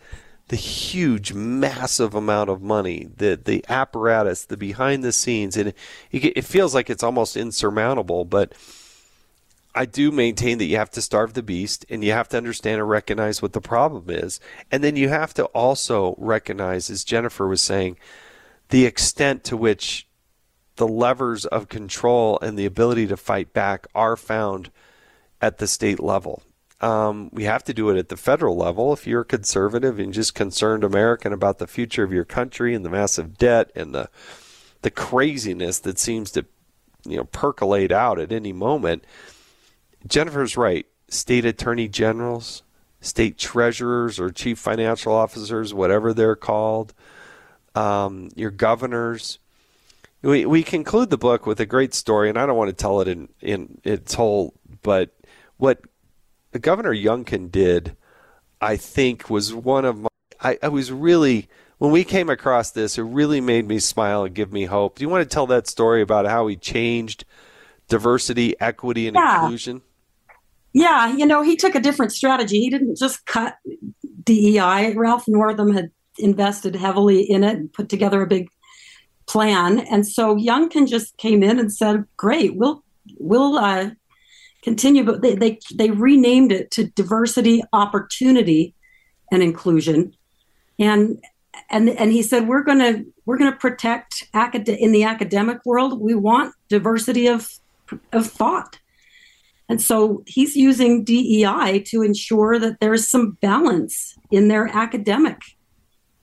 the 0.49 0.55
huge, 0.55 1.31
massive 1.31 2.15
amount 2.15 2.49
of 2.49 2.61
money, 2.61 3.07
the 3.15 3.39
the 3.41 3.63
apparatus, 3.69 4.45
the 4.45 4.57
behind 4.57 5.03
the 5.03 5.11
scenes, 5.11 5.55
and 5.55 5.69
it, 5.69 5.75
it 6.11 6.45
feels 6.45 6.75
like 6.75 6.89
it's 6.89 7.03
almost 7.03 7.37
insurmountable. 7.37 8.25
But 8.25 8.53
I 9.75 9.85
do 9.85 10.11
maintain 10.11 10.57
that 10.57 10.65
you 10.65 10.77
have 10.77 10.89
to 10.91 11.01
starve 11.01 11.33
the 11.33 11.43
beast, 11.43 11.85
and 11.87 12.03
you 12.03 12.11
have 12.11 12.27
to 12.29 12.37
understand 12.37 12.79
and 12.79 12.89
recognize 12.89 13.41
what 13.41 13.53
the 13.53 13.61
problem 13.61 14.09
is, 14.09 14.39
and 14.71 14.83
then 14.83 14.95
you 14.95 15.09
have 15.09 15.35
to 15.35 15.45
also 15.45 16.15
recognize, 16.17 16.89
as 16.89 17.03
Jennifer 17.03 17.47
was 17.47 17.61
saying, 17.61 17.97
the 18.69 18.85
extent 18.85 19.43
to 19.45 19.55
which 19.55 20.07
the 20.77 20.87
levers 20.87 21.45
of 21.45 21.69
control 21.69 22.39
and 22.41 22.57
the 22.57 22.65
ability 22.65 23.05
to 23.05 23.17
fight 23.17 23.53
back 23.53 23.85
are 23.93 24.15
found 24.15 24.71
at 25.41 25.59
the 25.59 25.67
state 25.67 25.99
level. 25.99 26.41
Um, 26.81 27.29
we 27.33 27.43
have 27.43 27.63
to 27.65 27.73
do 27.73 27.89
it 27.89 27.97
at 27.97 28.09
the 28.09 28.15
federal 28.17 28.55
level. 28.55 28.93
If 28.93 29.05
you're 29.05 29.21
a 29.21 29.25
conservative 29.25 29.99
and 29.99 30.13
just 30.13 30.33
concerned 30.33 30.83
American 30.83 31.33
about 31.33 31.57
the 31.57 31.67
future 31.67 32.03
of 32.03 32.13
your 32.13 32.25
country 32.25 32.73
and 32.73 32.85
the 32.85 32.89
massive 32.89 33.37
debt 33.37 33.71
and 33.75 33.93
the 33.93 34.09
the 34.81 34.91
craziness 34.91 35.79
that 35.79 35.99
seems 35.99 36.31
to 36.31 36.45
you 37.05 37.17
know 37.17 37.25
percolate 37.25 37.91
out 37.91 38.17
at 38.17 38.31
any 38.31 38.53
moment, 38.53 39.03
Jennifer's 40.07 40.55
right. 40.55 40.85
State 41.09 41.43
attorney 41.43 41.87
generals, 41.87 42.61
state 43.01 43.37
treasurers 43.37 44.19
or 44.19 44.29
chief 44.29 44.59
financial 44.59 45.11
officers, 45.11 45.73
whatever 45.73 46.13
they're 46.13 46.35
called, 46.35 46.93
um, 47.75 48.29
your 48.35 48.51
governors. 48.51 49.39
We, 50.21 50.45
we 50.45 50.63
conclude 50.63 51.09
the 51.09 51.17
book 51.17 51.45
with 51.45 51.59
a 51.59 51.65
great 51.65 51.93
story, 51.93 52.29
and 52.29 52.37
I 52.37 52.45
don't 52.45 52.57
want 52.57 52.69
to 52.69 52.75
tell 52.75 53.01
it 53.01 53.07
in, 53.07 53.29
in 53.41 53.79
its 53.83 54.13
whole, 54.13 54.53
but 54.83 55.15
what 55.57 55.79
Governor 56.57 56.93
Youngkin 56.93 57.51
did, 57.51 57.95
I 58.59 58.75
think, 58.77 59.29
was 59.29 59.53
one 59.53 59.85
of 59.85 59.99
my. 59.99 60.09
I, 60.41 60.57
I 60.63 60.67
was 60.69 60.91
really 60.91 61.49
when 61.79 61.91
we 61.91 62.03
came 62.03 62.29
across 62.29 62.71
this, 62.71 62.97
it 62.97 63.03
really 63.03 63.41
made 63.41 63.67
me 63.67 63.79
smile 63.79 64.25
and 64.25 64.35
give 64.35 64.51
me 64.51 64.65
hope. 64.65 64.97
Do 64.97 65.03
you 65.03 65.09
want 65.09 65.27
to 65.27 65.33
tell 65.33 65.47
that 65.47 65.65
story 65.65 66.01
about 66.01 66.25
how 66.25 66.45
he 66.47 66.55
changed 66.55 67.25
diversity, 67.87 68.59
equity, 68.59 69.07
and 69.07 69.15
yeah. 69.15 69.41
inclusion? 69.41 69.81
Yeah, 70.73 71.15
you 71.15 71.25
know, 71.25 71.41
he 71.41 71.55
took 71.55 71.75
a 71.75 71.79
different 71.79 72.11
strategy. 72.11 72.59
He 72.59 72.69
didn't 72.69 72.97
just 72.97 73.25
cut 73.25 73.57
DEI. 74.25 74.93
Ralph 74.93 75.23
Northam 75.27 75.73
had 75.73 75.89
invested 76.19 76.75
heavily 76.75 77.21
in 77.21 77.43
it 77.43 77.55
and 77.55 77.73
put 77.73 77.89
together 77.89 78.21
a 78.21 78.27
big 78.27 78.49
plan. 79.25 79.79
And 79.79 80.05
so 80.05 80.35
Youngkin 80.35 80.87
just 80.87 81.17
came 81.17 81.41
in 81.41 81.59
and 81.59 81.73
said, 81.73 82.03
"Great, 82.17 82.55
we'll 82.55 82.83
we'll 83.17 83.57
uh, 83.57 83.91
continue, 84.61 85.03
but 85.03 85.21
they, 85.21 85.35
they, 85.35 85.59
they 85.73 85.91
renamed 85.91 86.51
it 86.51 86.71
to 86.71 86.85
diversity, 86.89 87.63
opportunity, 87.73 88.73
and 89.31 89.43
inclusion. 89.43 90.15
And 90.77 91.23
and 91.69 91.89
and 91.89 92.11
he 92.11 92.21
said 92.21 92.47
we're 92.47 92.63
going 92.63 92.79
to 92.79 93.05
we're 93.25 93.37
going 93.37 93.51
to 93.51 93.57
protect 93.57 94.27
acad- 94.33 94.69
in 94.69 94.91
the 94.91 95.03
academic 95.03 95.59
world. 95.65 95.99
We 95.99 96.15
want 96.15 96.55
diversity 96.69 97.27
of 97.27 97.49
of 98.13 98.27
thought. 98.27 98.79
And 99.67 99.79
so 99.79 100.23
he's 100.25 100.55
using 100.55 101.03
DEI 101.03 101.83
to 101.87 102.01
ensure 102.01 102.57
that 102.57 102.79
there's 102.79 103.07
some 103.07 103.37
balance 103.39 104.17
in 104.31 104.47
their 104.47 104.67
academic 104.67 105.37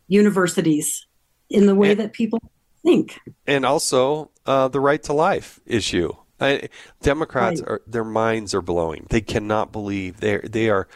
universities 0.09 1.07
in 1.49 1.67
the 1.67 1.75
way 1.75 1.93
and, 1.93 2.01
that 2.01 2.13
people 2.13 2.41
think. 2.83 3.21
And 3.47 3.65
also 3.65 4.33
uh, 4.47 4.67
the 4.67 4.81
right 4.81 5.03
to 5.05 5.13
life 5.13 5.61
issue. 5.65 6.13
I, 6.41 6.69
Democrats 7.03 7.61
right. 7.61 7.71
are 7.71 7.83
their 7.87 8.05
minds 8.05 8.55
are 8.55 8.63
blowing. 8.63 9.07
They 9.11 9.21
cannot 9.21 9.73
believe 9.73 10.21
they 10.21 10.39
they 10.39 10.69
are 10.69 10.89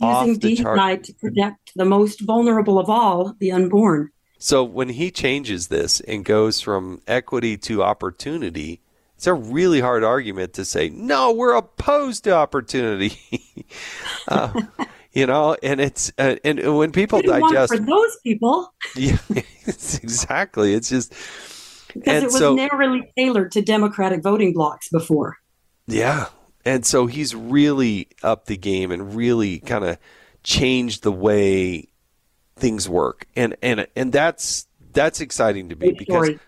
using 0.00 0.38
DEI 0.38 0.96
to 0.96 1.14
protect 1.14 1.72
the 1.74 1.84
most 1.84 2.20
vulnerable 2.20 2.78
of 2.78 2.88
all, 2.88 3.34
the 3.38 3.52
unborn. 3.52 4.10
So 4.38 4.62
when 4.62 4.90
he 4.90 5.10
changes 5.10 5.66
this 5.66 6.00
and 6.00 6.24
goes 6.24 6.60
from 6.60 7.02
equity 7.08 7.56
to 7.58 7.82
opportunity, 7.82 8.80
it's 9.16 9.26
a 9.26 9.34
really 9.34 9.80
hard 9.80 10.04
argument 10.04 10.52
to 10.54 10.64
say 10.64 10.88
no. 10.90 11.32
We're 11.32 11.56
opposed 11.56 12.24
to 12.24 12.34
opportunity. 12.34 13.18
uh, 14.28 14.60
you 15.12 15.26
know, 15.26 15.56
and 15.60 15.80
it's 15.80 16.12
uh, 16.18 16.36
and 16.44 16.76
when 16.76 16.92
people 16.92 17.20
digest 17.20 17.72
for 17.74 17.80
those 17.80 18.16
people, 18.22 18.72
yeah, 18.94 19.18
exactly. 19.66 20.74
It's 20.74 20.88
just 20.88 21.12
because 21.98 22.22
it 22.22 22.26
was 22.26 22.38
so, 22.38 22.54
narrowly 22.54 23.10
tailored 23.16 23.52
to 23.52 23.62
Democratic 23.62 24.22
voting 24.22 24.52
blocks 24.52 24.88
before. 24.88 25.36
Yeah. 25.86 26.26
And 26.64 26.84
so 26.84 27.06
he's 27.06 27.34
really 27.34 28.08
up 28.22 28.46
the 28.46 28.56
game 28.56 28.90
and 28.90 29.14
really 29.14 29.58
kind 29.58 29.84
of 29.84 29.98
changed 30.42 31.02
the 31.02 31.12
way 31.12 31.88
things 32.56 32.88
work. 32.88 33.26
And 33.36 33.56
and 33.62 33.86
and 33.96 34.12
that's 34.12 34.66
that's 34.92 35.20
exciting 35.20 35.68
to 35.70 35.76
me 35.76 35.88
Great 35.88 35.98
because 35.98 36.26
story. 36.26 36.40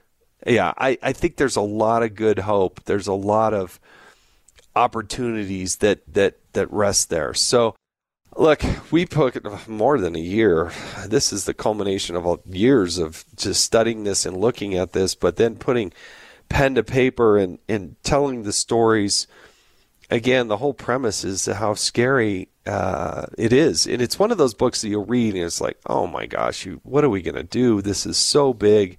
yeah, 0.47 0.73
I, 0.77 0.99
I 1.03 1.13
think 1.13 1.37
there's 1.37 1.57
a 1.57 1.63
lot 1.63 2.03
of 2.03 2.15
good 2.15 2.41
hope. 2.41 2.85
There's 2.85 3.07
a 3.07 3.15
lot 3.15 3.55
of 3.55 3.81
opportunities 4.77 5.77
that 5.77 6.01
that 6.13 6.39
that 6.53 6.71
rest 6.73 7.11
there. 7.11 7.35
So 7.35 7.75
Look, 8.37 8.63
we 8.91 9.07
put 9.07 9.69
more 9.69 9.99
than 9.99 10.15
a 10.15 10.21
year. 10.21 10.71
This 11.07 11.33
is 11.33 11.45
the 11.45 11.55
culmination 11.55 12.17
of 12.17 12.41
years 12.47 12.99
of 12.99 13.25
just 13.35 13.65
studying 13.65 14.05
this 14.05 14.25
and 14.25 14.37
looking 14.37 14.75
at 14.77 14.93
this, 14.93 15.15
but 15.15 15.37
then 15.37 15.57
putting 15.57 15.93
pen 16.49 16.75
to 16.77 16.85
paper 16.85 17.39
and, 17.39 17.59
and 17.69 17.97
telling 18.03 18.43
the 18.43 18.53
stories. 18.53 19.27
Again, 20.11 20.49
the 20.49 20.59
whole 20.59 20.75
premise 20.75 21.25
is 21.25 21.47
how 21.47 21.75
scary 21.75 22.49
uh, 22.67 23.27
it 23.37 23.53
is. 23.53 23.87
And 23.87 24.01
it's 24.01 24.19
one 24.19 24.31
of 24.31 24.39
those 24.39 24.55
books 24.55 24.81
that 24.83 24.89
you'll 24.89 25.07
read 25.07 25.35
and 25.35 25.45
it's 25.45 25.61
like, 25.61 25.79
oh 25.87 26.07
my 26.07 26.27
gosh, 26.27 26.67
you, 26.67 26.81
what 26.85 27.05
are 27.05 27.09
we 27.09 27.23
going 27.23 27.35
to 27.37 27.43
do? 27.43 27.83
This 27.83 28.07
is 28.07 28.17
so 28.17 28.53
big. 28.55 28.99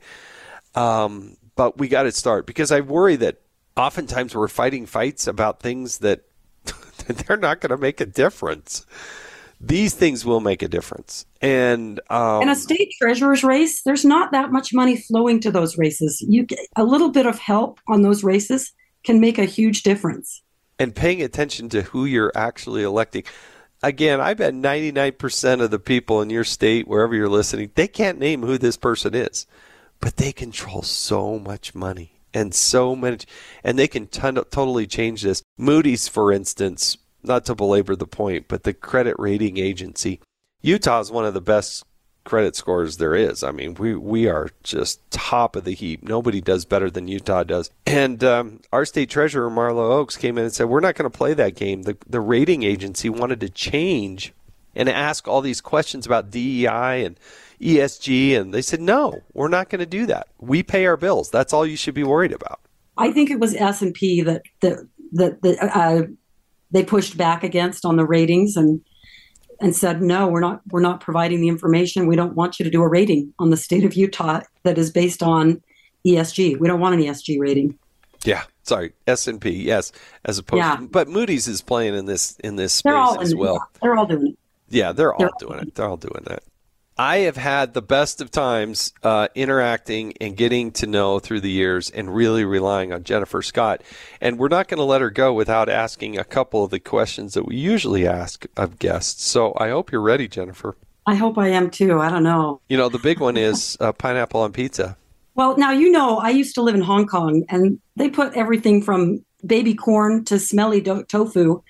Um, 0.76 1.38
but 1.56 1.78
we 1.78 1.88
got 1.88 2.04
to 2.04 2.12
start 2.12 2.46
because 2.46 2.72
I 2.72 2.82
worry 2.82 3.16
that 3.18 3.42
oftentimes 3.78 4.36
we're 4.36 4.48
fighting 4.48 4.86
fights 4.86 5.28
about 5.28 5.62
things 5.62 6.00
that 6.00 6.24
they're 7.08 7.38
not 7.38 7.62
going 7.62 7.72
to 7.72 7.78
make 7.78 8.02
a 8.02 8.06
difference. 8.06 8.86
These 9.60 9.94
things 9.94 10.26
will 10.26 10.40
make 10.40 10.64
a 10.64 10.68
difference. 10.68 11.26
And 11.40 12.00
um, 12.10 12.42
in 12.42 12.50
a 12.50 12.56
state 12.56 12.94
treasurer's 13.00 13.44
race, 13.44 13.84
there's 13.84 14.04
not 14.04 14.32
that 14.32 14.52
much 14.52 14.74
money 14.74 14.98
flowing 14.98 15.40
to 15.42 15.52
those 15.52 15.78
races. 15.78 16.20
You 16.22 16.44
get 16.44 16.60
a 16.76 16.84
little 16.84 17.10
bit 17.10 17.28
of 17.28 17.38
help 17.38 17.80
on 17.88 18.02
those 18.02 18.24
races 18.24 18.74
can 19.04 19.20
make 19.20 19.38
a 19.38 19.46
huge 19.46 19.84
difference. 19.84 20.42
And 20.80 20.96
paying 20.96 21.22
attention 21.22 21.70
to 21.70 21.84
who 21.84 22.06
you're 22.06 22.32
actually 22.36 22.82
electing. 22.82 23.24
Again, 23.84 24.20
I 24.20 24.34
bet 24.34 24.54
99% 24.54 25.62
of 25.62 25.72
the 25.72 25.80
people 25.80 26.22
in 26.22 26.30
your 26.30 26.44
state, 26.44 26.88
wherever 26.88 27.16
you're 27.16 27.30
listening, 27.30 27.72
they 27.76 27.88
can't 27.88 28.20
name 28.20 28.42
who 28.42 28.58
this 28.58 28.78
person 28.78 29.14
is, 29.14 29.46
but 30.00 30.18
they 30.18 30.32
control 30.32 30.82
so 30.82 31.38
much 31.38 31.76
money 31.76 32.21
and 32.34 32.54
so 32.54 32.96
much, 32.96 33.26
and 33.64 33.78
they 33.78 33.88
can 33.88 34.08
ton- 34.08 34.36
totally 34.36 34.88
change 34.88 35.22
this. 35.22 35.44
Moody's, 35.58 36.08
for 36.08 36.32
instance, 36.32 36.98
not 37.24 37.46
to 37.46 37.56
belabor 37.56 37.96
the 37.96 38.08
point, 38.08 38.48
but 38.48 38.64
the 38.64 38.74
credit 38.74 39.16
rating 39.20 39.58
agency, 39.58 40.20
Utah 40.62 41.00
is 41.00 41.12
one 41.12 41.26
of 41.26 41.34
the 41.34 41.42
best 41.42 41.84
credit 42.24 42.56
scores 42.56 42.98
there 42.98 43.16
is. 43.16 43.44
I 43.44 43.52
mean, 43.52 43.74
we 43.76 43.96
we 43.96 44.28
are 44.28 44.50
just 44.64 45.10
top 45.12 45.56
of 45.56 45.64
the 45.64 45.74
heap. 45.74 46.04
Nobody 46.04 46.42
does 46.42 46.66
better 46.66 46.90
than 46.90 47.08
Utah 47.08 47.44
does. 47.44 47.70
And 47.86 48.24
um, 48.24 48.62
our 48.72 48.86
state 48.86 49.10
treasurer 49.10 49.50
Marlo 49.50 49.92
Oaks 49.92 50.18
came 50.18 50.38
in 50.38 50.46
and 50.46 50.54
said, 50.54 50.70
"We're 50.70 50.80
not 50.80 50.96
going 50.96 51.10
to 51.10 51.18
play 51.18 51.34
that 51.34 51.56
game." 51.56 51.84
The 51.84 51.98
the 52.08 52.22
rating 52.22 52.64
agency 52.64 53.10
wanted 53.10 53.40
to 53.42 53.50
change 53.50 54.34
and 54.76 54.88
ask 54.88 55.28
all 55.28 55.42
these 55.42 55.62
questions 55.62 56.06
about 56.06 56.32
DEI 56.32 57.04
and 57.04 57.20
ESG, 57.62 58.36
and 58.36 58.54
they 58.54 58.62
said, 58.62 58.82
"No, 58.82 59.22
we're 59.34 59.48
not 59.48 59.70
going 59.70 59.80
to 59.80 59.86
do 59.86 60.06
that. 60.08 60.28
We 60.40 60.64
pay 60.64 60.86
our 60.86 60.98
bills. 60.98 61.30
That's 61.30 61.54
all 61.54 61.66
you 61.66 61.78
should 61.78 61.94
be 61.94 62.04
worried 62.04 62.32
about." 62.32 62.60
I 62.98 63.12
think 63.12 63.30
it 63.30 63.40
was 63.40 63.56
S 63.56 63.82
and 63.82 63.94
P 63.94 64.22
that 64.22 64.44
that 64.62 64.88
that, 65.14 65.42
that 65.42 65.76
uh, 65.76 66.04
they 66.72 66.84
pushed 66.84 67.18
back 67.18 67.44
against 67.44 67.86
on 67.86 67.98
the 67.98 68.06
ratings 68.06 68.56
and 68.56 68.82
and 69.60 69.76
said 69.76 70.02
no 70.02 70.28
we're 70.28 70.40
not 70.40 70.62
we're 70.72 70.82
not 70.82 71.02
providing 71.02 71.42
the 71.42 71.48
information. 71.48 72.08
We 72.08 72.16
don't 72.16 72.36
want 72.36 72.60
you 72.60 72.64
to 72.64 72.72
do 72.72 72.82
a 72.82 72.88
rating 72.88 73.34
on 73.40 73.50
the 73.50 73.58
state 73.58 73.86
of 73.86 73.94
utah 73.94 74.42
that 74.64 74.78
is 74.78 74.92
based 74.92 75.22
on 75.22 75.62
esg 76.06 76.60
we 76.60 76.68
don't 76.68 76.80
want 76.80 76.96
an 76.96 77.02
esg 77.02 77.40
rating. 77.40 77.78
Yeah. 78.24 78.44
Sorry. 78.64 78.94
S&p 79.08 79.50
yes 79.50 79.92
as 80.26 80.38
opposed 80.38 80.60
yeah. 80.60 80.76
to 80.78 80.88
but 80.88 81.08
moody's 81.08 81.48
is 81.48 81.62
playing 81.62 81.96
in 81.96 82.06
this 82.06 82.38
in 82.40 82.56
this 82.56 82.74
space 82.74 83.18
as 83.20 83.36
well. 83.36 83.68
They're 83.82 83.96
all 83.96 84.06
doing 84.06 84.28
it. 84.28 84.38
Yeah 84.70 84.92
they're 84.92 85.14
all 85.14 85.20
they're 85.20 85.30
doing 85.40 85.60
it. 85.60 85.76
They're 85.76 85.88
all 85.88 85.98
doing 85.98 86.24
that 86.26 86.44
I 87.02 87.22
have 87.22 87.36
had 87.36 87.74
the 87.74 87.82
best 87.82 88.22
of 88.22 88.30
times 88.30 88.94
uh, 89.02 89.28
interacting 89.34 90.14
and 90.22 90.38
getting 90.38 90.70
to 90.74 90.86
know 90.86 91.18
through 91.18 91.42
the 91.42 91.50
years 91.50 91.90
and 91.90 92.14
really 92.14 92.46
relying 92.46 92.94
on 92.94 93.04
Jennifer 93.04 93.42
Scott. 93.42 93.82
And 94.22 94.38
we're 94.38 94.50
not 94.50 94.68
going 94.68 94.78
to 94.78 94.84
let 94.84 95.02
her 95.02 95.10
go 95.10 95.34
without 95.34 95.68
asking 95.68 96.20
a 96.20 96.24
couple 96.24 96.64
of 96.64 96.70
the 96.70 96.80
questions 96.80 97.34
that 97.34 97.48
we 97.48 97.56
usually 97.56 98.06
ask 98.06 98.46
of 98.56 98.78
guests. 98.78 99.26
So 99.26 99.58
I 99.58 99.70
hope 99.70 99.92
you're 99.92 100.00
ready, 100.00 100.28
Jennifer. 100.28 100.78
I 101.08 101.16
hope 101.16 101.40
I 101.40 101.48
am 101.48 101.72
too. 101.72 102.00
I 102.00 102.08
don't 102.08 102.22
know. 102.22 102.62
You 102.70 102.78
know, 102.78 102.88
the 102.88 103.00
big 103.00 103.20
one 103.20 103.36
is 103.36 103.78
uh, 103.80 103.94
pineapple 103.94 104.42
on 104.42 104.52
pizza. 104.52 104.96
Well, 105.34 105.58
now 105.58 105.72
you 105.72 105.90
know 105.90 106.20
I 106.20 106.30
used 106.30 106.54
to 106.54 106.62
live 106.62 106.76
in 106.76 106.82
Hong 106.82 107.08
Kong 107.08 107.44
and 107.50 107.80
they 107.96 108.10
put 108.10 108.36
everything 108.36 108.80
from 108.84 109.26
baby 109.44 109.74
corn 109.74 110.24
to 110.26 110.38
smelly 110.38 110.82
do- 110.82 111.04
tofu 111.06 111.64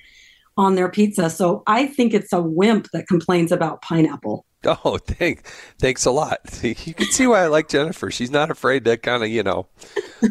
on 0.58 0.76
their 0.76 0.90
pizza. 0.90 1.30
So 1.30 1.64
I 1.68 1.86
think 1.86 2.14
it's 2.14 2.34
a 2.34 2.42
wimp 2.42 2.90
that 2.92 3.08
complains 3.08 3.54
about 3.54 3.82
pineapple. 3.82 4.46
Oh, 4.86 4.97
thank, 4.97 5.47
thanks 5.80 6.05
a 6.05 6.12
lot. 6.12 6.39
You 6.64 6.93
can 6.93 7.07
see 7.07 7.28
why 7.28 7.41
I 7.41 7.47
like 7.47 7.68
Jennifer. 7.68 8.12
She's 8.12 8.32
not 8.32 8.51
afraid 8.51 8.86
to 8.86 8.97
kind 8.97 9.24
of, 9.24 9.30
you 9.30 9.43
know, 9.43 9.68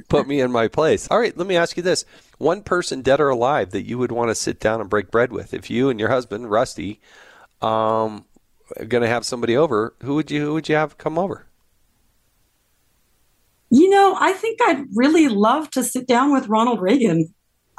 put 0.09 0.29
me 0.29 0.41
in 0.41 0.53
my 0.53 0.69
place. 0.69 1.09
All 1.11 1.19
right, 1.19 1.37
let 1.37 1.47
me 1.47 1.57
ask 1.57 1.77
you 1.77 1.83
this: 1.83 2.05
one 2.39 2.63
person, 2.63 3.03
dead 3.03 3.21
or 3.21 3.29
alive, 3.29 3.71
that 3.71 3.87
you 3.87 3.99
would 3.99 4.13
want 4.13 4.31
to 4.31 4.35
sit 4.35 4.61
down 4.61 4.81
and 4.81 4.89
break 4.89 5.11
bread 5.11 5.33
with. 5.33 5.53
If 5.53 5.69
you 5.69 5.91
and 5.91 5.99
your 5.99 6.11
husband, 6.11 6.51
Rusty, 6.51 7.01
um, 7.61 8.25
are 8.79 8.85
going 8.85 9.03
to 9.03 9.09
have 9.09 9.27
somebody 9.27 9.57
over, 9.57 9.95
who 10.03 10.15
would 10.15 10.31
you 10.31 10.43
who 10.43 10.55
would 10.55 10.69
you 10.69 10.77
have 10.77 10.99
come 10.99 11.19
over? 11.19 11.47
You 13.71 13.89
know, 13.89 14.17
I 14.19 14.33
think 14.33 14.61
I'd 14.63 14.85
really 14.95 15.29
love 15.29 15.71
to 15.71 15.85
sit 15.85 16.07
down 16.07 16.33
with 16.33 16.49
Ronald 16.49 16.81
Reagan. 16.81 17.33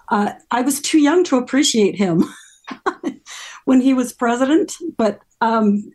Uh, 0.09 0.33
I 0.49 0.61
was 0.61 0.81
too 0.81 0.99
young 0.99 1.23
to 1.25 1.37
appreciate 1.37 1.95
him 1.95 2.23
when 3.65 3.81
he 3.81 3.93
was 3.93 4.13
president, 4.13 4.73
but 4.97 5.19
um, 5.41 5.91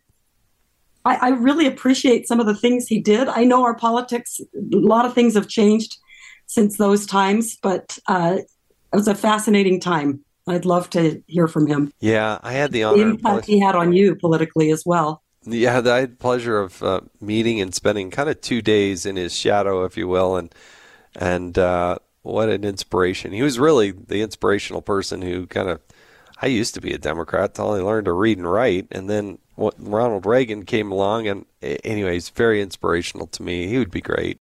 I, 1.07 1.27
I 1.27 1.29
really 1.29 1.65
appreciate 1.65 2.27
some 2.27 2.39
of 2.39 2.45
the 2.45 2.55
things 2.55 2.87
he 2.87 2.99
did. 2.99 3.29
I 3.29 3.45
know 3.45 3.63
our 3.63 3.75
politics, 3.75 4.41
a 4.53 4.75
lot 4.75 5.05
of 5.05 5.13
things 5.13 5.35
have 5.35 5.47
changed 5.47 5.97
since 6.47 6.77
those 6.77 7.05
times, 7.05 7.57
but 7.63 7.97
uh, 8.07 8.39
it 8.39 8.95
was 8.95 9.07
a 9.07 9.15
fascinating 9.15 9.79
time. 9.79 10.19
I'd 10.47 10.65
love 10.65 10.89
to 10.91 11.21
hear 11.27 11.47
from 11.47 11.67
him. 11.67 11.93
Yeah, 11.99 12.39
I 12.43 12.53
had 12.53 12.71
the 12.71 12.83
honor. 12.83 12.97
The 12.97 13.09
impact 13.09 13.45
he 13.45 13.59
had 13.59 13.75
on 13.75 13.93
you 13.93 14.15
politically 14.15 14.71
as 14.71 14.83
well. 14.85 15.23
Yeah, 15.43 15.71
I 15.71 15.73
had 15.73 16.11
the 16.11 16.15
pleasure 16.19 16.59
of 16.59 16.83
uh, 16.83 17.01
meeting 17.21 17.61
and 17.61 17.73
spending 17.73 18.11
kind 18.11 18.29
of 18.29 18.41
two 18.41 18.61
days 18.61 19.05
in 19.05 19.15
his 19.15 19.33
shadow, 19.33 19.85
if 19.85 19.95
you 19.95 20.07
will, 20.07 20.35
and 20.35 20.53
and 21.15 21.57
uh, 21.57 21.99
what 22.21 22.49
an 22.49 22.63
inspiration. 22.65 23.31
He 23.31 23.41
was 23.41 23.59
really 23.59 23.91
the 23.91 24.21
inspirational 24.21 24.81
person 24.81 25.21
who 25.21 25.47
kind 25.47 25.69
of. 25.69 25.79
I 26.41 26.47
used 26.47 26.75
to 26.75 26.81
be 26.81 26.93
a 26.93 26.97
Democrat 26.97 27.51
until 27.51 27.71
I 27.71 27.79
learned 27.79 28.05
to 28.05 28.13
read 28.13 28.37
and 28.37 28.49
write, 28.49 28.87
and 28.91 29.09
then 29.09 29.39
Ronald 29.57 30.25
Reagan 30.25 30.65
came 30.65 30.91
along, 30.91 31.27
and 31.27 31.45
anyways, 31.61 32.29
very 32.29 32.61
inspirational 32.61 33.27
to 33.27 33.43
me. 33.43 33.67
He 33.67 33.79
would 33.79 33.91
be 33.91 34.01
great. 34.01 34.39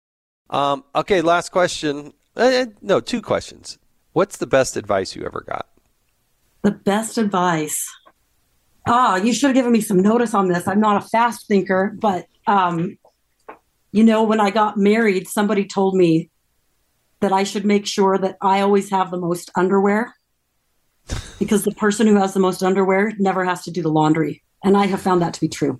Um, 0.50 0.84
okay, 0.94 1.22
last 1.22 1.50
question. 1.52 2.12
Uh, 2.36 2.66
no, 2.82 3.00
two 3.00 3.22
questions. 3.22 3.78
What's 4.12 4.36
the 4.36 4.46
best 4.46 4.76
advice 4.76 5.16
you 5.16 5.24
ever 5.24 5.42
got? 5.46 5.68
The 6.62 6.72
best 6.72 7.16
advice. 7.16 7.86
Ah, 8.86 9.14
oh, 9.14 9.16
you 9.16 9.32
should 9.32 9.48
have 9.48 9.54
given 9.54 9.72
me 9.72 9.80
some 9.80 10.00
notice 10.00 10.34
on 10.34 10.48
this. 10.48 10.68
I'm 10.68 10.80
not 10.80 11.02
a 11.02 11.08
fast 11.08 11.48
thinker, 11.48 11.96
but 11.98 12.26
um, 12.46 12.98
you 13.90 14.04
know, 14.04 14.22
when 14.22 14.40
I 14.40 14.50
got 14.50 14.76
married, 14.76 15.28
somebody 15.28 15.64
told 15.64 15.96
me 15.96 16.30
that 17.20 17.32
I 17.32 17.44
should 17.44 17.64
make 17.64 17.86
sure 17.86 18.18
that 18.18 18.36
I 18.42 18.60
always 18.60 18.90
have 18.90 19.10
the 19.10 19.16
most 19.16 19.50
underwear 19.56 20.14
because 21.38 21.64
the 21.64 21.72
person 21.72 22.06
who 22.06 22.16
has 22.16 22.34
the 22.34 22.40
most 22.40 22.62
underwear 22.62 23.12
never 23.18 23.44
has 23.44 23.62
to 23.64 23.70
do 23.70 23.82
the 23.82 23.88
laundry 23.88 24.42
and 24.66 24.76
I 24.76 24.86
have 24.86 25.00
found 25.00 25.22
that 25.22 25.32
to 25.34 25.40
be 25.40 25.48
true. 25.48 25.78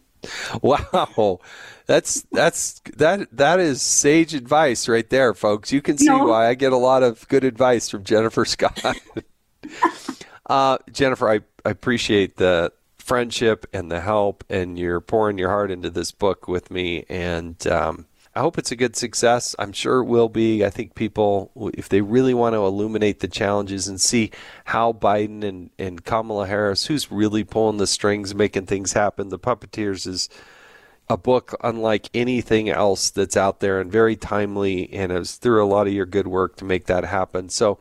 wow, 0.62 1.38
that's 1.86 2.22
that's 2.32 2.80
that 2.96 3.28
that 3.30 3.60
is 3.60 3.80
sage 3.80 4.34
advice 4.34 4.88
right 4.88 5.08
there, 5.08 5.34
folks. 5.34 5.72
You 5.72 5.80
can 5.80 5.96
see 5.96 6.06
no. 6.06 6.24
why 6.24 6.48
I 6.48 6.54
get 6.54 6.72
a 6.72 6.76
lot 6.76 7.04
of 7.04 7.26
good 7.28 7.44
advice 7.44 7.88
from 7.88 8.02
Jennifer 8.02 8.44
Scott. 8.44 8.82
uh, 10.46 10.78
Jennifer, 10.90 11.30
I, 11.30 11.40
I 11.64 11.70
appreciate 11.70 12.36
the 12.36 12.72
friendship 12.98 13.66
and 13.72 13.90
the 13.90 14.00
help, 14.00 14.42
and 14.50 14.76
you're 14.76 15.00
pouring 15.00 15.38
your 15.38 15.50
heart 15.50 15.70
into 15.70 15.88
this 15.88 16.10
book 16.10 16.48
with 16.48 16.72
me, 16.72 17.04
and 17.08 17.64
um, 17.68 18.06
I 18.38 18.40
hope 18.40 18.56
it's 18.56 18.70
a 18.70 18.76
good 18.76 18.94
success. 18.94 19.56
I'm 19.58 19.72
sure 19.72 19.98
it 19.98 20.04
will 20.04 20.28
be. 20.28 20.64
I 20.64 20.70
think 20.70 20.94
people, 20.94 21.50
if 21.74 21.88
they 21.88 22.02
really 22.02 22.34
want 22.34 22.54
to 22.54 22.64
illuminate 22.64 23.18
the 23.18 23.26
challenges 23.26 23.88
and 23.88 24.00
see 24.00 24.30
how 24.66 24.92
Biden 24.92 25.42
and, 25.42 25.70
and 25.76 26.04
Kamala 26.04 26.46
Harris, 26.46 26.86
who's 26.86 27.10
really 27.10 27.42
pulling 27.42 27.78
the 27.78 27.86
strings, 27.88 28.36
making 28.36 28.66
things 28.66 28.92
happen, 28.92 29.30
The 29.30 29.40
Puppeteers 29.40 30.06
is 30.06 30.28
a 31.10 31.16
book 31.16 31.56
unlike 31.64 32.10
anything 32.14 32.68
else 32.68 33.10
that's 33.10 33.36
out 33.36 33.58
there 33.58 33.80
and 33.80 33.90
very 33.90 34.14
timely 34.14 34.88
and 34.92 35.10
it 35.10 35.18
was 35.18 35.34
through 35.34 35.64
a 35.64 35.66
lot 35.66 35.88
of 35.88 35.92
your 35.92 36.06
good 36.06 36.28
work 36.28 36.54
to 36.58 36.64
make 36.64 36.86
that 36.86 37.04
happen. 37.04 37.48
So, 37.48 37.80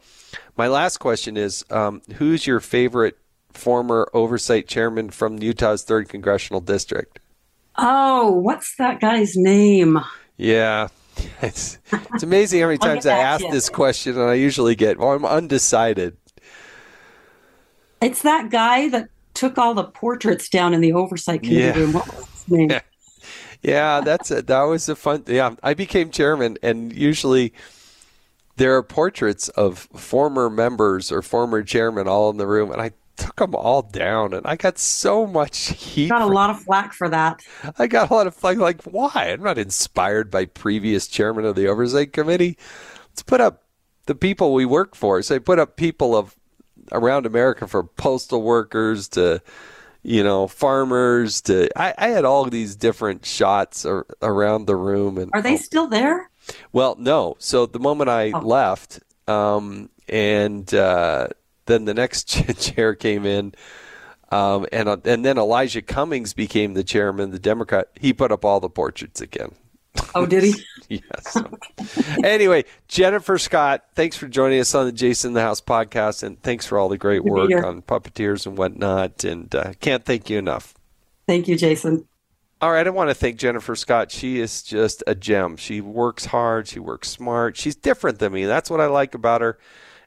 my 0.57 0.67
last 0.67 0.97
question 0.97 1.37
is 1.37 1.63
um, 1.69 2.01
who's 2.15 2.47
your 2.47 2.61
favorite 2.61 3.19
former 3.53 4.09
oversight 4.11 4.67
chairman 4.67 5.11
from 5.11 5.37
Utah's 5.37 5.85
3rd 5.85 6.09
Congressional 6.09 6.61
District? 6.61 7.19
Oh, 7.77 8.31
what's 8.31 8.75
that 8.77 8.99
guy's 8.99 9.35
name? 9.35 9.99
Yeah. 10.37 10.87
It's 11.41 11.79
it's 11.91 12.23
amazing 12.23 12.61
how 12.61 12.67
many 12.67 12.77
times 12.89 13.07
I 13.07 13.17
ask 13.17 13.43
this 13.49 13.69
question 13.69 14.19
and 14.19 14.29
I 14.29 14.35
usually 14.35 14.75
get, 14.75 14.99
well, 14.99 15.13
I'm 15.13 15.25
undecided. 15.25 16.15
It's 18.01 18.21
that 18.21 18.51
guy 18.51 18.89
that 18.89 19.09
took 19.33 19.57
all 19.57 19.73
the 19.73 19.83
portraits 19.83 20.49
down 20.49 20.73
in 20.73 20.81
the 20.81 20.93
oversight 20.93 21.41
committee. 21.43 21.79
Yeah. 21.79 21.91
What 21.91 22.07
was 22.07 22.25
his 22.29 22.47
name? 22.49 22.69
Yeah. 22.69 22.81
yeah, 23.61 24.01
that's 24.01 24.31
it. 24.31 24.47
That 24.47 24.61
was 24.63 24.89
a 24.89 24.95
fun. 24.95 25.23
Yeah, 25.27 25.55
I 25.63 25.73
became 25.73 26.11
chairman, 26.11 26.57
and 26.61 26.93
usually 26.93 27.53
there 28.57 28.75
are 28.75 28.83
portraits 28.83 29.49
of 29.49 29.79
former 29.95 30.49
members 30.49 31.11
or 31.11 31.21
former 31.21 31.63
chairman 31.63 32.07
all 32.07 32.29
in 32.29 32.37
the 32.37 32.47
room, 32.47 32.71
and 32.71 32.81
I 32.81 32.91
took 33.17 33.35
them 33.37 33.55
all 33.55 33.81
down, 33.81 34.33
and 34.33 34.45
I 34.45 34.55
got 34.55 34.77
so 34.77 35.27
much 35.27 35.69
heat. 35.69 36.09
Got 36.09 36.21
a 36.21 36.25
lot 36.25 36.49
of 36.49 36.61
flack 36.61 36.93
for 36.93 37.09
that. 37.09 37.41
I 37.77 37.87
got 37.87 38.09
a 38.09 38.13
lot 38.13 38.27
of 38.27 38.35
flack. 38.35 38.57
Like, 38.57 38.83
why? 38.83 39.29
I'm 39.31 39.43
not 39.43 39.57
inspired 39.57 40.31
by 40.31 40.45
previous 40.45 41.07
chairman 41.07 41.45
of 41.45 41.55
the 41.55 41.67
oversight 41.67 42.13
committee. 42.13 42.57
Let's 43.09 43.23
put 43.23 43.41
up 43.41 43.63
the 44.05 44.15
people 44.15 44.53
we 44.53 44.65
work 44.65 44.95
for. 44.95 45.21
So 45.21 45.35
I 45.35 45.39
put 45.39 45.59
up 45.59 45.75
people 45.75 46.15
of 46.15 46.35
around 46.91 47.25
America, 47.25 47.67
from 47.67 47.89
postal 47.97 48.41
workers 48.41 49.09
to 49.09 49.41
you 50.03 50.23
know 50.23 50.47
farmers 50.47 51.41
to 51.41 51.69
I, 51.75 51.93
I 51.97 52.07
had 52.09 52.23
all 52.23 52.45
these 52.45 52.75
different 52.75 53.25
shots 53.25 53.85
around 54.21 54.65
the 54.65 54.75
room. 54.75 55.17
And 55.17 55.31
are 55.33 55.41
they 55.41 55.55
oh, 55.55 55.57
still 55.57 55.87
there? 55.87 56.29
Well, 56.71 56.95
no. 56.97 57.35
So 57.39 57.65
the 57.65 57.79
moment 57.79 58.09
I 58.09 58.31
oh. 58.31 58.39
left, 58.39 59.01
Um, 59.27 59.89
and 60.07 60.73
uh, 60.73 61.27
then 61.67 61.85
the 61.85 61.93
next 61.93 62.25
chair 62.59 62.95
came 62.95 63.25
in. 63.25 63.53
Um, 64.29 64.65
and 64.73 64.89
uh, 64.89 64.97
and 65.05 65.23
then 65.23 65.37
Elijah 65.37 65.81
Cummings 65.81 66.33
became 66.33 66.73
the 66.73 66.83
chairman, 66.83 67.31
the 67.31 67.39
Democrat. 67.39 67.89
He 67.97 68.11
put 68.11 68.31
up 68.31 68.43
all 68.43 68.59
the 68.59 68.69
portraits 68.69 69.21
again. 69.21 69.53
Oh, 70.13 70.25
did 70.25 70.43
he? 70.43 70.55
yes. 70.89 71.37
anyway, 72.23 72.65
Jennifer 72.87 73.37
Scott, 73.37 73.85
thanks 73.95 74.15
for 74.17 74.27
joining 74.27 74.59
us 74.59 74.75
on 74.75 74.85
the 74.85 74.91
Jason 74.91 75.29
in 75.29 75.33
the 75.33 75.41
House 75.41 75.61
podcast, 75.61 76.23
and 76.23 76.41
thanks 76.41 76.65
for 76.65 76.77
all 76.77 76.89
the 76.89 76.97
great 76.97 77.23
Good 77.23 77.31
work 77.31 77.65
on 77.65 77.81
puppeteers 77.81 78.45
and 78.45 78.57
whatnot. 78.57 79.23
And 79.23 79.53
uh, 79.55 79.73
can't 79.79 80.05
thank 80.05 80.29
you 80.29 80.37
enough. 80.37 80.73
Thank 81.25 81.47
you, 81.47 81.57
Jason. 81.57 82.07
All 82.59 82.71
right, 82.71 82.87
I 82.87 82.89
want 82.89 83.09
to 83.11 83.13
thank 83.13 83.37
Jennifer 83.37 83.75
Scott. 83.75 84.11
She 84.11 84.39
is 84.39 84.63
just 84.63 85.03
a 85.05 85.13
gem. 85.13 85.57
She 85.57 85.79
works 85.79 86.25
hard, 86.25 86.67
she 86.67 86.79
works 86.79 87.09
smart. 87.09 87.55
She's 87.55 87.75
different 87.75 88.17
than 88.19 88.33
me. 88.33 88.45
That's 88.45 88.69
what 88.69 88.81
I 88.81 88.87
like 88.87 89.13
about 89.13 89.41
her. 89.41 89.59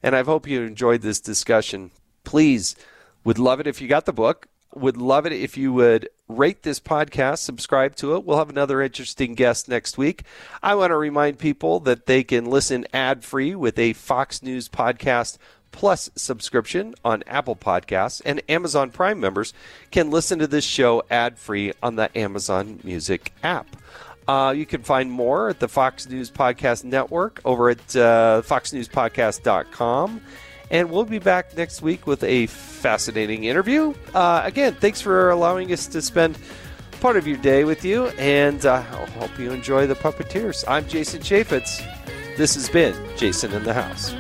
And 0.03 0.17
I 0.17 0.23
hope 0.23 0.47
you 0.47 0.63
enjoyed 0.63 1.03
this 1.03 1.21
discussion. 1.21 1.91
Please, 2.25 2.77
would 3.25 3.39
love 3.39 3.61
it 3.61 3.67
if 3.67 3.81
you 3.81 3.89
got 3.89 4.07
the 4.07 4.13
book. 4.13 4.47
Would 4.75 4.97
love 4.97 5.27
it 5.27 5.33
if 5.33 5.57
you 5.57 5.73
would 5.73 6.09
rate 6.29 6.63
this 6.63 6.79
podcast, 6.79 7.39
subscribe 7.39 7.97
to 7.97 8.15
it. 8.15 8.25
We'll 8.25 8.39
have 8.39 8.51
another 8.51 8.81
interesting 8.81 9.35
guest 9.35 9.69
next 9.69 9.99
week. 9.99 10.23
I 10.63 10.77
want 10.77 10.91
to 10.91 10.97
remind 10.97 11.39
people 11.39 11.81
that 11.81 12.07
they 12.07 12.23
can 12.23 12.45
listen 12.45 12.87
ad 12.93 13.25
free 13.25 13.55
with 13.55 13.79
a 13.79 13.95
Fox 13.95 14.43
News 14.43 14.69
podcast 14.69 15.39
plus 15.73 16.11
subscription 16.15 16.95
on 17.05 17.23
Apple 17.27 17.57
Podcasts, 17.57 18.21
and 18.25 18.43
Amazon 18.49 18.91
Prime 18.91 19.21
members 19.21 19.53
can 19.91 20.11
listen 20.11 20.39
to 20.39 20.47
this 20.47 20.65
show 20.65 21.03
ad 21.11 21.39
free 21.39 21.73
on 21.83 21.97
the 21.97 22.17
Amazon 22.17 22.81
Music 22.83 23.33
app. 23.43 23.77
Uh, 24.31 24.53
you 24.53 24.65
can 24.65 24.81
find 24.81 25.11
more 25.11 25.49
at 25.49 25.59
the 25.59 25.67
Fox 25.67 26.09
News 26.09 26.31
Podcast 26.31 26.85
Network 26.85 27.41
over 27.45 27.69
at 27.69 27.97
uh, 27.97 28.43
foxnewspodcast.com. 28.47 30.21
And 30.71 30.89
we'll 30.89 31.05
be 31.05 31.19
back 31.19 31.57
next 31.57 31.83
week 31.83 32.07
with 32.07 32.23
a 32.23 32.47
fascinating 32.47 33.43
interview. 33.43 33.93
Uh, 34.15 34.43
again, 34.45 34.75
thanks 34.75 35.01
for 35.01 35.31
allowing 35.31 35.73
us 35.73 35.89
to 35.89 36.01
spend 36.01 36.39
part 37.01 37.17
of 37.17 37.27
your 37.27 37.39
day 37.39 37.65
with 37.65 37.85
you, 37.85 38.07
and 38.19 38.65
uh, 38.65 38.75
I 38.75 38.81
hope 38.83 39.37
you 39.37 39.51
enjoy 39.51 39.89
the 39.89 39.97
Puppeteers. 39.97 40.65
I'm 40.69 40.87
Jason 40.87 41.23
Chaffetz. 41.23 41.85
This 42.37 42.55
has 42.55 42.69
been 42.69 42.95
Jason 43.17 43.51
in 43.51 43.65
the 43.65 43.75
House. 43.75 44.15